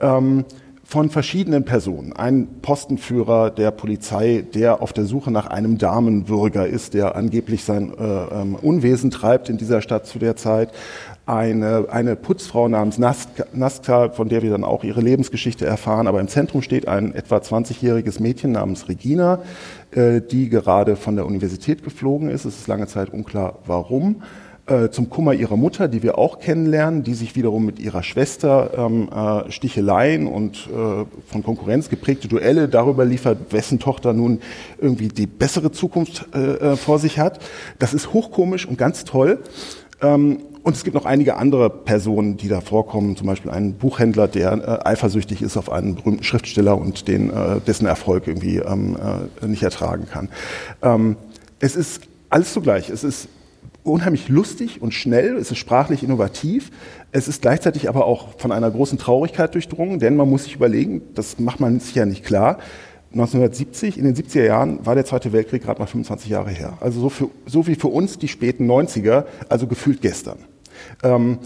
Ähm, 0.00 0.44
von 0.92 1.08
verschiedenen 1.08 1.64
Personen. 1.64 2.12
Ein 2.12 2.60
Postenführer 2.60 3.48
der 3.48 3.70
Polizei, 3.70 4.44
der 4.52 4.82
auf 4.82 4.92
der 4.92 5.06
Suche 5.06 5.30
nach 5.30 5.46
einem 5.46 5.78
Damenbürger 5.78 6.66
ist, 6.66 6.92
der 6.92 7.16
angeblich 7.16 7.64
sein 7.64 7.94
äh, 7.98 8.02
ähm, 8.02 8.56
Unwesen 8.56 9.10
treibt 9.10 9.48
in 9.48 9.56
dieser 9.56 9.80
Stadt 9.80 10.06
zu 10.06 10.18
der 10.18 10.36
Zeit. 10.36 10.70
Eine, 11.24 11.86
eine 11.90 12.14
Putzfrau 12.14 12.68
namens 12.68 12.98
Naska, 12.98 14.10
von 14.10 14.28
der 14.28 14.42
wir 14.42 14.50
dann 14.50 14.64
auch 14.64 14.84
ihre 14.84 15.00
Lebensgeschichte 15.00 15.64
erfahren. 15.64 16.06
Aber 16.06 16.20
im 16.20 16.28
Zentrum 16.28 16.60
steht 16.60 16.86
ein 16.86 17.14
etwa 17.14 17.38
20-jähriges 17.38 18.20
Mädchen 18.20 18.52
namens 18.52 18.86
Regina, 18.90 19.38
äh, 19.92 20.20
die 20.20 20.50
gerade 20.50 20.96
von 20.96 21.16
der 21.16 21.24
Universität 21.24 21.84
geflogen 21.84 22.28
ist. 22.28 22.44
Es 22.44 22.58
ist 22.58 22.66
lange 22.66 22.86
Zeit 22.86 23.08
unklar, 23.08 23.60
warum. 23.64 24.22
Äh, 24.66 24.90
zum 24.90 25.10
Kummer 25.10 25.34
ihrer 25.34 25.56
Mutter, 25.56 25.88
die 25.88 26.04
wir 26.04 26.18
auch 26.18 26.38
kennenlernen, 26.38 27.02
die 27.02 27.14
sich 27.14 27.34
wiederum 27.34 27.66
mit 27.66 27.80
ihrer 27.80 28.04
Schwester 28.04 28.70
ähm, 28.76 29.08
äh, 29.08 29.50
Sticheleien 29.50 30.28
und 30.28 30.68
äh, 30.68 31.04
von 31.26 31.42
Konkurrenz 31.42 31.88
geprägte 31.88 32.28
Duelle 32.28 32.68
darüber 32.68 33.04
liefert, 33.04 33.52
wessen 33.52 33.80
Tochter 33.80 34.12
nun 34.12 34.38
irgendwie 34.80 35.08
die 35.08 35.26
bessere 35.26 35.72
Zukunft 35.72 36.28
äh, 36.32 36.38
äh 36.38 36.76
vor 36.76 37.00
sich 37.00 37.18
hat. 37.18 37.40
Das 37.80 37.92
ist 37.92 38.12
hochkomisch 38.12 38.64
und 38.64 38.78
ganz 38.78 39.02
toll. 39.02 39.40
Ähm, 40.00 40.38
und 40.62 40.76
es 40.76 40.84
gibt 40.84 40.94
noch 40.94 41.06
einige 41.06 41.38
andere 41.38 41.68
Personen, 41.68 42.36
die 42.36 42.46
da 42.46 42.60
vorkommen, 42.60 43.16
zum 43.16 43.26
Beispiel 43.26 43.50
einen 43.50 43.74
Buchhändler, 43.74 44.28
der 44.28 44.52
äh, 44.52 44.88
eifersüchtig 44.88 45.42
ist 45.42 45.56
auf 45.56 45.72
einen 45.72 45.96
berühmten 45.96 46.22
Schriftsteller 46.22 46.78
und 46.78 47.08
den, 47.08 47.30
äh, 47.30 47.60
dessen 47.66 47.86
Erfolg 47.86 48.28
irgendwie 48.28 48.58
ähm, 48.58 48.96
äh, 49.42 49.46
nicht 49.48 49.64
ertragen 49.64 50.06
kann. 50.08 50.28
Ähm, 50.82 51.16
es 51.58 51.74
ist 51.74 52.02
alles 52.30 52.52
zugleich. 52.52 52.90
Es 52.90 53.02
ist 53.02 53.26
unheimlich 53.84 54.28
lustig 54.28 54.80
und 54.80 54.94
schnell, 54.94 55.36
es 55.36 55.50
ist 55.50 55.58
sprachlich 55.58 56.02
innovativ, 56.02 56.70
es 57.10 57.28
ist 57.28 57.42
gleichzeitig 57.42 57.88
aber 57.88 58.06
auch 58.06 58.38
von 58.38 58.52
einer 58.52 58.70
großen 58.70 58.98
Traurigkeit 58.98 59.54
durchdrungen, 59.54 59.98
denn 59.98 60.16
man 60.16 60.30
muss 60.30 60.44
sich 60.44 60.54
überlegen, 60.54 61.02
das 61.14 61.38
macht 61.38 61.60
man 61.60 61.80
sich 61.80 61.94
ja 61.94 62.06
nicht 62.06 62.24
klar, 62.24 62.58
1970, 63.12 63.98
in 63.98 64.04
den 64.04 64.14
70er 64.14 64.44
Jahren 64.44 64.86
war 64.86 64.94
der 64.94 65.04
Zweite 65.04 65.32
Weltkrieg 65.32 65.62
gerade 65.62 65.80
mal 65.80 65.86
25 65.86 66.30
Jahre 66.30 66.50
her. 66.50 66.78
Also 66.80 67.00
so, 67.00 67.08
für, 67.10 67.28
so 67.44 67.66
wie 67.66 67.74
für 67.74 67.88
uns 67.88 68.18
die 68.18 68.28
späten 68.28 68.70
90er, 68.70 69.24
also 69.50 69.66
gefühlt 69.66 70.00
gestern. 70.00 70.38
Ähm, 71.02 71.38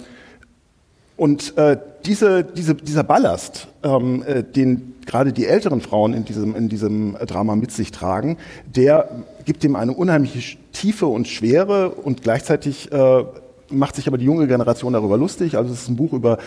und 1.16 1.56
äh, 1.56 1.76
diese, 2.04 2.44
diese, 2.44 2.74
dieser 2.74 3.02
Ballast, 3.02 3.68
ähm, 3.82 4.22
äh, 4.22 4.44
den 4.44 4.94
gerade 5.06 5.32
die 5.32 5.46
älteren 5.46 5.80
Frauen 5.80 6.14
in 6.14 6.24
diesem, 6.24 6.54
in 6.54 6.68
diesem 6.68 7.16
Drama 7.26 7.56
mit 7.56 7.72
sich 7.72 7.90
tragen, 7.90 8.36
der 8.66 9.08
gibt 9.46 9.62
dem 9.62 9.76
eine 9.76 9.92
unheimliche 9.92 10.58
Tiefe 10.72 11.06
und 11.06 11.26
Schwere 11.28 11.90
und 11.90 12.22
gleichzeitig 12.22 12.92
äh, 12.92 13.24
macht 13.70 13.96
sich 13.96 14.06
aber 14.06 14.18
die 14.18 14.26
junge 14.26 14.46
Generation 14.46 14.92
darüber 14.92 15.16
lustig. 15.16 15.56
Also 15.56 15.72
es 15.72 15.82
ist 15.82 15.88
ein 15.88 15.96
Buch 15.96 16.12
über 16.12 16.38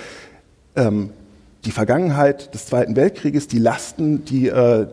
ähm, 0.76 1.10
die 1.66 1.72
Vergangenheit 1.72 2.54
des 2.54 2.68
Zweiten 2.68 2.96
Weltkrieges, 2.96 3.48
die 3.48 3.58
Lasten, 3.58 4.26
die 4.26 4.48
äh, 4.48 4.88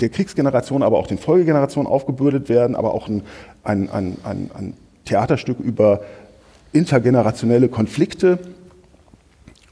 der 0.00 0.08
Kriegsgeneration, 0.08 0.82
aber 0.82 0.98
auch 0.98 1.06
den 1.06 1.18
Folgegenerationen 1.18 1.90
aufgebürdet 1.90 2.48
werden, 2.48 2.76
aber 2.76 2.92
auch 2.92 3.08
ein, 3.08 3.22
ein, 3.62 3.88
ein, 3.90 4.16
ein, 4.24 4.50
ein 4.54 4.74
Theaterstück 5.04 5.60
über 5.60 6.02
intergenerationelle 6.72 7.68
Konflikte 7.68 8.38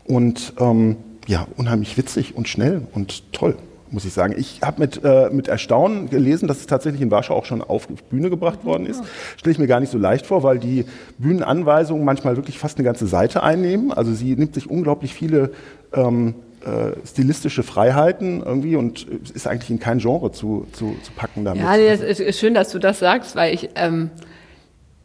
und 0.04 0.52
ähm, 0.58 0.96
ja, 1.26 1.46
unheimlich 1.56 1.96
witzig 1.96 2.36
und 2.36 2.48
schnell 2.48 2.82
und 2.92 3.32
toll, 3.32 3.56
muss 3.90 4.04
ich 4.04 4.12
sagen. 4.12 4.34
Ich 4.36 4.60
habe 4.62 4.80
mit, 4.80 5.02
äh, 5.04 5.30
mit 5.30 5.48
Erstaunen 5.48 6.08
gelesen, 6.10 6.48
dass 6.48 6.58
es 6.58 6.66
tatsächlich 6.66 7.02
in 7.02 7.10
Warschau 7.10 7.34
auch 7.34 7.44
schon 7.44 7.62
auf 7.62 7.86
Bühne 8.10 8.30
gebracht 8.30 8.64
worden 8.64 8.86
ist. 8.86 9.02
Stelle 9.36 9.52
ich 9.52 9.58
mir 9.58 9.66
gar 9.66 9.80
nicht 9.80 9.90
so 9.90 9.98
leicht 9.98 10.26
vor, 10.26 10.42
weil 10.42 10.58
die 10.58 10.84
Bühnenanweisungen 11.18 12.04
manchmal 12.04 12.36
wirklich 12.36 12.58
fast 12.58 12.78
eine 12.78 12.84
ganze 12.84 13.06
Seite 13.06 13.42
einnehmen. 13.42 13.92
Also 13.92 14.12
sie 14.12 14.36
nimmt 14.36 14.54
sich 14.54 14.70
unglaublich 14.70 15.14
viele 15.14 15.52
ähm, 15.92 16.34
äh, 16.64 16.92
stilistische 17.06 17.62
Freiheiten 17.62 18.42
irgendwie 18.44 18.76
und 18.76 19.06
ist 19.34 19.46
eigentlich 19.46 19.70
in 19.70 19.78
kein 19.78 19.98
Genre 19.98 20.30
zu, 20.30 20.66
zu, 20.72 20.94
zu 21.02 21.12
packen 21.12 21.44
damit. 21.44 21.62
Ja, 21.62 21.76
es 21.76 22.20
ist 22.20 22.38
schön, 22.38 22.54
dass 22.54 22.70
du 22.70 22.78
das 22.78 22.98
sagst, 22.98 23.34
weil 23.34 23.54
ich, 23.54 23.70
ähm, 23.76 24.10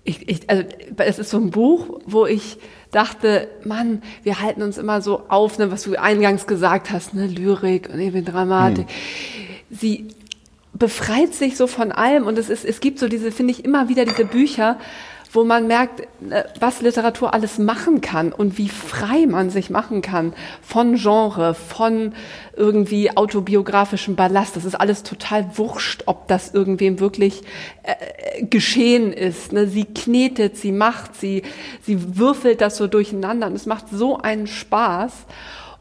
ich, 0.03 0.27
ich 0.27 0.49
also 0.49 0.63
es 0.97 1.19
ist 1.19 1.29
so 1.29 1.37
ein 1.37 1.51
Buch, 1.51 2.01
wo 2.05 2.25
ich 2.25 2.57
dachte, 2.95 3.49
Mann, 3.65 4.01
wir 4.23 4.39
halten 4.41 4.61
uns 4.63 4.77
immer 4.77 5.01
so 5.01 5.23
auf, 5.27 5.57
ne, 5.57 5.69
was 5.69 5.83
du 5.83 5.95
eingangs 5.95 6.47
gesagt 6.47 6.91
hast, 6.91 7.13
ne, 7.13 7.27
Lyrik 7.27 7.89
und 7.91 7.99
eben 7.99 8.23
Dramatik. 8.23 8.87
Hm. 8.87 9.77
Sie 9.77 10.07
befreit 10.73 11.33
sich 11.33 11.57
so 11.57 11.67
von 11.67 11.91
allem 11.91 12.25
und 12.25 12.37
es 12.37 12.49
ist, 12.49 12.63
es 12.63 12.79
gibt 12.79 12.99
so 12.99 13.07
diese, 13.07 13.31
finde 13.31 13.51
ich, 13.51 13.65
immer 13.65 13.89
wieder 13.89 14.05
diese 14.05 14.25
Bücher, 14.25 14.77
wo 15.35 15.43
man 15.43 15.67
merkt, 15.67 16.01
äh, 16.29 16.43
was 16.59 16.81
Literatur 16.81 17.33
alles 17.33 17.59
machen 17.59 18.01
kann 18.01 18.31
und 18.31 18.57
wie 18.57 18.69
frei 18.69 19.25
man 19.27 19.49
sich 19.49 19.69
machen 19.69 20.01
kann 20.01 20.33
von 20.61 20.95
Genre, 20.95 21.53
von 21.53 22.13
irgendwie 22.55 23.15
autobiografischem 23.15 24.15
Ballast. 24.15 24.55
Das 24.55 24.65
ist 24.65 24.75
alles 24.75 25.03
total 25.03 25.57
wurscht, 25.57 26.03
ob 26.05 26.27
das 26.27 26.53
irgendwem 26.53 26.99
wirklich 26.99 27.41
äh, 27.83 28.45
geschehen 28.45 29.11
ist. 29.11 29.51
Ne? 29.51 29.67
Sie 29.67 29.85
knetet, 29.85 30.57
sie 30.57 30.71
macht, 30.71 31.15
sie, 31.15 31.43
sie 31.81 32.17
würfelt 32.17 32.61
das 32.61 32.77
so 32.77 32.87
durcheinander 32.87 33.47
und 33.47 33.53
es 33.53 33.65
macht 33.65 33.85
so 33.91 34.17
einen 34.17 34.47
Spaß. 34.47 35.11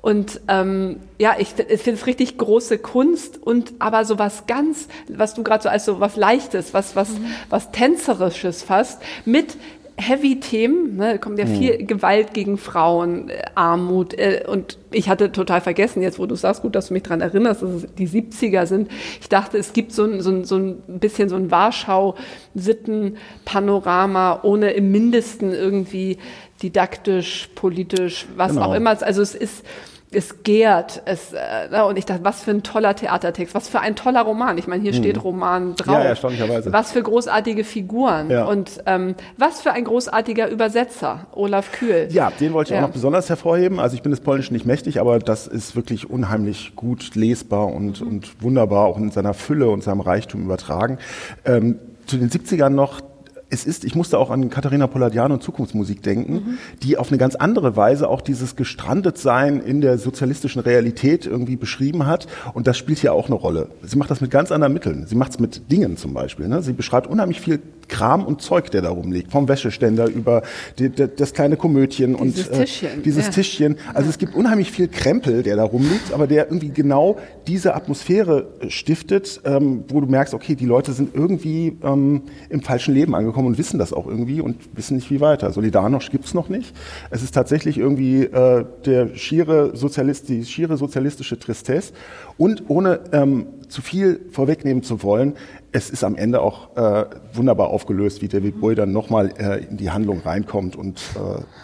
Und 0.04 0.40
ähm, 0.48 0.96
ja, 1.18 1.36
ich, 1.38 1.54
ich 1.58 1.80
finde 1.80 1.98
es 1.98 2.06
richtig 2.06 2.36
große 2.36 2.76
Kunst 2.76 3.42
und 3.42 3.72
aber 3.78 4.04
so 4.04 4.18
was 4.18 4.46
ganz, 4.46 4.86
was 5.08 5.32
du 5.32 5.42
gerade 5.42 5.62
so 5.62 5.70
als 5.70 5.86
so 5.86 5.98
was 5.98 6.16
Leichtes, 6.16 6.74
was 6.74 6.94
was 6.94 7.08
mhm. 7.08 7.24
was 7.48 7.72
tänzerisches 7.72 8.62
fast 8.62 9.00
mit 9.24 9.56
Heavy-Themen, 9.96 10.98
ne, 10.98 11.18
kommt 11.18 11.38
ja 11.38 11.46
viel 11.46 11.78
mhm. 11.78 11.86
Gewalt 11.86 12.34
gegen 12.34 12.58
Frauen, 12.58 13.30
äh, 13.30 13.44
Armut 13.54 14.12
äh, 14.12 14.44
und 14.46 14.76
ich 14.90 15.08
hatte 15.08 15.32
total 15.32 15.62
vergessen, 15.62 16.02
jetzt 16.02 16.18
wo 16.18 16.26
du 16.26 16.34
sagst, 16.34 16.60
gut, 16.60 16.74
dass 16.74 16.88
du 16.88 16.94
mich 16.94 17.04
dran 17.04 17.22
erinnerst, 17.22 17.62
dass 17.62 17.70
es 17.70 17.86
die 17.96 18.06
70er 18.06 18.66
sind. 18.66 18.90
Ich 19.22 19.30
dachte, 19.30 19.56
es 19.56 19.72
gibt 19.72 19.92
so 19.92 20.04
ein, 20.04 20.20
so 20.20 20.32
ein, 20.32 20.44
so 20.44 20.58
ein 20.58 20.82
bisschen 20.86 21.30
so 21.30 21.36
ein 21.36 21.50
Warschau-Sitten-Panorama, 21.50 24.40
ohne 24.42 24.72
im 24.72 24.92
Mindesten 24.92 25.54
irgendwie 25.54 26.18
didaktisch, 26.62 27.48
politisch, 27.54 28.26
was 28.36 28.52
genau. 28.52 28.66
auch 28.66 28.74
immer. 28.74 29.02
Also 29.02 29.22
es 29.22 29.34
ist 29.34 29.64
es 30.14 30.42
gärt. 30.42 31.02
Es, 31.04 31.32
äh, 31.32 31.68
ne, 31.70 31.84
und 31.84 31.98
ich 31.98 32.06
dachte, 32.06 32.24
was 32.24 32.42
für 32.42 32.50
ein 32.50 32.62
toller 32.62 32.94
Theatertext, 32.94 33.54
was 33.54 33.68
für 33.68 33.80
ein 33.80 33.96
toller 33.96 34.22
Roman. 34.22 34.58
Ich 34.58 34.66
meine, 34.66 34.82
hier 34.82 34.92
mhm. 34.92 34.96
steht 34.96 35.22
Roman 35.22 35.74
drauf. 35.76 35.94
Ja, 35.94 36.04
erstaunlicherweise. 36.04 36.72
Was 36.72 36.92
für 36.92 37.02
großartige 37.02 37.64
Figuren 37.64 38.30
ja. 38.30 38.44
und 38.44 38.82
ähm, 38.86 39.14
was 39.36 39.60
für 39.60 39.72
ein 39.72 39.84
großartiger 39.84 40.48
Übersetzer, 40.48 41.26
Olaf 41.32 41.72
Kühl. 41.72 42.08
Ja, 42.10 42.30
den 42.30 42.52
wollte 42.52 42.72
ich 42.72 42.78
ja. 42.78 42.82
auch 42.82 42.88
noch 42.88 42.94
besonders 42.94 43.28
hervorheben. 43.28 43.80
Also 43.80 43.96
ich 43.96 44.02
bin 44.02 44.10
des 44.10 44.20
Polnischen 44.20 44.54
nicht 44.54 44.66
mächtig, 44.66 45.00
aber 45.00 45.18
das 45.18 45.46
ist 45.46 45.76
wirklich 45.76 46.10
unheimlich 46.10 46.74
gut 46.76 47.14
lesbar 47.14 47.68
und, 47.68 48.00
mhm. 48.00 48.08
und 48.08 48.42
wunderbar 48.42 48.86
auch 48.86 48.98
in 48.98 49.10
seiner 49.10 49.34
Fülle 49.34 49.68
und 49.68 49.82
seinem 49.82 50.00
Reichtum 50.00 50.44
übertragen. 50.44 50.98
Ähm, 51.44 51.78
zu 52.06 52.18
den 52.18 52.30
70ern 52.30 52.70
noch 52.70 53.00
es 53.54 53.64
ist, 53.64 53.84
ich 53.84 53.94
musste 53.94 54.18
auch 54.18 54.30
an 54.30 54.50
Katharina 54.50 54.86
Polladiano 54.86 55.34
und 55.34 55.42
Zukunftsmusik 55.42 56.02
denken, 56.02 56.34
mhm. 56.34 56.58
die 56.82 56.98
auf 56.98 57.08
eine 57.08 57.18
ganz 57.18 57.36
andere 57.36 57.76
Weise 57.76 58.08
auch 58.08 58.20
dieses 58.20 58.56
Gestrandetsein 58.56 59.60
in 59.60 59.80
der 59.80 59.96
sozialistischen 59.96 60.60
Realität 60.60 61.24
irgendwie 61.24 61.56
beschrieben 61.56 62.06
hat. 62.06 62.26
Und 62.52 62.66
das 62.66 62.76
spielt 62.76 62.98
hier 62.98 63.12
auch 63.12 63.26
eine 63.26 63.36
Rolle. 63.36 63.68
Sie 63.82 63.96
macht 63.96 64.10
das 64.10 64.20
mit 64.20 64.30
ganz 64.30 64.52
anderen 64.52 64.72
Mitteln. 64.72 65.06
Sie 65.06 65.14
macht 65.14 65.30
es 65.32 65.40
mit 65.40 65.70
Dingen 65.70 65.96
zum 65.96 66.12
Beispiel. 66.12 66.48
Ne? 66.48 66.62
Sie 66.62 66.72
beschreibt 66.72 67.06
unheimlich 67.06 67.40
viel 67.40 67.60
Kram 67.88 68.24
und 68.24 68.42
Zeug, 68.42 68.70
der 68.70 68.82
da 68.82 68.90
rumliegt. 68.90 69.32
Vom 69.32 69.48
Wäscheständer 69.48 70.08
über 70.08 70.42
die, 70.78 70.88
die, 70.90 71.08
das 71.14 71.32
kleine 71.32 71.56
Komödchen 71.56 72.16
dieses 72.16 72.48
und 72.48 72.54
äh, 72.54 72.64
Tischchen. 72.64 73.02
dieses 73.02 73.26
ja. 73.26 73.32
Tischchen. 73.32 73.76
Also 73.92 74.10
es 74.10 74.18
gibt 74.18 74.34
unheimlich 74.34 74.70
viel 74.70 74.88
Krempel, 74.88 75.42
der 75.42 75.56
da 75.56 75.64
rumliegt, 75.64 76.12
aber 76.12 76.26
der 76.26 76.46
irgendwie 76.46 76.70
genau 76.70 77.18
diese 77.46 77.74
Atmosphäre 77.74 78.48
stiftet, 78.68 79.40
ähm, 79.44 79.84
wo 79.88 80.00
du 80.00 80.06
merkst, 80.06 80.34
okay, 80.34 80.54
die 80.54 80.66
Leute 80.66 80.92
sind 80.92 81.14
irgendwie 81.14 81.76
ähm, 81.82 82.22
im 82.48 82.62
falschen 82.62 82.94
Leben 82.94 83.14
angekommen 83.14 83.48
und 83.48 83.58
wissen 83.58 83.78
das 83.78 83.92
auch 83.92 84.06
irgendwie 84.06 84.40
und 84.40 84.56
wissen 84.74 84.96
nicht, 84.96 85.10
wie 85.10 85.20
weiter. 85.20 85.50
Solidarność 85.50 86.10
gibt's 86.10 86.34
noch 86.34 86.48
nicht. 86.48 86.74
Es 87.10 87.22
ist 87.22 87.34
tatsächlich 87.34 87.78
irgendwie 87.78 88.24
äh, 88.24 88.64
der 88.84 89.14
schiere 89.14 89.76
Sozialist, 89.76 90.28
die 90.28 90.44
schiere 90.44 90.76
sozialistische 90.76 91.38
Tristesse. 91.38 91.92
Und 92.36 92.64
ohne 92.68 93.00
ähm, 93.12 93.46
zu 93.68 93.82
viel 93.82 94.20
vorwegnehmen 94.30 94.82
zu 94.82 95.02
wollen, 95.02 95.34
es 95.74 95.90
ist 95.90 96.04
am 96.04 96.14
Ende 96.14 96.40
auch 96.40 96.76
äh, 96.76 97.04
wunderbar 97.32 97.66
aufgelöst, 97.68 98.22
wie 98.22 98.28
David 98.28 98.60
Bowie 98.60 98.76
dann 98.76 98.92
nochmal 98.92 99.32
äh, 99.38 99.64
in 99.64 99.76
die 99.76 99.90
Handlung 99.90 100.20
reinkommt 100.20 100.76
und 100.76 101.00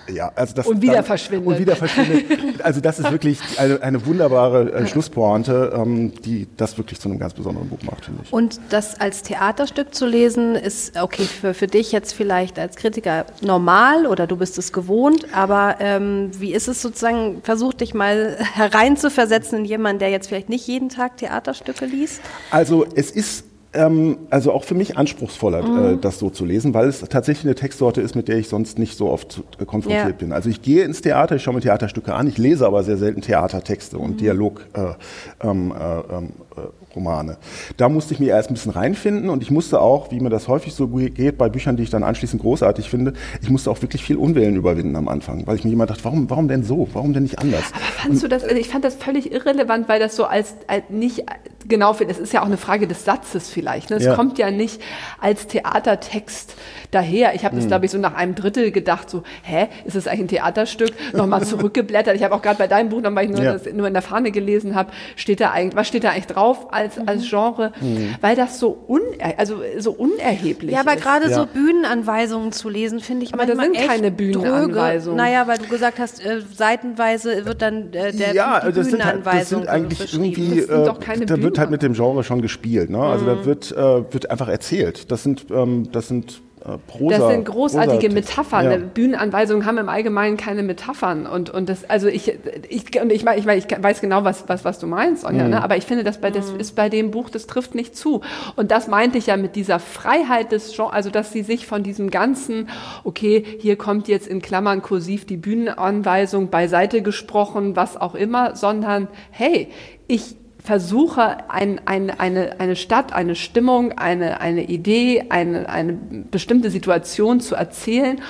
äh, 0.09 0.13
ja, 0.13 0.33
also 0.35 0.53
das 0.53 0.67
und 0.67 0.83
wieder 0.83 0.95
dann, 0.95 1.05
verschwindet 1.05 1.47
und 1.47 1.59
wieder 1.61 1.77
verschwindet. 1.77 2.25
Also 2.65 2.81
das 2.81 2.99
ist 2.99 3.09
wirklich 3.13 3.39
eine, 3.57 3.81
eine 3.83 4.05
wunderbare 4.05 4.73
äh, 4.73 4.87
Schlusspointe, 4.89 5.73
ähm, 5.77 6.13
die 6.25 6.49
das 6.57 6.77
wirklich 6.77 6.99
zu 6.99 7.09
einem 7.09 7.21
ganz 7.21 7.35
besonderen 7.35 7.69
Buch 7.69 7.79
macht, 7.85 8.07
finde 8.07 8.23
ich. 8.25 8.33
Und 8.33 8.61
das 8.71 9.01
als 9.01 9.23
Theaterstück 9.23 9.95
zu 9.95 10.07
lesen, 10.07 10.57
ist 10.57 11.01
okay 11.01 11.23
für, 11.23 11.55
für 11.55 11.69
dich 11.69 11.93
jetzt 11.93 12.13
vielleicht 12.13 12.59
als 12.59 12.75
Kritiker 12.75 13.27
normal 13.43 14.09
oder 14.09 14.27
du 14.27 14.37
bist 14.37 14.59
es 14.59 14.73
gewohnt, 14.73 15.27
aber 15.33 15.77
ähm, 15.79 16.33
wie 16.37 16.53
ist 16.53 16.67
es 16.67 16.83
sozusagen? 16.83 17.43
Versuch 17.45 17.75
dich 17.75 17.95
mal 17.95 18.37
hereinzuversetzen 18.55 19.61
in 19.61 19.65
jemanden, 19.67 20.01
der 20.01 20.11
jetzt 20.11 20.27
vielleicht 20.27 20.49
nicht 20.49 20.67
jeden 20.67 20.89
Tag 20.89 21.17
Theaterstücke 21.19 21.87
liest. 21.87 22.21
Also 22.51 22.85
es 22.97 23.13
ist 23.13 23.45
ähm, 23.73 24.19
also 24.31 24.53
auch 24.53 24.65
für 24.65 24.75
mich 24.75 24.97
anspruchsvoller, 24.97 25.63
mhm. 25.63 25.95
äh, 25.95 25.97
das 25.97 26.19
so 26.19 26.31
zu 26.31 26.45
lesen, 26.45 26.75
weil 26.75 26.89
es 26.89 27.01
tatsächlich 27.01 27.45
eine 27.45 27.55
Textsorte 27.55 28.01
ist, 28.01 28.17
mit 28.17 28.29
der 28.29 28.37
ich 28.37 28.49
sonst 28.49 28.79
nicht 28.79 28.97
so 28.97 29.09
oft 29.09 29.43
äh, 29.59 29.65
konfrontiert 29.65 30.07
ja. 30.07 30.13
bin. 30.13 30.33
Also 30.33 30.51
ich 30.51 30.63
gehe 30.63 30.85
ins 30.85 31.03
Theater, 31.03 31.37
ich 31.37 31.43
schaue 31.43 31.55
mir 31.55 31.61
Theaterstücke 31.61 32.15
an, 32.15 32.27
ich 32.27 32.39
lese 32.39 32.67
aber 32.67 32.83
sehr 32.83 32.97
selten 32.97 33.21
Theatertexte 33.21 33.99
und 33.99 34.13
mhm. 34.13 34.17
Dialog. 34.17 34.67
Äh, 34.73 35.47
ähm, 35.47 35.73
äh, 35.73 36.17
ähm, 36.17 36.33
äh 36.57 36.61
Romane. 36.95 37.37
Da 37.77 37.89
musste 37.89 38.15
ich 38.15 38.21
mir 38.21 38.29
erst 38.29 38.51
ein 38.51 38.55
bisschen 38.55 38.73
reinfinden 38.73 39.31
und 39.31 39.43
ich 39.43 39.51
musste 39.51 39.81
auch, 39.81 40.11
wie 40.11 40.21
mir 40.21 40.31
das 40.31 40.49
häufig 40.49 40.75
so 40.75 40.89
geht 40.89 41.39
bei 41.39 41.49
Büchern, 41.49 41.77
die 41.77 41.83
ich 41.83 41.91
dann 41.91 42.03
anschließend 42.03 42.43
großartig 42.43 42.91
finde, 42.91 43.13
ich 43.43 43.51
musste 43.51 43.71
auch 43.71 43.81
wirklich 43.83 44.03
viel 44.03 44.17
Unwillen 44.17 44.57
überwinden 44.57 44.97
am 44.97 45.09
Anfang, 45.09 45.47
weil 45.47 45.57
ich 45.57 45.65
mir 45.65 45.73
immer 45.73 45.87
dachte, 45.87 46.05
warum, 46.05 46.29
warum 46.31 46.49
denn 46.49 46.65
so? 46.65 46.89
Warum 46.93 47.13
denn 47.13 47.23
nicht 47.23 47.39
anders? 47.39 47.65
Aber 47.73 47.83
fandst 47.83 48.11
und, 48.11 48.23
du 48.23 48.29
das, 48.29 48.45
also 48.45 48.57
ich 48.57 48.69
fand 48.69 48.85
das 48.85 48.97
völlig 48.97 49.33
irrelevant, 49.33 49.89
weil 49.89 50.01
das 50.01 50.17
so 50.17 50.25
als, 50.25 50.55
als 50.67 50.85
nicht 50.91 51.25
genau, 51.69 51.95
es 51.95 52.19
ist 52.19 52.33
ja 52.33 52.43
auch 52.43 52.47
eine 52.47 52.57
Frage 52.57 52.87
des 52.87 53.05
Satzes 53.05 53.49
vielleicht. 53.49 53.91
Ne? 53.91 53.97
Es 53.97 54.05
ja. 54.05 54.15
kommt 54.15 54.39
ja 54.39 54.51
nicht 54.51 54.81
als 55.21 55.47
Theatertext 55.47 56.55
daher. 56.91 57.35
Ich 57.35 57.45
habe 57.45 57.55
das, 57.55 57.65
hm. 57.65 57.69
glaube 57.69 57.87
ich, 57.87 57.91
so 57.91 57.99
nach 57.99 58.15
einem 58.15 58.35
Drittel 58.35 58.71
gedacht, 58.71 59.09
so, 59.09 59.23
hä, 59.43 59.69
ist 59.85 59.97
das 59.97 60.07
eigentlich 60.07 60.21
ein 60.21 60.29
Theaterstück? 60.29 60.93
Nochmal 61.15 61.45
zurückgeblättert. 61.45 62.17
Ich 62.17 62.23
habe 62.23 62.35
auch 62.35 62.43
gerade 62.43 62.59
bei 62.59 62.67
deinem 62.67 62.89
Buch, 62.89 63.01
weil 63.03 63.27
ich 63.27 63.31
nur, 63.31 63.43
ja. 63.43 63.53
das, 63.53 63.73
nur 63.73 63.87
in 63.87 63.93
der 63.93 64.03
Fahne 64.03 64.31
gelesen 64.31 64.75
habe, 64.75 64.91
steht 65.17 65.41
da 65.41 65.51
eigentlich, 65.51 65.77
was 65.77 65.89
steht 65.89 66.05
da 66.05 66.11
eigentlich 66.11 66.27
drauf 66.27 66.73
als, 66.81 66.97
mhm. 66.97 67.03
als 67.09 67.29
Genre? 67.29 67.73
Mhm. 67.81 68.15
Weil 68.21 68.37
das 68.37 68.59
so, 68.59 68.71
uner, 68.87 69.03
also, 69.37 69.63
so 69.79 69.93
unerheblich 69.93 70.71
ist. 70.71 70.75
Ja, 70.75 70.81
aber 70.81 70.97
gerade 70.97 71.29
ja. 71.29 71.35
so 71.35 71.47
Bühnenanweisungen 71.47 72.53
zu 72.53 72.69
lesen, 72.69 73.01
finde 73.01 73.25
ich 73.25 73.35
aber 73.35 73.47
manchmal 73.47 73.73
da 73.73 73.79
sind 73.79 73.89
keine 73.89 74.11
Bühnenanweisungen. 74.11 75.17
Naja, 75.17 75.47
weil 75.47 75.59
du 75.59 75.69
gesagt 75.69 75.99
hast, 75.99 76.25
äh, 76.25 76.41
seitenweise 76.55 77.45
wird 77.47 77.63
dann 77.63 77.93
äh, 77.93 78.13
der 78.13 78.35
ja, 78.35 78.61
die 78.61 78.73
das 78.73 78.89
Bühnenanweisung 78.89 79.61
sind 79.61 79.71
halt, 79.71 79.91
das 79.93 79.99
sind 80.01 80.13
eigentlich 80.13 80.13
irgendwie, 80.13 80.57
das 80.57 80.67
sind 80.67 80.87
doch 80.87 81.01
keine 81.01 81.23
äh, 81.23 81.27
da 81.27 81.43
wird 81.43 81.59
halt 81.59 81.71
mit 81.71 81.83
dem 81.83 81.93
Genre 81.93 82.25
schon 82.25 82.43
gespielt. 82.43 82.91
Ne? 82.91 83.01
Also 83.01 83.25
mhm. 83.25 83.29
da 83.29 83.45
wird, 83.45 83.73
äh, 83.73 84.13
wird 84.13 84.31
einfach 84.31 84.49
erzählt. 84.49 85.11
Das 85.11 85.23
sind, 85.23 85.47
ähm, 85.51 85.91
das 85.93 86.09
sind 86.09 86.43
Prosa, 86.87 87.19
das 87.19 87.29
sind 87.31 87.47
großartige 87.47 88.11
Metaphern. 88.11 88.71
Ja. 88.71 88.77
Bühnenanweisungen 88.77 89.65
haben 89.65 89.79
im 89.79 89.89
Allgemeinen 89.89 90.37
keine 90.37 90.63
Metaphern. 90.63 91.27
Und, 91.27 91.49
und 91.49 91.69
das, 91.71 91.89
also 91.89 92.07
ich, 92.09 92.35
ich, 92.69 93.01
und 93.01 93.11
ich, 93.11 93.25
ich, 93.25 93.47
ich 93.47 93.83
weiß 93.83 94.01
genau, 94.03 94.25
was, 94.25 94.49
was, 94.49 94.65
was 94.65 94.79
du 94.79 94.87
meinst, 94.87 95.23
Sonja, 95.23 95.45
mhm. 95.45 95.51
ne? 95.51 95.65
aber 95.65 95.79
ich 95.79 95.85
finde, 95.85 96.05
das, 96.05 96.21
bei, 96.21 96.31
das 96.31 96.53
mhm. 96.53 96.61
ist 96.61 96.77
bei 96.77 96.91
dem 96.91 97.11
Buch, 97.11 97.31
das 97.31 97.47
trifft 97.47 97.75
nicht 97.75 97.97
zu. 97.97 98.21
Und 98.57 98.71
das 98.71 98.89
meinte 98.89 99.17
ich 99.17 99.27
ja 99.27 99.39
mit 99.39 99.57
dieser 99.57 99.79
Freiheit 99.79 100.53
des 100.53 100.77
Genres, 100.77 100.93
also 100.93 101.11
dass 101.11 101.33
sie 101.33 101.43
sich 101.43 101.67
von 101.67 101.83
diesem 101.83 102.11
ganzen, 102.11 102.69
okay, 103.05 103.45
hier 103.59 103.77
kommt 103.77 104.09
jetzt 104.09 104.27
in 104.27 104.43
Klammern 104.43 104.83
kursiv 104.83 105.25
die 105.25 105.39
Bühnenanweisung 105.39 106.51
beiseite 106.51 107.01
gesprochen, 107.01 107.75
was 107.75 107.97
auch 107.97 108.15
immer, 108.15 108.55
sondern 108.55 109.09
hey, 109.31 109.69
ich, 110.09 110.37
versuche, 110.63 111.51
ein, 111.51 111.81
ein, 111.87 112.11
eine, 112.11 112.61
eine 112.61 112.77
Stadt, 112.77 113.13
eine 113.13 113.35
Stimmung, 113.35 113.93
eine, 113.93 114.41
eine 114.41 114.65
Idee, 114.65 115.27
eine, 115.31 115.69
eine 115.69 115.93
bestimmte 116.31 116.71
Situation 116.71 117.41
zu 117.41 117.55
erzählen. 117.55 118.21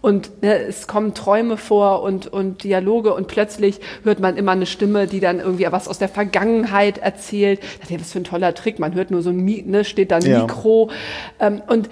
Und 0.00 0.42
ne, 0.42 0.58
es 0.58 0.86
kommen 0.86 1.14
Träume 1.14 1.56
vor 1.56 2.02
und, 2.02 2.26
und 2.28 2.62
Dialoge 2.62 3.14
und 3.14 3.26
plötzlich 3.28 3.80
hört 4.04 4.20
man 4.20 4.36
immer 4.36 4.52
eine 4.52 4.66
Stimme, 4.66 5.06
die 5.06 5.20
dann 5.20 5.40
irgendwie 5.40 5.66
was 5.70 5.88
aus 5.88 5.98
der 5.98 6.08
Vergangenheit 6.08 6.98
erzählt. 6.98 7.60
Das 7.80 7.90
ist 7.90 8.12
für 8.12 8.20
ein 8.20 8.24
toller 8.24 8.54
Trick. 8.54 8.78
Man 8.78 8.94
hört 8.94 9.10
nur 9.10 9.22
so 9.22 9.30
ein, 9.30 9.44
ne, 9.44 9.84
steht 9.84 10.10
da 10.10 10.16
ein 10.16 10.22
ja. 10.22 10.42
Mikro. 10.42 10.90
Ähm, 11.40 11.60
und, 11.66 11.88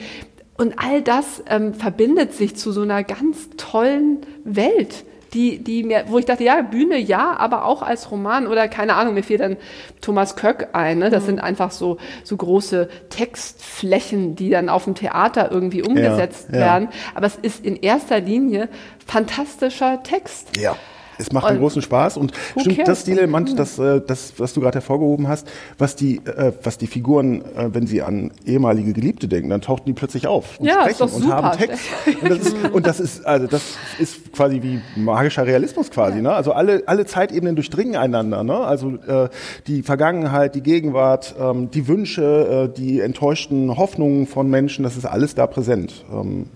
und 0.56 0.74
all 0.76 1.02
das 1.02 1.42
ähm, 1.48 1.74
verbindet 1.74 2.34
sich 2.34 2.54
zu 2.56 2.70
so 2.70 2.82
einer 2.82 3.02
ganz 3.02 3.50
tollen 3.56 4.18
Welt 4.44 5.04
die, 5.34 5.62
die 5.62 5.82
mir, 5.82 6.04
wo 6.06 6.18
ich 6.18 6.24
dachte, 6.24 6.44
ja, 6.44 6.62
Bühne 6.62 6.96
ja, 6.96 7.36
aber 7.36 7.64
auch 7.64 7.82
als 7.82 8.10
Roman 8.10 8.46
oder 8.46 8.68
keine 8.68 8.94
Ahnung, 8.94 9.14
mir 9.14 9.22
fiel 9.22 9.38
dann 9.38 9.56
Thomas 10.00 10.36
Köck 10.36 10.68
ein. 10.72 10.98
Ne? 10.98 11.10
Das 11.10 11.24
mhm. 11.24 11.26
sind 11.26 11.40
einfach 11.40 11.70
so, 11.70 11.98
so 12.22 12.36
große 12.36 12.88
Textflächen, 13.10 14.36
die 14.36 14.50
dann 14.50 14.68
auf 14.68 14.84
dem 14.84 14.94
Theater 14.94 15.50
irgendwie 15.50 15.82
umgesetzt 15.82 16.48
ja, 16.50 16.58
ja. 16.58 16.64
werden. 16.64 16.88
Aber 17.14 17.26
es 17.26 17.36
ist 17.36 17.64
in 17.64 17.76
erster 17.76 18.20
Linie 18.20 18.68
fantastischer 19.06 20.02
Text. 20.02 20.56
Ja. 20.56 20.76
Es 21.18 21.32
macht 21.32 21.46
einen 21.46 21.58
großen 21.58 21.82
Spaß 21.82 22.16
und 22.16 22.32
stimmt 22.58 22.76
cares? 22.76 22.86
das 22.86 23.04
Dilemma, 23.04 23.40
das, 23.40 23.78
äh, 23.78 24.00
das, 24.06 24.34
was 24.38 24.52
du 24.52 24.60
gerade 24.60 24.76
hervorgehoben 24.76 25.28
hast, 25.28 25.48
was 25.78 25.96
die, 25.96 26.16
äh, 26.24 26.52
was 26.62 26.78
die 26.78 26.86
Figuren, 26.86 27.42
äh, 27.56 27.72
wenn 27.72 27.86
sie 27.86 28.02
an 28.02 28.32
ehemalige 28.46 28.92
Geliebte 28.92 29.28
denken, 29.28 29.50
dann 29.50 29.60
tauchten 29.60 29.86
die 29.86 29.92
plötzlich 29.92 30.26
auf 30.26 30.58
und 30.58 30.66
ja, 30.66 30.82
sprechen 30.82 31.14
und 31.14 31.32
haben 31.32 31.56
Text. 31.56 31.84
Und 32.24 32.30
das, 32.30 32.38
ist, 32.38 32.56
und 32.72 32.86
das 32.86 33.00
ist, 33.00 33.26
also 33.26 33.46
das 33.46 33.62
ist 33.98 34.32
quasi 34.32 34.62
wie 34.62 34.80
magischer 34.96 35.46
Realismus 35.46 35.90
quasi. 35.90 36.20
Ne? 36.20 36.32
Also 36.32 36.52
alle, 36.52 36.82
alle 36.86 37.06
Zeitebenen 37.06 37.54
durchdringen 37.54 37.96
einander. 37.96 38.42
Ne? 38.44 38.56
Also 38.56 38.94
äh, 39.06 39.28
die 39.66 39.82
Vergangenheit, 39.82 40.54
die 40.54 40.62
Gegenwart, 40.62 41.34
ähm, 41.38 41.70
die 41.70 41.86
Wünsche, 41.88 42.70
äh, 42.70 42.74
die 42.74 43.00
enttäuschten 43.00 43.76
Hoffnungen 43.76 44.26
von 44.26 44.48
Menschen, 44.48 44.82
das 44.84 44.96
ist 44.96 45.04
alles 45.04 45.34
da 45.34 45.46
präsent. 45.46 46.04
Ähm, 46.12 46.46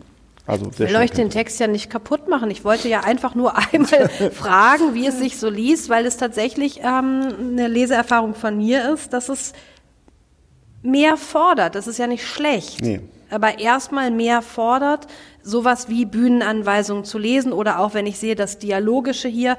Also 0.49 0.71
ich 0.73 0.79
will 0.79 0.97
euch 0.97 1.11
den 1.11 1.29
Text 1.29 1.61
ja 1.61 1.67
nicht 1.67 1.91
kaputt 1.91 2.27
machen. 2.27 2.51
Ich 2.51 2.65
wollte 2.65 2.89
ja 2.89 3.01
einfach 3.01 3.35
nur 3.35 3.55
einmal 3.73 4.09
fragen, 4.33 4.95
wie 4.95 5.07
es 5.07 5.19
sich 5.19 5.37
so 5.37 5.51
liest, 5.51 5.91
weil 5.91 6.07
es 6.07 6.17
tatsächlich 6.17 6.81
ähm, 6.81 7.29
eine 7.51 7.69
Leseerfahrung 7.69 8.35
von 8.35 8.57
mir 8.57 8.93
ist, 8.95 9.13
dass 9.13 9.29
es 9.29 9.53
mehr 10.83 11.19
fordert. 11.19 11.75
Das 11.75 11.87
ist 11.87 11.99
ja 11.99 12.07
nicht 12.07 12.27
schlecht. 12.27 12.81
Nee. 12.81 13.01
Aber 13.31 13.59
erstmal 13.59 14.11
mehr 14.11 14.41
fordert, 14.41 15.07
sowas 15.43 15.91
wie 15.91 16.07
Bühnenanweisungen 16.07 17.05
zu 17.05 17.19
lesen 17.19 17.53
oder 17.53 17.79
auch 17.79 17.93
wenn 17.93 18.07
ich 18.07 18.19
sehe, 18.19 18.35
das 18.35 18.59
Dialogische 18.59 19.29
hier, 19.29 19.59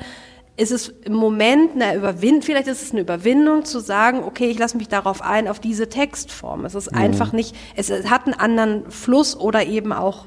ist 0.58 0.71
es 0.71 0.89
im 0.89 1.13
Moment 1.13 1.75
eine 1.75 1.95
Überwindung, 1.95 2.41
vielleicht 2.41 2.67
ist 2.67 2.82
es 2.82 2.91
eine 2.91 3.02
Überwindung 3.02 3.63
zu 3.63 3.80
sagen, 3.80 4.23
okay, 4.23 4.49
ich 4.49 4.58
lasse 4.58 4.75
mich 4.75 4.88
darauf 4.88 5.21
ein, 5.21 5.47
auf 5.47 5.60
diese 5.60 5.88
Textform. 5.88 6.65
Es 6.65 6.73
ist 6.73 6.91
mhm. 6.91 6.97
einfach 6.97 7.32
nicht, 7.32 7.56
es 7.75 7.91
hat 7.91 8.25
einen 8.25 8.34
anderen 8.34 8.89
Fluss 8.89 9.38
oder 9.39 9.67
eben 9.67 9.93
auch 9.93 10.25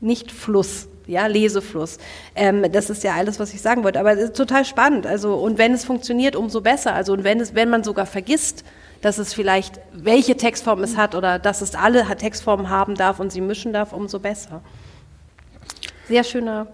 nicht 0.00 0.30
Fluss, 0.30 0.88
ja, 1.06 1.26
Lesefluss. 1.26 1.98
Ähm, 2.34 2.70
das 2.70 2.90
ist 2.90 3.02
ja 3.02 3.14
alles, 3.14 3.40
was 3.40 3.52
ich 3.54 3.60
sagen 3.60 3.84
wollte. 3.84 3.98
Aber 3.98 4.12
es 4.12 4.20
ist 4.20 4.36
total 4.36 4.64
spannend. 4.64 5.06
Also, 5.06 5.34
und 5.34 5.58
wenn 5.58 5.72
es 5.72 5.84
funktioniert, 5.84 6.36
umso 6.36 6.60
besser. 6.60 6.94
Also, 6.94 7.12
und 7.12 7.24
wenn 7.24 7.40
es, 7.40 7.54
wenn 7.54 7.70
man 7.70 7.82
sogar 7.82 8.06
vergisst, 8.06 8.64
dass 9.00 9.18
es 9.18 9.32
vielleicht, 9.32 9.80
welche 9.92 10.36
Textform 10.36 10.82
es 10.82 10.96
hat 10.96 11.14
oder 11.14 11.38
dass 11.38 11.62
es 11.62 11.74
alle 11.74 12.04
Textformen 12.16 12.68
haben 12.68 12.94
darf 12.94 13.20
und 13.20 13.32
sie 13.32 13.40
mischen 13.40 13.72
darf, 13.72 13.92
umso 13.92 14.18
besser. 14.18 14.60
Sehr 16.08 16.24
schöner 16.24 16.68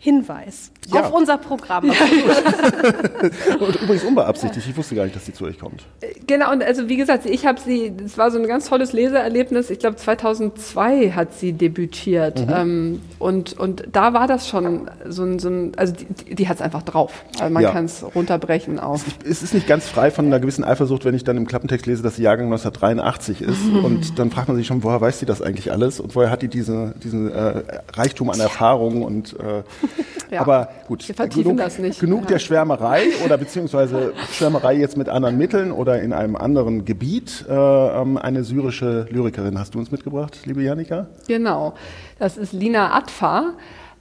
Hinweis 0.00 0.70
ja. 0.94 1.00
auf 1.00 1.12
unser 1.12 1.38
Programm. 1.38 1.86
Ja. 1.86 1.92
und 3.58 3.82
übrigens 3.82 4.04
unbeabsichtigt, 4.04 4.68
ich 4.68 4.76
wusste 4.76 4.94
gar 4.94 5.04
nicht, 5.04 5.16
dass 5.16 5.26
sie 5.26 5.32
zu 5.32 5.44
euch 5.44 5.58
kommt. 5.58 5.84
Genau, 6.26 6.52
und 6.52 6.62
also 6.62 6.88
wie 6.88 6.96
gesagt, 6.96 7.26
ich 7.26 7.46
habe 7.46 7.60
sie, 7.60 7.92
es 8.04 8.16
war 8.16 8.30
so 8.30 8.38
ein 8.38 8.46
ganz 8.46 8.68
tolles 8.68 8.92
Leseerlebnis, 8.92 9.70
ich 9.70 9.80
glaube 9.80 9.96
2002 9.96 11.12
hat 11.12 11.34
sie 11.34 11.52
debütiert 11.52 12.46
mhm. 12.46 12.54
ähm, 12.54 13.02
und, 13.18 13.58
und 13.58 13.88
da 13.90 14.12
war 14.12 14.28
das 14.28 14.48
schon 14.48 14.88
so 15.06 15.24
ein, 15.24 15.40
so 15.40 15.48
ein 15.48 15.72
also 15.76 15.94
die, 15.94 16.34
die 16.36 16.48
hat 16.48 16.56
es 16.56 16.62
einfach 16.62 16.82
drauf, 16.82 17.12
also 17.40 17.52
man 17.52 17.62
ja. 17.64 17.72
kann 17.72 17.86
es 17.86 18.04
runterbrechen 18.14 18.78
auf. 18.78 19.04
Es 19.28 19.42
ist 19.42 19.54
nicht 19.54 19.66
ganz 19.66 19.88
frei 19.88 20.12
von 20.12 20.26
einer 20.26 20.38
gewissen 20.38 20.62
Eifersucht, 20.62 21.04
wenn 21.06 21.14
ich 21.14 21.24
dann 21.24 21.36
im 21.36 21.46
Klappentext 21.46 21.86
lese, 21.86 22.04
dass 22.04 22.16
sie 22.16 22.22
Jahrgang 22.22 22.46
1983 22.46 23.42
ist 23.42 23.64
mhm. 23.64 23.84
und 23.84 24.18
dann 24.18 24.30
fragt 24.30 24.46
man 24.46 24.56
sich 24.56 24.68
schon, 24.68 24.84
woher 24.84 25.00
weiß 25.00 25.18
sie 25.18 25.26
das 25.26 25.42
eigentlich 25.42 25.72
alles 25.72 25.98
und 25.98 26.14
woher 26.14 26.30
hat 26.30 26.42
die 26.42 26.48
diese, 26.48 26.94
diesen 27.02 27.32
äh, 27.32 27.62
Reichtum 27.94 28.30
an 28.30 28.38
Erfahrungen 28.38 29.02
und 29.02 29.34
äh, 29.40 29.64
ja. 30.30 30.40
aber 30.40 30.68
gut, 30.86 31.06
genug, 31.06 31.60
genug 32.00 32.26
der 32.26 32.38
Schwärmerei 32.38 33.04
oder 33.24 33.38
beziehungsweise 33.38 34.12
Schwärmerei 34.32 34.76
jetzt 34.76 34.96
mit 34.96 35.08
anderen 35.08 35.38
Mitteln 35.38 35.72
oder 35.72 36.00
in 36.00 36.12
einem 36.12 36.36
anderen 36.36 36.84
Gebiet. 36.84 37.44
Äh, 37.48 37.52
ähm, 37.52 38.16
eine 38.16 38.44
syrische 38.44 39.06
Lyrikerin 39.10 39.58
hast 39.58 39.74
du 39.74 39.78
uns 39.78 39.90
mitgebracht, 39.90 40.40
liebe 40.44 40.62
Janika? 40.62 41.06
Genau, 41.26 41.74
das 42.18 42.36
ist 42.36 42.52
Lina 42.52 42.94
Atfa. 42.94 43.54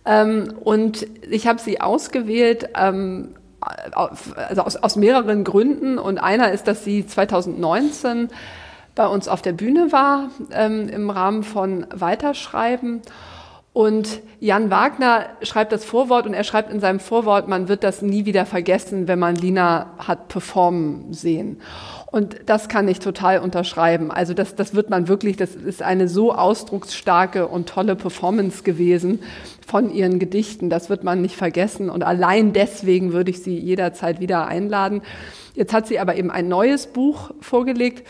Ähm, 0.06 0.54
und 0.64 1.06
ich 1.30 1.48
habe 1.48 1.60
sie 1.60 1.82
ausgewählt 1.82 2.70
ähm, 2.76 3.36
also 3.60 4.62
aus, 4.62 4.76
aus 4.78 4.96
mehreren 4.96 5.44
Gründen. 5.44 5.98
Und 5.98 6.18
einer 6.18 6.52
ist, 6.52 6.68
dass 6.68 6.84
sie 6.84 7.06
2019 7.06 8.30
bei 8.96 9.08
uns 9.08 9.28
auf 9.28 9.42
der 9.42 9.54
Bühne 9.54 9.92
war 9.92 10.30
ähm, 10.52 10.90
im 10.90 11.10
Rahmen 11.10 11.44
von 11.44 11.86
Weiterschreiben. 11.94 13.02
Und 13.78 14.24
Jan 14.40 14.72
Wagner 14.72 15.28
schreibt 15.44 15.72
das 15.72 15.86
Vorwort 15.86 16.26
und 16.26 16.34
er 16.34 16.44
schreibt 16.44 16.74
in 16.74 16.80
seinem 16.80 17.00
Vorwort, 17.00 17.48
man 17.48 17.68
wird 17.68 17.84
das 17.84 18.02
nie 18.02 18.26
wieder 18.26 18.48
vergessen, 18.48 19.08
wenn 19.08 19.20
man 19.20 19.36
Lina 19.36 19.94
hat 20.00 20.30
performen 20.30 21.14
sehen. 21.14 21.62
Und 22.08 22.38
das 22.48 22.70
kann 22.70 22.88
ich 22.88 22.98
total 22.98 23.38
unterschreiben. 23.38 24.10
Also 24.10 24.34
das, 24.34 24.56
das 24.56 24.74
wird 24.74 24.90
man 24.90 25.08
wirklich, 25.08 25.38
das 25.38 25.54
ist 25.54 25.84
eine 25.84 26.08
so 26.08 26.34
ausdrucksstarke 26.34 27.48
und 27.48 27.70
tolle 27.70 27.96
Performance 27.96 28.64
gewesen 28.64 29.20
von 29.68 29.94
ihren 29.94 30.18
Gedichten. 30.18 30.72
Das 30.72 30.90
wird 30.90 31.04
man 31.04 31.22
nicht 31.22 31.36
vergessen. 31.36 31.92
Und 31.92 32.02
allein 32.02 32.54
deswegen 32.54 33.14
würde 33.14 33.30
ich 33.30 33.44
sie 33.44 33.60
jederzeit 33.60 34.20
wieder 34.20 34.48
einladen. 34.48 35.04
Jetzt 35.54 35.72
hat 35.72 35.86
sie 35.86 36.00
aber 36.00 36.16
eben 36.16 36.32
ein 36.32 36.48
neues 36.48 36.88
Buch 36.88 37.30
vorgelegt 37.42 38.08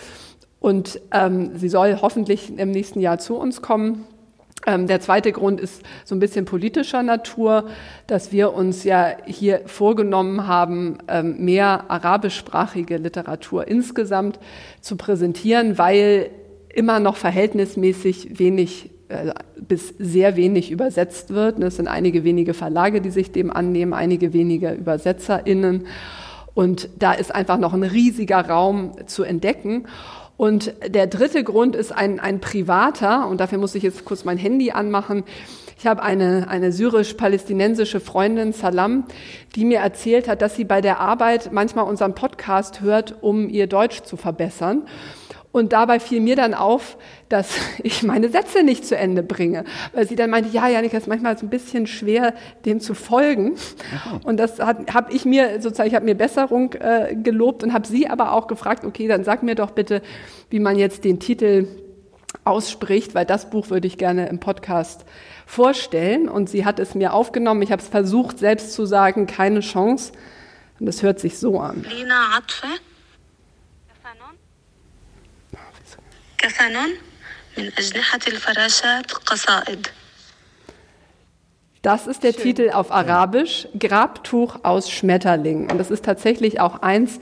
und 0.62 1.01
ähm, 1.12 1.58
sie 1.58 1.67
soll 1.67 1.99
hoffentlich 2.01 2.58
im 2.58 2.71
nächsten 2.71 3.01
Jahr 3.01 3.19
zu 3.19 3.36
uns 3.36 3.62
kommen. 3.62 4.06
Ähm, 4.67 4.86
der 4.86 4.99
zweite 4.99 5.32
Grund 5.32 5.62
ist 5.62 5.82
so 6.03 6.13
ein 6.13 6.19
bisschen 6.19 6.43
politischer 6.43 7.01
Natur, 7.01 7.69
dass 8.06 8.34
wir 8.34 8.53
uns 8.53 8.84
ja 8.84 9.15
hier 9.25 9.62
vorgenommen 9.65 10.45
haben, 10.45 10.97
ähm, 11.08 11.38
mehr 11.43 11.89
arabischsprachige 11.89 12.97
Literatur 12.97 13.67
insgesamt 13.67 14.39
zu 14.82 14.97
präsentieren, 14.97 15.77
weil 15.77 16.30
immer 16.67 16.99
noch 16.99 17.15
verhältnismäßig 17.15 18.38
wenig 18.38 18.91
äh, 19.08 19.32
bis 19.56 19.93
sehr 19.99 20.36
wenig 20.36 20.69
übersetzt 20.69 21.34
wird. 21.34 21.60
Es 21.63 21.77
sind 21.77 21.88
einige 21.88 22.25
wenige 22.25 22.53
Verlage, 22.53 22.99
die 22.99 23.10
sich 23.10 23.32
dem 23.32 23.51
annehmen, 23.51 23.93
einige 23.93 24.34
wenige 24.34 24.73
ÜbersetzerInnen. 24.73 25.88
Und 26.53 26.89
da 26.99 27.13
ist 27.13 27.34
einfach 27.34 27.58
noch 27.58 27.73
ein 27.73 27.84
riesiger 27.84 28.41
Raum 28.41 28.91
zu 29.06 29.23
entdecken. 29.23 29.86
Und 30.38 30.73
der 30.88 31.08
dritte 31.08 31.43
Grund 31.43 31.76
ist 31.76 31.91
ein, 31.91 32.19
ein 32.19 32.39
privater, 32.39 33.28
und 33.28 33.39
dafür 33.39 33.58
muss 33.58 33.73
ich 33.73 33.84
jetzt 33.84 34.06
kurz 34.06 34.23
mein 34.23 34.38
Handy 34.38 34.71
anmachen. 34.71 35.23
Ich 35.80 35.86
habe 35.86 36.02
eine, 36.02 36.47
eine 36.47 36.71
syrisch-palästinensische 36.71 38.00
Freundin, 38.00 38.54
Salam, 38.54 39.06
die 39.56 39.65
mir 39.65 39.80
erzählt 39.80 40.28
hat, 40.28 40.41
dass 40.41 40.56
sie 40.56 40.63
bei 40.63 40.82
der 40.82 41.00
Arbeit 41.00 41.52
manchmal 41.52 41.86
unseren 41.86 42.15
Podcast 42.15 42.82
hört, 42.82 43.15
um 43.21 43.50
ihr 43.50 43.67
Deutsch 43.67 44.02
zu 44.02 44.17
verbessern. 44.17 44.84
Und 45.57 45.73
dabei 45.73 45.99
fiel 45.99 46.21
mir 46.21 46.35
dann 46.35 46.53
auf, 46.53 46.97
dass 47.29 47.55
ich 47.83 48.03
meine 48.03 48.29
Sätze 48.29 48.63
nicht 48.63 48.85
zu 48.85 48.95
Ende 48.95 49.23
bringe. 49.23 49.65
Weil 49.93 50.07
sie 50.07 50.15
dann 50.15 50.29
meinte, 50.29 50.49
ja, 50.51 50.67
Janik, 50.67 50.91
das 50.91 51.03
ist 51.03 51.07
manchmal 51.07 51.37
so 51.37 51.45
ein 51.45 51.49
bisschen 51.49 51.87
schwer, 51.87 52.33
dem 52.65 52.79
zu 52.79 52.93
folgen. 52.93 53.55
Und 54.23 54.37
das 54.37 54.59
habe 54.59 55.11
ich 55.11 55.25
mir 55.25 55.61
sozusagen, 55.61 55.89
ich 55.89 55.95
habe 55.95 56.05
mir 56.05 56.15
Besserung 56.15 56.73
äh, 56.73 57.15
gelobt 57.15 57.63
und 57.63 57.73
habe 57.73 57.87
sie 57.87 58.07
aber 58.07 58.33
auch 58.33 58.47
gefragt, 58.47 58.85
okay, 58.85 59.07
dann 59.07 59.23
sag 59.23 59.43
mir 59.43 59.55
doch 59.55 59.71
bitte, 59.71 60.01
wie 60.49 60.59
man 60.59 60.77
jetzt 60.77 61.03
den 61.03 61.19
Titel 61.19 61.67
ausspricht, 62.43 63.15
weil 63.15 63.25
das 63.25 63.49
Buch 63.49 63.69
würde 63.69 63.87
ich 63.87 63.97
gerne 63.97 64.29
im 64.29 64.39
Podcast 64.39 65.05
vorstellen. 65.45 66.29
Und 66.29 66.49
sie 66.49 66.65
hat 66.65 66.79
es 66.79 66.95
mir 66.95 67.13
aufgenommen. 67.13 67.61
Ich 67.61 67.71
habe 67.71 67.81
es 67.81 67.87
versucht, 67.87 68.39
selbst 68.39 68.73
zu 68.73 68.85
sagen, 68.85 69.27
keine 69.27 69.61
Chance. 69.61 70.13
Und 70.79 70.85
das 70.85 71.01
hört 71.03 71.19
sich 71.19 71.39
so 71.39 71.59
an. 71.59 71.85
Lina 71.89 72.37
Atfe 72.37 72.67
كفن 76.38 76.76
من 77.58 77.70
أجنحة 77.78 78.20
الفراشات 78.28 79.12
قصائد. 79.12 79.88
Das 81.82 82.06
ist 82.06 82.22
der 82.22 82.32
Schön. 82.32 82.42
Titel 82.42 82.70
auf 82.70 82.92
Arabisch, 82.92 83.66
Grabtuch 83.76 84.61
aus 84.62 84.88
Schmetterling. 84.88 85.68
Und 85.68 85.78
das 85.78 85.90
ist 85.90 86.04
tatsächlich 86.04 86.61
auch 86.61 86.80
eins 86.80 87.18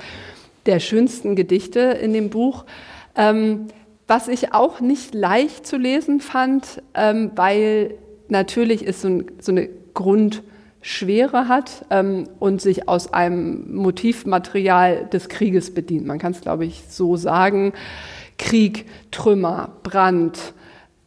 der 0.66 0.80
schönsten 0.80 1.34
Gedichte 1.34 1.80
in 1.80 2.12
dem 2.12 2.28
Buch. 2.28 2.66
Ähm, 3.16 3.68
was 4.06 4.28
ich 4.28 4.52
auch 4.52 4.80
nicht 4.80 5.14
leicht 5.14 5.66
zu 5.66 5.76
lesen 5.76 6.20
fand, 6.20 6.82
ähm, 6.94 7.30
weil 7.36 7.94
natürlich 8.28 8.86
es 8.86 9.02
so, 9.02 9.08
ein, 9.08 9.30
so 9.40 9.52
eine 9.52 9.68
Grundschwere 9.94 11.48
hat 11.48 11.86
ähm, 11.90 12.28
und 12.38 12.60
sich 12.60 12.88
aus 12.88 13.12
einem 13.14 13.74
Motivmaterial 13.74 15.06
des 15.06 15.28
Krieges 15.28 15.72
bedient. 15.72 16.06
Man 16.06 16.18
kann 16.18 16.32
es, 16.32 16.40
glaube 16.40 16.66
ich, 16.66 16.82
so 16.88 17.16
sagen. 17.16 17.72
Krieg, 18.37 18.85
Trümmer, 19.11 19.69
Brand, 19.83 20.53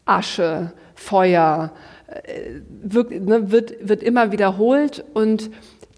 Asche, 0.04 0.72
Feuer, 0.94 1.72
äh, 2.06 2.60
wird, 2.82 3.10
ne, 3.10 3.50
wird, 3.50 3.88
wird 3.88 4.02
immer 4.02 4.32
wiederholt. 4.32 5.04
Und 5.14 5.50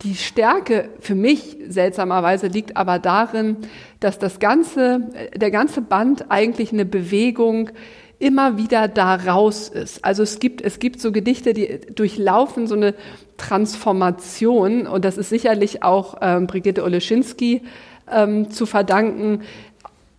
die 0.03 0.15
Stärke 0.15 0.89
für 1.01 1.15
mich 1.15 1.59
seltsamerweise 1.69 2.47
liegt 2.47 2.77
aber 2.77 2.99
darin, 2.99 3.57
dass 4.01 4.19
das 4.19 4.39
ganze, 4.39 5.01
der 5.35 5.51
ganze 5.51 5.83
Band 5.83 6.27
eigentlich 6.31 6.73
eine 6.73 6.85
Bewegung 6.85 7.71
immer 8.19 8.59
wieder 8.59 8.87
da 8.87 9.15
raus 9.15 9.69
ist. 9.69 10.05
Also 10.05 10.23
es 10.23 10.39
gibt, 10.39 10.61
es 10.61 10.79
gibt 10.79 11.01
so 11.01 11.11
Gedichte, 11.11 11.55
die 11.55 11.81
durchlaufen 11.95 12.67
so 12.67 12.75
eine 12.75 12.95
Transformation. 13.39 14.87
Und 14.87 15.05
das 15.05 15.17
ist 15.17 15.31
sicherlich 15.31 15.83
auch 15.83 16.17
ähm, 16.21 16.47
Brigitte 16.47 16.85
Oleschinski 16.85 17.63
ähm, 18.11 18.51
zu 18.51 18.67
verdanken, 18.67 19.41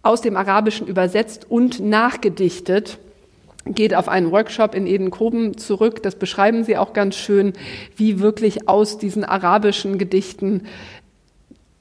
aus 0.04 0.22
dem 0.22 0.36
Arabischen 0.36 0.88
übersetzt 0.88 1.46
und 1.50 1.80
nachgedichtet 1.80 2.98
geht 3.66 3.94
auf 3.94 4.08
einen 4.10 4.32
Workshop 4.32 4.74
in 4.74 4.88
Edenkoben 4.88 5.58
zurück. 5.58 6.02
Das 6.02 6.16
beschreiben 6.16 6.64
sie 6.64 6.78
auch 6.78 6.94
ganz 6.94 7.16
schön, 7.16 7.54
wie 7.96 8.20
wirklich 8.20 8.68
aus 8.68 8.98
diesen 8.98 9.24
arabischen 9.24 9.98
Gedichten 9.98 10.64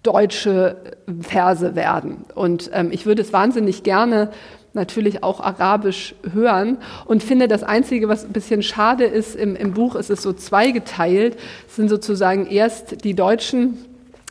deutsche 0.03 0.77
Verse 1.21 1.75
werden. 1.75 2.25
Und 2.35 2.71
ähm, 2.73 2.91
ich 2.91 3.07
würde 3.07 3.23
es 3.23 3.33
wahnsinnig 3.33 3.83
gerne 3.83 4.31
natürlich 4.73 5.25
auch 5.25 5.41
arabisch 5.41 6.15
hören 6.33 6.79
und 7.05 7.23
finde 7.23 7.49
das 7.49 7.63
Einzige, 7.63 8.09
was 8.09 8.25
ein 8.25 8.33
bisschen 8.33 8.63
schade 8.63 9.05
ist, 9.05 9.35
im, 9.35 9.57
im 9.57 9.73
Buch 9.73 9.97
ist 9.97 10.11
es 10.11 10.23
so 10.23 10.33
zweigeteilt, 10.33 11.37
es 11.67 11.77
sind 11.77 11.89
sozusagen 11.89 12.47
erst 12.47 13.05
die 13.05 13.15
deutschen 13.15 13.79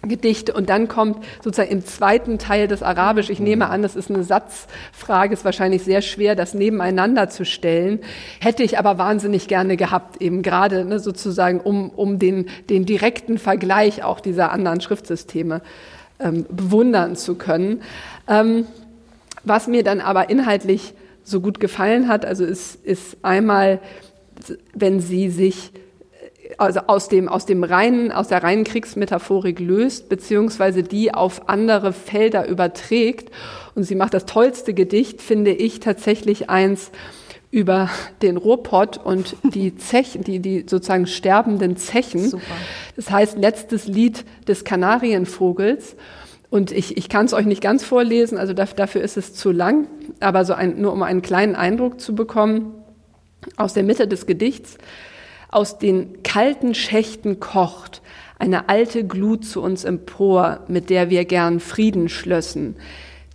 Gedichte 0.01 0.53
und 0.53 0.69
dann 0.69 0.87
kommt 0.87 1.23
sozusagen 1.43 1.71
im 1.71 1.85
zweiten 1.85 2.39
Teil 2.39 2.67
das 2.67 2.83
Arabisch. 2.83 3.29
Ich 3.29 3.39
nehme 3.39 3.69
an, 3.69 3.81
das 3.81 3.95
ist 3.97 4.09
eine 4.09 4.23
Satzfrage, 4.23 5.33
ist 5.33 5.43
wahrscheinlich 5.43 5.83
sehr 5.83 6.01
schwer, 6.01 6.35
das 6.35 6.53
nebeneinander 6.53 7.29
zu 7.29 7.43
stellen. 7.43 7.99
Hätte 8.39 8.63
ich 8.63 8.79
aber 8.79 8.97
wahnsinnig 8.97 9.49
gerne 9.49 9.75
gehabt, 9.75 10.21
eben 10.21 10.41
gerade 10.41 10.85
ne, 10.85 10.99
sozusagen, 10.99 11.59
um, 11.59 11.89
um 11.89 12.17
den, 12.17 12.47
den 12.69 12.85
direkten 12.85 13.37
Vergleich 13.37 14.03
auch 14.03 14.21
dieser 14.21 14.51
anderen 14.51 14.79
Schriftsysteme 14.79 15.61
ähm, 16.19 16.45
bewundern 16.49 17.17
zu 17.17 17.35
können. 17.35 17.81
Ähm, 18.27 18.67
was 19.43 19.67
mir 19.67 19.83
dann 19.83 19.99
aber 19.99 20.29
inhaltlich 20.29 20.93
so 21.23 21.41
gut 21.41 21.59
gefallen 21.59 22.07
hat, 22.07 22.25
also 22.25 22.45
ist, 22.45 22.75
ist 22.85 23.17
einmal, 23.21 23.79
wenn 24.73 24.99
sie 24.99 25.29
sich 25.29 25.71
also 26.57 26.81
aus 26.87 27.07
dem, 27.07 27.29
aus 27.29 27.45
dem 27.45 27.63
reinen, 27.63 28.11
aus 28.11 28.27
der 28.27 28.43
reinen 28.43 28.63
Kriegsmetaphorik 28.63 29.59
löst, 29.59 30.09
beziehungsweise 30.09 30.83
die 30.83 31.13
auf 31.13 31.47
andere 31.47 31.93
Felder 31.93 32.47
überträgt. 32.47 33.31
Und 33.75 33.83
sie 33.83 33.95
macht 33.95 34.13
das 34.13 34.25
tollste 34.25 34.73
Gedicht, 34.73 35.21
finde 35.21 35.51
ich, 35.51 35.79
tatsächlich 35.79 36.49
eins 36.49 36.91
über 37.51 37.89
den 38.21 38.37
Ruhrpott 38.37 38.97
und 38.97 39.35
die 39.43 39.75
Zechen, 39.77 40.23
die, 40.23 40.39
die 40.39 40.65
sozusagen 40.67 41.07
sterbenden 41.07 41.77
Zechen. 41.77 42.29
Super. 42.29 42.43
Das 42.95 43.09
heißt, 43.09 43.37
letztes 43.37 43.87
Lied 43.87 44.25
des 44.47 44.63
Kanarienvogels. 44.63 45.95
Und 46.49 46.71
ich, 46.71 46.97
ich 46.97 47.09
kann 47.09 47.27
es 47.27 47.33
euch 47.33 47.45
nicht 47.45 47.61
ganz 47.61 47.83
vorlesen, 47.83 48.39
also 48.39 48.53
dafür 48.53 49.01
ist 49.01 49.17
es 49.17 49.35
zu 49.35 49.51
lang, 49.51 49.87
aber 50.19 50.45
so 50.45 50.53
ein, 50.53 50.81
nur 50.81 50.93
um 50.93 51.03
einen 51.03 51.21
kleinen 51.21 51.55
Eindruck 51.55 52.01
zu 52.01 52.15
bekommen, 52.15 52.73
aus 53.55 53.73
der 53.73 53.83
Mitte 53.83 54.07
des 54.07 54.25
Gedichts. 54.25 54.79
Aus 55.49 55.79
den 55.79 56.21
kalten 56.21 56.75
Schächten 56.75 57.39
kocht 57.39 58.03
eine 58.37 58.69
alte 58.69 59.05
Glut 59.05 59.43
zu 59.43 59.61
uns 59.61 59.83
empor, 59.83 60.61
mit 60.67 60.89
der 60.91 61.09
wir 61.09 61.25
gern 61.25 61.59
Frieden 61.59 62.07
schlössen, 62.07 62.75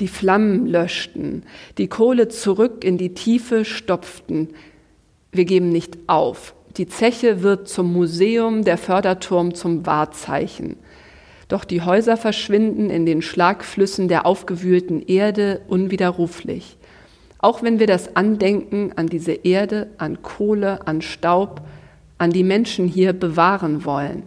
die 0.00 0.08
Flammen 0.08 0.66
löschten, 0.66 1.42
die 1.76 1.88
Kohle 1.88 2.28
zurück 2.28 2.84
in 2.84 2.98
die 2.98 3.14
Tiefe 3.14 3.64
stopften. 3.64 4.50
Wir 5.32 5.44
geben 5.44 5.70
nicht 5.70 5.98
auf. 6.06 6.54
Die 6.76 6.86
Zeche 6.86 7.42
wird 7.42 7.68
zum 7.68 7.92
Museum, 7.92 8.64
der 8.64 8.78
Förderturm 8.78 9.54
zum 9.54 9.84
Wahrzeichen. 9.84 10.76
Doch 11.48 11.64
die 11.64 11.82
Häuser 11.82 12.16
verschwinden 12.16 12.90
in 12.90 13.06
den 13.06 13.22
Schlagflüssen 13.22 14.08
der 14.08 14.24
aufgewühlten 14.24 15.02
Erde 15.02 15.62
unwiderruflich. 15.68 16.78
Auch 17.38 17.62
wenn 17.62 17.78
wir 17.78 17.86
das 17.86 18.16
Andenken 18.16 18.92
an 18.96 19.06
diese 19.08 19.32
Erde, 19.32 19.90
an 19.98 20.22
Kohle, 20.22 20.86
an 20.86 21.02
Staub, 21.02 21.60
an 22.18 22.30
die 22.30 22.44
Menschen 22.44 22.86
hier 22.86 23.12
bewahren 23.12 23.84
wollen? 23.84 24.24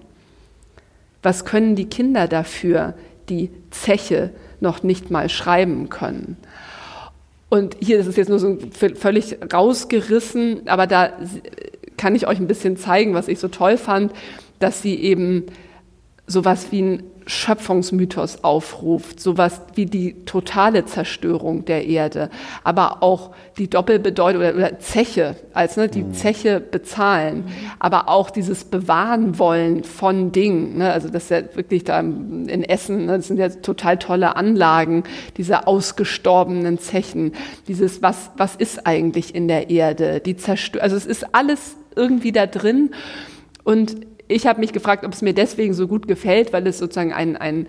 Was 1.23 1.45
können 1.45 1.76
die 1.76 1.89
Kinder 1.89 2.28
dafür, 2.28 2.93
die 3.30 3.50
Zeche 3.71 4.32
noch 4.60 4.84
nicht 4.84 5.12
mal 5.12 5.30
schreiben 5.30 5.89
können? 5.89 6.38
Und 7.50 7.78
hier 7.80 8.00
ist 8.00 8.08
es 8.08 8.15
jetzt 8.17 8.30
nur 8.30 8.39
so 8.39 8.58
völlig 8.95 9.38
rausgerissen, 9.54 10.67
aber 10.67 10.86
da 10.86 11.12
kann 11.95 12.15
ich 12.15 12.28
euch 12.28 12.39
ein 12.39 12.47
bisschen 12.47 12.78
zeigen, 12.78 13.13
was 13.13 13.28
ich 13.28 13.39
so 13.39 13.47
toll 13.47 13.78
fand, 13.78 14.12
dass 14.60 14.82
sie 14.82 14.95
eben 14.95 15.45
sowas 16.28 16.67
wie 16.71 16.82
ein 16.82 17.04
Schöpfungsmythos 17.28 18.44
aufruft, 18.44 19.20
sowas 19.20 19.62
wie 19.76 19.86
die 19.86 20.26
totale 20.26 20.86
Zerstörung 20.86 21.66
der 21.66 21.86
Erde, 21.86 22.30
aber 22.63 23.04
auch 23.04 23.32
die 23.58 23.70
Doppelbedeutung 23.70 24.42
oder, 24.42 24.56
oder 24.56 24.80
Zeche, 24.80 25.36
als 25.54 25.78
ne, 25.78 25.90
die 25.90 26.04
mhm. 26.04 26.13
Zeche 26.13 26.60
bezahlen, 26.60 27.46
aber 27.80 28.10
auch 28.10 28.30
dieses 28.30 28.63
Bewahren 28.63 29.38
wollen 29.38 29.84
von 29.84 30.32
Dingen. 30.32 30.78
Ne, 30.78 30.92
also 30.92 31.10
das 31.10 31.24
ist 31.24 31.30
ja 31.30 31.56
wirklich 31.56 31.84
da 31.84 32.00
in 32.00 32.63
Essen, 32.63 33.06
ne, 33.06 33.18
das 33.18 33.28
sind 33.28 33.38
ja 33.38 33.50
total 33.50 33.98
tolle 33.98 34.36
Anlagen, 34.36 35.04
diese 35.36 35.68
ausgestorbenen 35.68 36.80
Zechen, 36.80 37.34
dieses 37.68 38.02
was 38.02 38.32
was 38.38 38.56
ist 38.56 38.88
eigentlich 38.88 39.36
in 39.36 39.48
der 39.48 39.70
Erde, 39.70 40.22
die 40.22 40.38
Zerstörung, 40.38 40.84
also 40.84 40.96
es 40.96 41.06
ist 41.06 41.36
alles 41.36 41.76
irgendwie 41.96 42.32
da 42.32 42.46
drin 42.46 42.92
und 43.63 43.98
ich 44.28 44.48
habe 44.48 44.60
mich 44.60 44.74
gefragt, 44.74 45.06
ob 45.06 45.13
es 45.13 45.22
mir 45.22 45.34
deswegen 45.34 45.74
so 45.74 45.88
gut 45.88 46.08
gefällt, 46.08 46.54
weil 46.54 46.66
es 46.68 46.78
sozusagen 46.78 47.13
ein, 47.13 47.38
ein, 47.38 47.68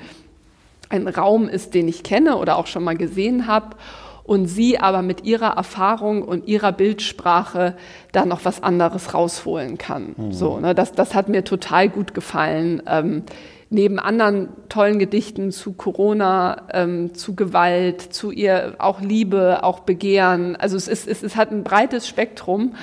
ein 0.89 1.07
Raum 1.07 1.49
ist, 1.49 1.75
den 1.75 1.89
ich 1.89 2.03
kenne 2.03 2.37
oder 2.37 2.57
auch 2.57 2.67
schon 2.67 2.85
mal 2.85 2.97
gesehen 2.97 3.47
habe 3.47 3.77
und 4.25 4.47
sie 4.47 4.79
aber 4.79 5.01
mit 5.01 5.25
ihrer 5.25 5.57
Erfahrung 5.57 6.23
und 6.23 6.47
ihrer 6.47 6.73
Bildsprache 6.73 7.77
da 8.13 8.27
noch 8.27 8.45
was 8.45 8.63
anderes 8.63 9.15
rausholen 9.15 9.79
kann. 9.79 10.15
Mhm. 10.17 10.33
So, 10.33 10.61
ne, 10.61 10.75
das, 10.75 10.93
das 10.93 11.15
hat 11.15 11.31
mir 11.31 11.45
total 11.45 11.89
gut 11.89 12.13
gefallen. 12.13 12.83
Ähm, 12.87 13.23
neben 13.71 13.99
anderen 13.99 14.49
tollen 14.69 14.99
Gedichten 14.99 15.51
zu 15.51 15.73
Corona, 15.73 16.69
ähm, 16.73 17.15
zu 17.15 17.35
Gewalt, 17.35 18.03
zu 18.03 18.31
ihr 18.31 18.75
auch 18.79 19.01
Liebe, 19.01 19.63
auch 19.63 19.81
Begehren. 19.81 20.57
Also 20.57 20.77
es, 20.77 20.89
ist, 20.89 21.09
es, 21.09 21.23
es 21.23 21.37
hat 21.37 21.51
ein 21.51 21.65
breites 21.65 22.07
Spektrum. 22.07 22.75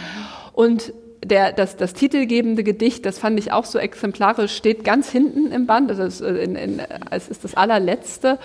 Und 0.53 0.93
der, 1.27 1.51
das, 1.51 1.75
das 1.77 1.93
titelgebende 1.93 2.63
Gedicht, 2.63 3.05
das 3.05 3.19
fand 3.19 3.39
ich 3.39 3.51
auch 3.51 3.65
so 3.65 3.79
exemplarisch, 3.79 4.55
steht 4.55 4.83
ganz 4.83 5.09
hinten 5.09 5.51
im 5.51 5.65
Band, 5.65 5.89
also 5.89 6.03
es, 6.03 6.21
in, 6.21 6.55
in, 6.55 6.81
es 7.09 7.27
ist 7.27 7.43
das 7.43 7.55
allerletzte. 7.55 8.38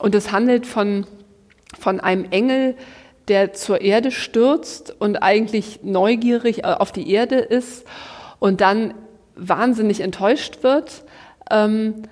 Und 0.00 0.14
es 0.14 0.32
handelt 0.32 0.66
von, 0.66 1.06
von 1.78 2.00
einem 2.00 2.26
Engel, 2.30 2.76
der 3.28 3.54
zur 3.54 3.80
Erde 3.80 4.10
stürzt 4.10 4.94
und 4.98 5.16
eigentlich 5.22 5.80
neugierig 5.82 6.64
auf 6.64 6.92
die 6.92 7.10
Erde 7.10 7.36
ist 7.36 7.86
und 8.38 8.60
dann 8.60 8.94
wahnsinnig 9.34 10.00
enttäuscht 10.00 10.62
wird. 10.62 11.04
Ähm, 11.50 12.02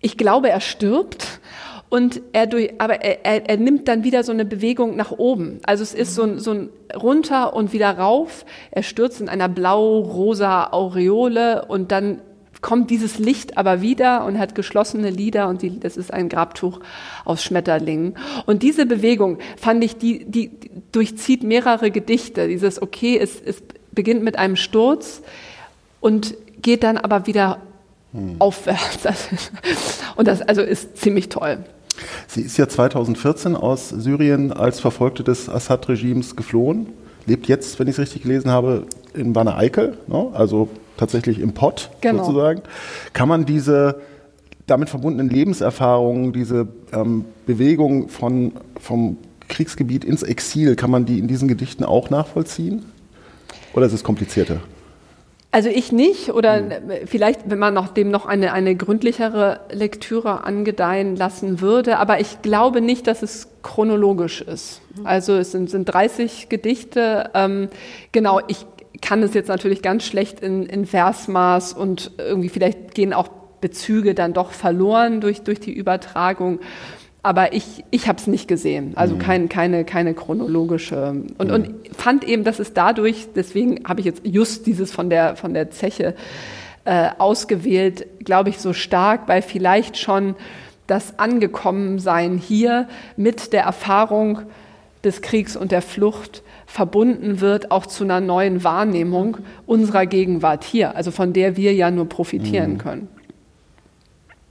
ich 0.00 0.16
glaube, 0.16 0.48
er 0.48 0.60
stirbt 0.60 1.40
und 1.90 2.20
er 2.32 2.46
durch, 2.46 2.74
aber 2.78 3.02
er, 3.02 3.24
er, 3.24 3.48
er 3.48 3.56
nimmt 3.56 3.88
dann 3.88 4.04
wieder 4.04 4.22
so 4.22 4.32
eine 4.32 4.44
Bewegung 4.44 4.96
nach 4.96 5.12
oben. 5.12 5.60
Also 5.64 5.82
es 5.82 5.94
ist 5.94 6.14
so 6.14 6.22
ein, 6.22 6.38
so 6.38 6.52
ein 6.52 6.68
runter 6.94 7.54
und 7.54 7.72
wieder 7.72 7.90
rauf. 7.90 8.44
Er 8.70 8.82
stürzt 8.82 9.20
in 9.20 9.28
einer 9.28 9.48
blau-rosa 9.48 10.68
Aureole 10.72 11.64
und 11.66 11.90
dann 11.90 12.20
kommt 12.60 12.90
dieses 12.90 13.18
Licht 13.18 13.56
aber 13.56 13.80
wieder 13.80 14.24
und 14.24 14.38
hat 14.38 14.54
geschlossene 14.54 15.10
Lider 15.10 15.48
und 15.48 15.62
die, 15.62 15.78
das 15.78 15.96
ist 15.96 16.12
ein 16.12 16.28
Grabtuch 16.28 16.80
aus 17.24 17.42
Schmetterlingen. 17.42 18.16
Und 18.46 18.62
diese 18.62 18.84
Bewegung 18.84 19.38
fand 19.56 19.82
ich, 19.84 19.96
die, 19.96 20.24
die 20.24 20.50
durchzieht 20.92 21.42
mehrere 21.42 21.90
Gedichte. 21.90 22.48
Dieses, 22.48 22.82
okay, 22.82 23.18
es, 23.18 23.40
es 23.40 23.62
beginnt 23.92 24.22
mit 24.22 24.38
einem 24.38 24.56
Sturz 24.56 25.22
und 26.00 26.34
geht 26.60 26.82
dann 26.82 26.98
aber 26.98 27.26
wieder 27.26 27.60
hm. 28.12 28.36
aufwärts. 28.38 29.06
Und 30.16 30.26
das 30.26 30.42
also 30.42 30.62
ist 30.62 30.96
ziemlich 30.96 31.28
toll. 31.28 31.58
Sie 32.26 32.42
ist 32.42 32.56
ja 32.56 32.68
2014 32.68 33.56
aus 33.56 33.88
Syrien 33.88 34.52
als 34.52 34.80
Verfolgte 34.80 35.24
des 35.24 35.48
Assad-Regimes 35.48 36.36
geflohen, 36.36 36.88
lebt 37.26 37.48
jetzt, 37.48 37.78
wenn 37.78 37.88
ich 37.88 37.94
es 37.94 37.98
richtig 37.98 38.22
gelesen 38.22 38.50
habe, 38.50 38.86
in 39.14 39.34
Wanne 39.34 39.56
Eickel, 39.56 39.98
ne? 40.06 40.28
also 40.32 40.68
tatsächlich 40.96 41.40
im 41.40 41.52
Pott 41.54 41.90
genau. 42.00 42.24
sozusagen. 42.24 42.62
Kann 43.12 43.28
man 43.28 43.46
diese 43.46 44.00
damit 44.66 44.90
verbundenen 44.90 45.30
Lebenserfahrungen, 45.30 46.32
diese 46.32 46.68
ähm, 46.92 47.24
Bewegung 47.46 48.08
von, 48.08 48.52
vom 48.78 49.16
Kriegsgebiet 49.48 50.04
ins 50.04 50.22
Exil, 50.22 50.76
kann 50.76 50.90
man 50.90 51.06
die 51.06 51.18
in 51.18 51.26
diesen 51.26 51.48
Gedichten 51.48 51.84
auch 51.84 52.10
nachvollziehen? 52.10 52.84
Oder 53.72 53.86
ist 53.86 53.94
es 53.94 54.04
komplizierter? 54.04 54.60
Also 55.50 55.70
ich 55.70 55.92
nicht 55.92 56.30
oder 56.30 56.60
mhm. 56.60 56.70
vielleicht, 57.06 57.48
wenn 57.50 57.58
man 57.58 57.72
noch 57.72 57.88
dem 57.88 58.10
noch 58.10 58.26
eine, 58.26 58.52
eine 58.52 58.76
gründlichere 58.76 59.60
Lektüre 59.70 60.44
angedeihen 60.44 61.16
lassen 61.16 61.62
würde, 61.62 61.98
aber 61.98 62.20
ich 62.20 62.42
glaube 62.42 62.82
nicht, 62.82 63.06
dass 63.06 63.22
es 63.22 63.48
chronologisch 63.62 64.42
ist. 64.42 64.82
Mhm. 64.96 65.06
Also 65.06 65.36
es 65.36 65.52
sind, 65.52 65.70
sind 65.70 65.86
30 65.86 66.50
Gedichte. 66.50 67.30
Ähm, 67.32 67.68
genau, 68.12 68.40
ich 68.46 68.66
kann 69.00 69.22
es 69.22 69.32
jetzt 69.32 69.48
natürlich 69.48 69.80
ganz 69.80 70.04
schlecht 70.04 70.40
in, 70.40 70.66
in 70.66 70.84
Versmaß 70.84 71.72
und 71.72 72.10
irgendwie 72.18 72.50
vielleicht 72.50 72.94
gehen 72.94 73.14
auch 73.14 73.28
Bezüge 73.60 74.14
dann 74.14 74.34
doch 74.34 74.52
verloren 74.52 75.20
durch, 75.20 75.42
durch 75.42 75.60
die 75.60 75.72
Übertragung 75.72 76.60
aber 77.22 77.52
ich, 77.52 77.84
ich 77.90 78.08
habe 78.08 78.18
es 78.18 78.26
nicht 78.26 78.48
gesehen, 78.48 78.92
also 78.94 79.16
mhm. 79.16 79.18
kein, 79.18 79.48
keine, 79.48 79.84
keine 79.84 80.14
chronologische. 80.14 81.08
Und, 81.36 81.48
mhm. 81.48 81.50
und 81.50 81.74
fand 81.96 82.24
eben, 82.24 82.44
dass 82.44 82.58
es 82.58 82.74
dadurch, 82.74 83.28
deswegen 83.34 83.82
habe 83.88 84.00
ich 84.00 84.06
jetzt 84.06 84.22
just 84.24 84.66
dieses 84.66 84.92
von 84.92 85.10
der, 85.10 85.36
von 85.36 85.52
der 85.52 85.70
Zeche 85.70 86.14
äh, 86.84 87.10
ausgewählt, 87.18 88.06
glaube 88.24 88.50
ich, 88.50 88.58
so 88.58 88.72
stark, 88.72 89.28
weil 89.28 89.42
vielleicht 89.42 89.98
schon 89.98 90.36
das 90.86 91.18
Angekommensein 91.18 92.38
hier 92.38 92.88
mit 93.16 93.52
der 93.52 93.64
Erfahrung 93.64 94.40
des 95.04 95.20
Kriegs 95.20 95.56
und 95.56 95.70
der 95.72 95.82
Flucht 95.82 96.42
verbunden 96.66 97.40
wird, 97.40 97.70
auch 97.70 97.86
zu 97.86 98.04
einer 98.04 98.20
neuen 98.20 98.64
Wahrnehmung 98.64 99.38
unserer 99.66 100.06
Gegenwart 100.06 100.64
hier, 100.64 100.96
also 100.96 101.10
von 101.10 101.32
der 101.32 101.56
wir 101.56 101.74
ja 101.74 101.90
nur 101.90 102.08
profitieren 102.08 102.74
mhm. 102.74 102.78
können. 102.78 103.08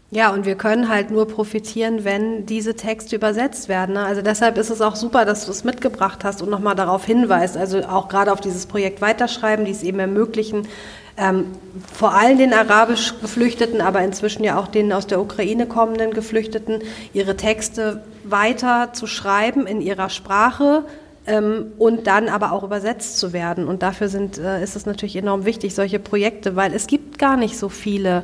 Ja, 0.10 0.32
und 0.32 0.46
wir 0.46 0.56
können 0.56 0.88
halt 0.88 1.12
nur 1.12 1.28
profitieren, 1.28 2.06
wenn 2.06 2.46
diese 2.46 2.76
Texte 2.76 3.18
übersetzt 3.18 3.68
werden. 3.68 3.96
Ne? 3.96 4.06
Also 4.06 4.22
deshalb 4.22 4.58
ist 4.58 4.70
es 4.70 4.80
auch 4.80 4.96
super, 4.96 5.26
dass 5.26 5.46
du 5.46 5.52
es 5.52 5.66
mitgebracht 5.66 6.24
hast 6.24 6.42
und 6.42 6.50
nochmal 6.50 6.76
darauf 6.76 7.04
hinweist. 7.04 7.58
Also 7.58 7.80
auch 7.80 8.08
gerade 8.08 8.32
auf 8.32 8.40
dieses 8.40 8.68
Projekt 8.68 9.02
Weiterschreiben, 9.02 9.66
die 9.66 9.72
es 9.72 9.84
eben 9.84 10.00
ermöglichen, 10.00 10.66
ähm, 11.18 11.48
vor 11.94 12.14
allem 12.14 12.38
den 12.38 12.54
arabisch 12.54 13.16
Geflüchteten, 13.20 13.82
aber 13.82 14.02
inzwischen 14.02 14.46
ja 14.46 14.58
auch 14.58 14.68
den 14.68 14.94
aus 14.94 15.08
der 15.08 15.20
Ukraine 15.20 15.66
kommenden 15.66 16.14
Geflüchteten, 16.14 16.84
ihre 17.12 17.36
Texte 17.36 18.02
weiter 18.24 18.94
zu 18.94 19.08
schreiben 19.08 19.68
in 19.68 19.82
ihrer 19.82 20.10
Sprache, 20.10 20.86
ähm, 21.26 21.74
und 21.78 22.08
dann 22.08 22.30
aber 22.30 22.54
auch 22.54 22.64
übersetzt 22.64 23.20
zu 23.20 23.34
werden. 23.34 23.68
Und 23.68 23.84
dafür 23.84 24.08
sind, 24.08 24.38
äh, 24.38 24.64
ist 24.64 24.78
es 24.78 24.86
natürlich 24.86 25.18
enorm 25.18 25.44
wichtig, 25.44 25.76
solche 25.76 26.00
Projekte, 26.00 26.56
weil 26.56 26.74
es 26.74 26.88
gibt 26.88 27.20
gar 27.20 27.36
nicht 27.36 27.58
so 27.58 27.68
viele 27.68 28.24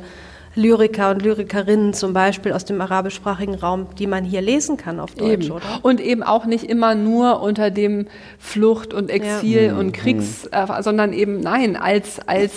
Lyriker 0.54 1.10
und 1.10 1.22
Lyrikerinnen 1.22 1.94
zum 1.94 2.12
Beispiel 2.12 2.52
aus 2.52 2.64
dem 2.64 2.80
arabischsprachigen 2.80 3.56
Raum, 3.56 3.88
die 3.98 4.06
man 4.06 4.24
hier 4.24 4.40
lesen 4.40 4.76
kann 4.76 5.00
auf 5.00 5.14
Deutsch, 5.14 5.46
eben. 5.46 5.52
oder? 5.52 5.80
Und 5.82 6.00
eben 6.00 6.22
auch 6.22 6.46
nicht 6.46 6.64
immer 6.64 6.94
nur 6.94 7.40
unter 7.40 7.70
dem 7.70 8.06
Flucht 8.38 8.94
und 8.94 9.10
Exil 9.10 9.66
ja. 9.66 9.76
und 9.76 9.92
Kriegs, 9.92 10.46
äh, 10.52 10.82
sondern 10.82 11.12
eben 11.12 11.40
nein, 11.40 11.76
als, 11.76 12.20
als 12.26 12.52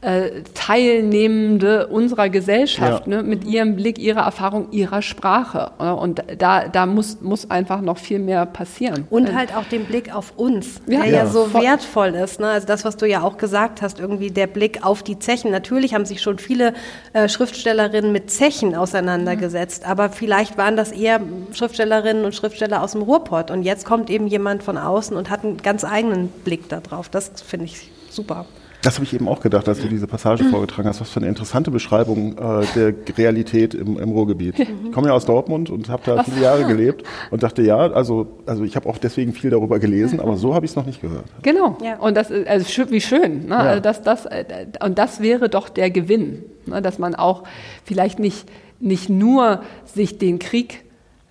äh, 0.00 0.42
Teilnehmende 0.54 1.88
unserer 1.88 2.28
Gesellschaft, 2.28 3.06
ja. 3.06 3.16
ne, 3.16 3.22
mit 3.22 3.44
ihrem 3.44 3.74
Blick, 3.74 3.98
ihrer 3.98 4.20
Erfahrung, 4.20 4.70
ihrer 4.70 5.02
Sprache. 5.02 5.72
Und 5.78 6.22
da, 6.38 6.68
da 6.68 6.86
muss, 6.86 7.20
muss 7.20 7.50
einfach 7.50 7.80
noch 7.80 7.98
viel 7.98 8.20
mehr 8.20 8.46
passieren. 8.46 9.06
Und 9.10 9.34
halt 9.34 9.54
auch 9.56 9.64
den 9.64 9.86
Blick 9.86 10.14
auf 10.14 10.34
uns, 10.36 10.80
ja. 10.86 11.00
der 11.00 11.10
ja, 11.10 11.16
ja 11.18 11.26
so 11.26 11.52
wertvoll 11.52 12.14
ist. 12.14 12.38
Ne? 12.38 12.48
Also 12.48 12.66
das, 12.66 12.84
was 12.84 12.96
du 12.96 13.06
ja 13.06 13.22
auch 13.22 13.38
gesagt 13.38 13.82
hast, 13.82 13.98
irgendwie 13.98 14.30
der 14.30 14.46
Blick 14.46 14.84
auf 14.84 15.02
die 15.02 15.18
Zechen. 15.18 15.50
Natürlich 15.50 15.94
haben 15.94 16.04
sich 16.04 16.22
schon 16.22 16.38
viele 16.38 16.74
äh, 17.12 17.28
Schriftstellerinnen 17.28 18.12
mit 18.12 18.30
Zechen 18.30 18.76
auseinandergesetzt, 18.76 19.82
mhm. 19.82 19.90
aber 19.90 20.10
vielleicht 20.10 20.56
waren 20.56 20.76
das 20.76 20.92
eher 20.92 21.20
Schriftstellerinnen 21.52 22.24
und 22.24 22.34
Schriftsteller 22.34 22.82
aus 22.82 22.92
dem 22.92 23.02
Ruhrpott. 23.02 23.50
Und 23.50 23.64
jetzt 23.64 23.84
kommt 23.84 24.10
eben 24.10 24.28
jemand 24.28 24.62
von 24.62 24.78
außen 24.78 25.16
und 25.16 25.28
hat 25.28 25.44
einen 25.44 25.56
ganz 25.56 25.84
eigenen 25.84 26.28
Blick 26.28 26.68
darauf. 26.68 27.08
Das 27.08 27.32
finde 27.44 27.64
ich 27.66 27.90
super. 28.10 28.46
Das 28.82 28.94
habe 28.94 29.04
ich 29.04 29.12
eben 29.12 29.26
auch 29.26 29.40
gedacht, 29.40 29.68
als 29.68 29.80
du 29.80 29.88
diese 29.88 30.06
Passage 30.06 30.44
vorgetragen 30.44 30.88
hast. 30.88 31.00
Was 31.00 31.10
für 31.10 31.18
eine 31.18 31.28
interessante 31.28 31.70
Beschreibung 31.70 32.38
äh, 32.38 32.64
der 32.76 32.94
Realität 33.16 33.74
im, 33.74 33.98
im 33.98 34.10
Ruhrgebiet. 34.10 34.54
Ich 34.88 34.92
komme 34.92 35.08
ja 35.08 35.14
aus 35.14 35.26
Dortmund 35.26 35.70
und 35.70 35.88
habe 35.88 36.02
da 36.06 36.22
viele 36.24 36.42
Jahre 36.42 36.64
gelebt 36.64 37.04
und 37.30 37.42
dachte, 37.42 37.62
ja, 37.62 37.76
also, 37.76 38.26
also 38.46 38.64
ich 38.64 38.74
habe 38.76 38.88
auch 38.88 38.98
deswegen 38.98 39.32
viel 39.32 39.50
darüber 39.50 39.78
gelesen, 39.78 40.20
aber 40.20 40.36
so 40.36 40.54
habe 40.54 40.64
ich 40.64 40.72
es 40.72 40.76
noch 40.76 40.86
nicht 40.86 41.00
gehört. 41.00 41.24
Genau. 41.42 41.76
Ja. 41.82 41.98
Und 41.98 42.16
das 42.16 42.30
ist 42.30 42.46
also 42.46 42.90
wie 42.90 43.00
schön. 43.00 43.46
Ne? 43.46 43.50
Ja. 43.50 43.56
Also 43.58 43.82
das, 43.82 44.02
das, 44.02 44.26
äh, 44.26 44.44
und 44.84 44.98
das 44.98 45.20
wäre 45.20 45.48
doch 45.48 45.68
der 45.68 45.90
Gewinn, 45.90 46.44
ne? 46.66 46.80
dass 46.80 46.98
man 46.98 47.14
auch 47.14 47.44
vielleicht 47.84 48.18
nicht, 48.18 48.48
nicht 48.80 49.10
nur 49.10 49.62
sich 49.84 50.18
den 50.18 50.38
Krieg 50.38 50.84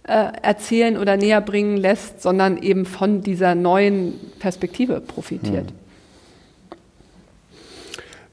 äh, 0.03 0.27
erzählen 0.41 0.97
oder 0.97 1.17
näher 1.17 1.41
bringen 1.41 1.77
lässt, 1.77 2.21
sondern 2.21 2.57
eben 2.57 2.85
von 2.85 3.21
dieser 3.21 3.55
neuen 3.55 4.13
Perspektive 4.39 5.01
profitiert. 5.01 5.71
Hm. 5.71 5.86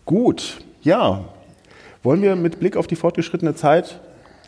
Gut, 0.07 0.59
ja. 0.83 1.25
Wollen 2.03 2.21
wir 2.21 2.37
mit 2.37 2.61
Blick 2.61 2.77
auf 2.77 2.87
die 2.87 2.97
fortgeschrittene 2.97 3.55
Zeit 3.55 4.01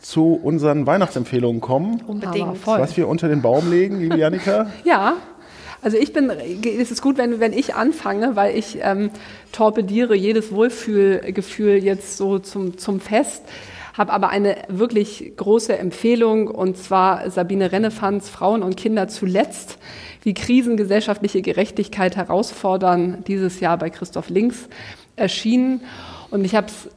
zu 0.02 0.34
unseren 0.34 0.86
Weihnachtsempfehlungen 0.86 1.62
kommen? 1.62 2.02
Unbedingt. 2.06 2.66
Was 2.66 2.96
wir 2.96 3.08
unter 3.08 3.28
den 3.28 3.40
Baum 3.40 3.70
legen, 3.70 3.98
liebe 3.98 4.18
Janika? 4.18 4.70
ja. 4.84 5.14
Also 5.82 5.96
ich 5.96 6.12
bin, 6.12 6.30
es 6.30 6.90
ist 6.90 7.00
gut, 7.00 7.16
wenn, 7.16 7.40
wenn 7.40 7.52
ich 7.52 7.74
anfange, 7.74 8.36
weil 8.36 8.56
ich 8.56 8.78
ähm, 8.82 9.10
torpediere 9.52 10.14
jedes 10.14 10.52
Wohlfühlgefühl 10.52 11.82
jetzt 11.82 12.16
so 12.16 12.38
zum, 12.38 12.76
zum 12.76 13.00
Fest 13.00 13.42
habe 13.96 14.12
aber 14.12 14.28
eine 14.28 14.56
wirklich 14.68 15.32
große 15.36 15.76
Empfehlung 15.78 16.48
und 16.48 16.76
zwar 16.76 17.30
Sabine 17.30 17.72
Rennefanz 17.72 18.28
Frauen 18.28 18.62
und 18.62 18.76
Kinder 18.76 19.08
zuletzt, 19.08 19.78
wie 20.22 20.34
Krisen 20.34 20.76
gesellschaftliche 20.76 21.40
Gerechtigkeit 21.40 22.16
herausfordern, 22.16 23.24
dieses 23.26 23.60
Jahr 23.60 23.78
bei 23.78 23.88
Christoph 23.88 24.28
Links 24.28 24.68
erschienen. 25.16 25.80
Und 26.30 26.44
ich 26.44 26.54
habe 26.54 26.68
es 26.68 26.88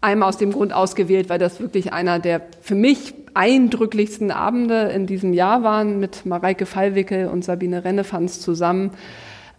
einmal 0.00 0.28
aus 0.28 0.38
dem 0.38 0.52
Grund 0.52 0.72
ausgewählt, 0.72 1.28
weil 1.28 1.38
das 1.38 1.60
wirklich 1.60 1.92
einer 1.92 2.18
der 2.18 2.42
für 2.60 2.74
mich 2.74 3.14
eindrücklichsten 3.34 4.30
Abende 4.30 4.82
in 4.94 5.06
diesem 5.06 5.32
Jahr 5.32 5.62
waren, 5.62 5.98
mit 5.98 6.24
Mareike 6.24 6.66
Fallwickel 6.66 7.26
und 7.26 7.44
Sabine 7.44 7.84
Rennefanz 7.84 8.40
zusammen 8.40 8.92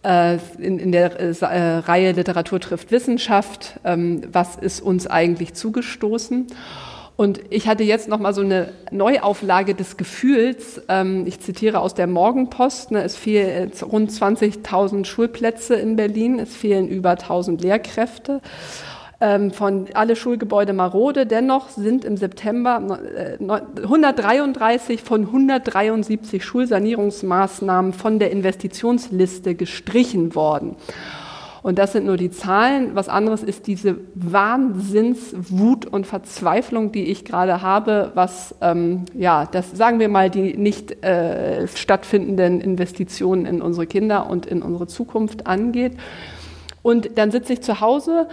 äh, 0.06 0.38
in, 0.58 0.78
in, 0.78 0.92
der 0.92 1.18
äh, 1.20 1.30
äh, 1.40 1.78
Reihe 1.78 2.12
Literatur 2.12 2.60
trifft 2.60 2.90
Wissenschaft. 2.90 3.80
Ähm, 3.84 4.22
was 4.32 4.56
ist 4.56 4.80
uns 4.80 5.06
eigentlich 5.06 5.54
zugestoßen? 5.54 6.46
Und 7.16 7.40
ich 7.48 7.66
hatte 7.66 7.82
jetzt 7.82 8.08
noch 8.08 8.18
mal 8.18 8.34
so 8.34 8.42
eine 8.42 8.72
Neuauflage 8.90 9.74
des 9.74 9.96
Gefühls. 9.96 10.82
Ähm, 10.88 11.26
ich 11.26 11.40
zitiere 11.40 11.80
aus 11.80 11.94
der 11.94 12.06
Morgenpost. 12.06 12.90
Ne, 12.90 13.02
es 13.02 13.16
fehlen 13.16 13.72
rund 13.82 14.10
20.000 14.10 15.06
Schulplätze 15.06 15.74
in 15.76 15.96
Berlin. 15.96 16.38
Es 16.38 16.54
fehlen 16.54 16.88
über 16.88 17.12
1.000 17.12 17.62
Lehrkräfte. 17.62 18.42
Ähm, 19.18 19.50
von 19.50 19.86
alle 19.94 20.14
Schulgebäude 20.14 20.74
marode. 20.74 21.24
Dennoch 21.24 21.70
sind 21.70 22.04
im 22.04 22.18
September 22.18 23.00
133 23.40 25.00
von 25.00 25.22
173 25.22 26.44
Schulsanierungsmaßnahmen 26.44 27.94
von 27.94 28.18
der 28.18 28.30
Investitionsliste 28.30 29.54
gestrichen 29.54 30.34
worden. 30.34 30.76
Und 31.66 31.80
das 31.80 31.90
sind 31.90 32.06
nur 32.06 32.16
die 32.16 32.30
Zahlen. 32.30 32.94
Was 32.94 33.08
anderes 33.08 33.42
ist 33.42 33.66
diese 33.66 33.96
Wahnsinnswut 34.14 35.84
und 35.84 36.06
Verzweiflung, 36.06 36.92
die 36.92 37.06
ich 37.06 37.24
gerade 37.24 37.60
habe, 37.60 38.12
was, 38.14 38.54
ähm, 38.60 39.06
ja, 39.14 39.46
das 39.46 39.72
sagen 39.72 39.98
wir 39.98 40.08
mal, 40.08 40.30
die 40.30 40.56
nicht 40.56 41.02
äh, 41.04 41.66
stattfindenden 41.66 42.60
Investitionen 42.60 43.46
in 43.46 43.60
unsere 43.60 43.88
Kinder 43.88 44.30
und 44.30 44.46
in 44.46 44.62
unsere 44.62 44.86
Zukunft 44.86 45.48
angeht. 45.48 45.94
Und 46.82 47.18
dann 47.18 47.32
sitze 47.32 47.54
ich 47.54 47.62
zu 47.62 47.80
Hause, 47.80 48.28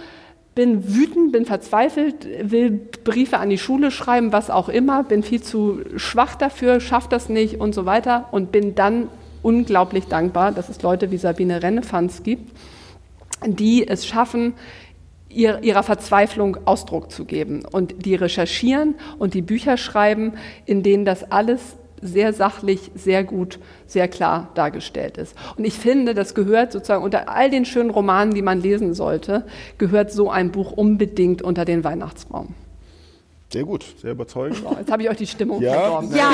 bin 0.54 0.94
wütend, 0.94 1.32
bin 1.32 1.44
verzweifelt, 1.44 2.28
will 2.40 2.70
Briefe 3.02 3.38
an 3.38 3.50
die 3.50 3.58
Schule 3.58 3.90
schreiben, 3.90 4.32
was 4.32 4.48
auch 4.48 4.68
immer, 4.68 5.02
bin 5.02 5.24
viel 5.24 5.42
zu 5.42 5.80
schwach 5.96 6.36
dafür, 6.36 6.78
schaffe 6.78 7.08
das 7.10 7.28
nicht 7.28 7.60
und 7.60 7.74
so 7.74 7.84
weiter 7.84 8.28
und 8.30 8.52
bin 8.52 8.76
dann 8.76 9.08
unglaublich 9.42 10.04
dankbar, 10.06 10.52
dass 10.52 10.68
es 10.68 10.82
Leute 10.82 11.10
wie 11.10 11.18
Sabine 11.18 11.64
Rennefanz 11.64 12.22
gibt, 12.22 12.52
die 13.46 13.86
es 13.86 14.06
schaffen, 14.06 14.54
ihr, 15.28 15.62
ihrer 15.62 15.82
Verzweiflung 15.82 16.58
Ausdruck 16.64 17.10
zu 17.10 17.24
geben 17.24 17.62
und 17.70 18.06
die 18.06 18.14
recherchieren 18.14 18.94
und 19.18 19.34
die 19.34 19.42
Bücher 19.42 19.76
schreiben, 19.76 20.34
in 20.66 20.82
denen 20.82 21.04
das 21.04 21.30
alles 21.30 21.76
sehr 22.00 22.32
sachlich, 22.32 22.90
sehr 22.94 23.24
gut, 23.24 23.58
sehr 23.86 24.08
klar 24.08 24.50
dargestellt 24.54 25.16
ist. 25.16 25.34
Und 25.56 25.64
ich 25.64 25.74
finde, 25.74 26.14
das 26.14 26.34
gehört 26.34 26.72
sozusagen 26.72 27.02
unter 27.02 27.30
all 27.30 27.48
den 27.50 27.64
schönen 27.64 27.90
Romanen, 27.90 28.34
die 28.34 28.42
man 28.42 28.60
lesen 28.60 28.94
sollte, 28.94 29.46
gehört 29.78 30.12
so 30.12 30.30
ein 30.30 30.52
Buch 30.52 30.72
unbedingt 30.72 31.40
unter 31.40 31.64
den 31.64 31.82
Weihnachtsbaum. 31.82 32.54
Sehr 33.54 33.62
gut, 33.62 33.84
sehr 34.02 34.10
überzeugend. 34.10 34.58
So, 34.58 34.76
jetzt 34.76 34.90
habe 34.90 35.04
ich 35.04 35.08
euch 35.08 35.16
die 35.16 35.28
Stimmung 35.28 35.62
ja, 35.62 35.74
verdorben. 35.74 36.16
Ja, 36.16 36.28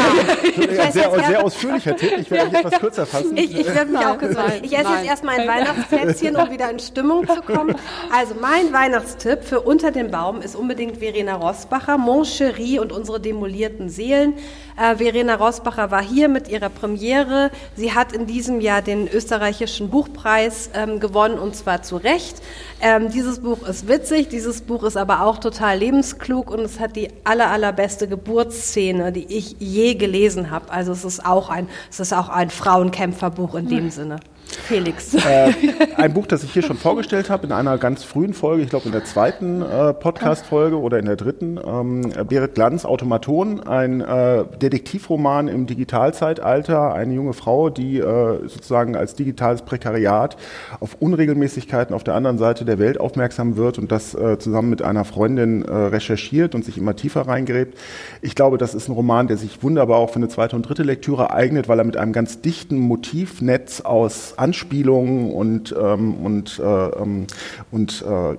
ein 0.85 0.91
sehr, 0.91 1.11
sehr 1.11 1.45
ausführlicher 1.45 1.95
Tipp. 1.95 2.13
Ich 2.19 2.31
werde 2.31 2.51
mich 2.51 2.65
etwas 2.65 2.81
kürzer 2.81 3.05
fassen. 3.05 3.37
Ich, 3.37 3.59
ich 3.59 3.67
werde 3.67 3.93
mich 3.93 4.01
auch 4.01 4.19
kurz 4.19 4.35
Ich 4.63 4.73
esse 4.73 4.91
jetzt 4.91 5.05
erstmal 5.07 5.39
ein 5.39 5.47
Weihnachtsplätzchen, 5.47 6.35
um 6.35 6.51
wieder 6.51 6.71
in 6.71 6.79
Stimmung 6.79 7.27
zu 7.29 7.43
kommen. 7.43 7.77
Also 8.11 8.37
mein 8.41 8.73
Weihnachtstipp 8.73 9.45
für 9.45 9.61
Unter 9.61 9.91
dem 9.91 10.11
Baum 10.11 10.41
ist 10.41 10.57
unbedingt 10.57 10.97
Verena 10.97 11.35
Rosbacher, 11.35 11.99
Mon 11.99 12.25
Cherie 12.25 12.79
und 12.79 12.91
unsere 12.91 13.21
demolierten 13.21 13.91
Seelen. 13.91 14.33
Äh, 14.81 14.97
Verena 14.97 15.35
Rosbacher 15.35 15.91
war 15.91 16.03
hier 16.03 16.29
mit 16.29 16.49
ihrer 16.49 16.71
Premiere. 16.71 17.51
Sie 17.77 17.93
hat 17.93 18.13
in 18.13 18.27
diesem 18.27 18.63
Jahr 18.63 18.81
den 18.81 19.09
österreichischen 19.09 19.91
Buchpreis 19.91 20.71
ähm, 20.73 21.01
gewonnen 21.01 21.39
und 21.39 21.55
zwar 21.55 21.83
zu 21.83 21.97
Recht. 21.97 22.41
Ähm, 22.81 23.11
dieses 23.11 23.41
Buch 23.41 23.69
ist 23.69 23.89
witzig, 23.89 24.29
dieses 24.29 24.63
Buch 24.63 24.85
ist 24.85 24.97
aber 24.97 25.21
auch 25.21 25.37
total 25.37 25.79
lebensklug 25.79 26.51
und 26.51 26.61
es 26.61 26.81
hat 26.81 26.97
die 26.97 27.09
aller, 27.25 27.51
allerbeste 27.51 28.09
Geburtsszene, 28.09 29.13
die 29.13 29.27
ich 29.27 29.57
je 29.59 29.95
gelesen 29.97 30.51
habe. 30.51 30.71
Also 30.71 30.93
es 30.93 31.05
ist 31.05 31.27
auch 31.27 31.51
ein, 31.51 31.69
es 31.91 32.01
ist 32.01 32.15
auch 32.15 32.31
ein 32.31 32.49
Frauenkämpferbuch 32.49 33.57
in 33.57 33.69
dem 33.69 33.91
Sinne. 33.91 34.17
Felix. 34.61 35.15
Äh, 35.15 35.53
ein 35.97 36.13
Buch, 36.15 36.27
das 36.27 36.45
ich 36.45 36.53
hier 36.53 36.63
schon 36.63 36.77
vorgestellt 36.77 37.31
habe 37.31 37.47
in 37.47 37.53
einer 37.53 37.79
ganz 37.79 38.05
frühen 38.05 38.35
Folge, 38.35 38.63
ich 38.63 38.71
glaube 38.71 38.87
in 38.87 38.93
der 38.93 39.05
zweiten 39.05 39.63
äh, 39.63 39.93
Podcast-Folge 39.93 40.79
oder 40.79 40.99
in 40.99 41.07
der 41.07 41.17
dritten. 41.17 41.59
Ähm, 41.65 42.13
Berit 42.29 42.55
Glanz, 42.55 42.85
Automaton, 42.85 43.61
ein 43.61 44.01
äh, 44.01 44.45
Detektivroman 44.61 45.49
im 45.49 45.67
Digitalzeitalter. 45.67 46.95
Eine 46.95 47.15
junge 47.15 47.33
Frau, 47.33 47.71
die 47.71 47.99
äh, 47.99 48.49
sozusagen 48.49 48.97
als 48.97 49.15
digitales 49.15 49.63
Prekariat 49.63 50.37
auf 50.81 50.97
Unregelmäßigkeiten 51.01 51.95
auf 51.95 52.05
der 52.05 52.15
anderen 52.15 52.39
Seite 52.39 52.65
der 52.65 52.79
Welt 52.79 53.01
aufmerksam 53.01 53.57
wird 53.57 53.79
und 53.79 53.91
das 53.93 54.15
äh, 54.15 54.39
zusammen 54.39 54.71
mit 54.71 54.83
einer 54.83 55.05
Freundin 55.05 55.65
äh, 55.65 55.73
recherchiert 55.73 56.55
und 56.55 56.65
sich 56.65 56.79
immer 56.79 56.97
tiefer 56.97 57.23
reingräbt. 57.23 57.77
Ich 58.23 58.35
glaube, 58.35 58.59
das 58.59 58.75
ist 58.75 58.89
ein 58.89 58.93
Roman, 58.93 59.27
der 59.27 59.37
sich 59.37 59.63
wunderbar 59.63 59.99
auch 59.99 60.11
für 60.11 60.17
eine 60.17 60.29
zweite 60.29 60.57
und 60.57 60.63
dritte 60.69 60.83
Lektüre 60.83 61.33
eignet, 61.33 61.69
weil 61.69 61.79
er 61.79 61.85
mit 61.85 61.97
einem 61.97 62.13
ganz 62.13 62.41
dichten 62.41 62.79
Motivnetz 62.79 63.81
aus 63.81 64.35
Anspielungen 64.51 65.33
und, 65.33 65.73
ähm, 65.81 66.15
und, 66.15 66.59
äh, 66.59 66.63
ähm, 66.65 67.27
und 67.71 68.03
äh, 68.03 68.37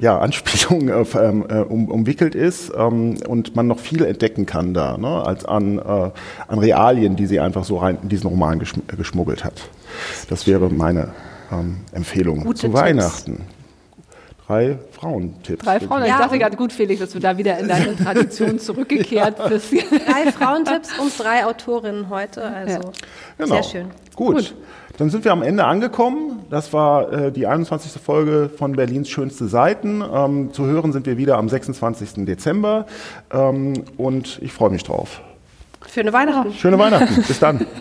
ja, 0.00 0.18
Anspielungen 0.20 0.88
äh, 0.88 1.18
ähm, 1.18 1.46
äh, 1.48 1.60
um, 1.60 1.88
umwickelt 1.88 2.34
ist 2.34 2.72
ähm, 2.76 3.18
und 3.28 3.54
man 3.54 3.68
noch 3.68 3.78
viel 3.78 4.04
entdecken 4.04 4.44
kann 4.44 4.74
da, 4.74 4.98
ne, 4.98 5.24
als 5.24 5.44
an, 5.44 5.78
äh, 5.78 6.10
an 6.48 6.58
Realien, 6.58 7.14
die 7.14 7.26
sie 7.26 7.38
einfach 7.38 7.62
so 7.62 7.76
rein 7.76 7.98
in 8.02 8.08
diesen 8.08 8.26
Roman 8.26 8.58
geschmuggelt 8.58 9.44
hat. 9.44 9.62
Das 10.28 10.48
wäre 10.48 10.68
meine 10.68 11.10
ähm, 11.52 11.76
Empfehlung 11.92 12.40
Gute 12.40 12.58
zu 12.58 12.66
Tipps. 12.66 12.80
Weihnachten 12.80 13.44
drei 14.46 14.78
Frauentipps. 14.90 15.64
Drei 15.64 15.80
Frauen. 15.80 16.00
Ja, 16.00 16.06
ich 16.06 16.14
dachte 16.14 16.38
gerade, 16.38 16.56
gut, 16.56 16.72
Felix, 16.72 17.00
dass 17.00 17.10
du 17.10 17.18
da 17.18 17.38
wieder 17.38 17.58
in 17.58 17.68
deine 17.68 17.96
Tradition 17.96 18.58
zurückgekehrt 18.58 19.48
bist. 19.48 19.72
drei 19.72 20.32
Frauentipps 20.32 20.98
und 20.98 21.18
drei 21.18 21.46
Autorinnen 21.46 22.08
heute. 22.08 22.42
Also 22.42 22.74
ja. 22.74 22.80
genau. 23.38 23.54
sehr 23.54 23.62
schön. 23.62 23.86
Gut. 24.14 24.36
gut. 24.36 24.54
Dann 24.98 25.10
sind 25.10 25.24
wir 25.24 25.32
am 25.32 25.42
Ende 25.42 25.64
angekommen. 25.64 26.44
Das 26.50 26.72
war 26.72 27.12
äh, 27.12 27.32
die 27.32 27.46
21. 27.46 28.00
Folge 28.00 28.50
von 28.54 28.72
Berlins 28.72 29.08
schönste 29.08 29.46
Seiten. 29.46 30.02
Ähm, 30.02 30.52
zu 30.52 30.66
hören 30.66 30.92
sind 30.92 31.06
wir 31.06 31.16
wieder 31.16 31.38
am 31.38 31.48
26. 31.48 32.24
Dezember. 32.26 32.86
Ähm, 33.32 33.84
und 33.96 34.38
ich 34.42 34.52
freue 34.52 34.70
mich 34.70 34.84
drauf. 34.84 35.22
Schöne 35.90 36.12
Weihnachten. 36.12 36.52
Schöne 36.52 36.78
Weihnachten. 36.78 37.22
Bis 37.22 37.38
dann. 37.38 37.66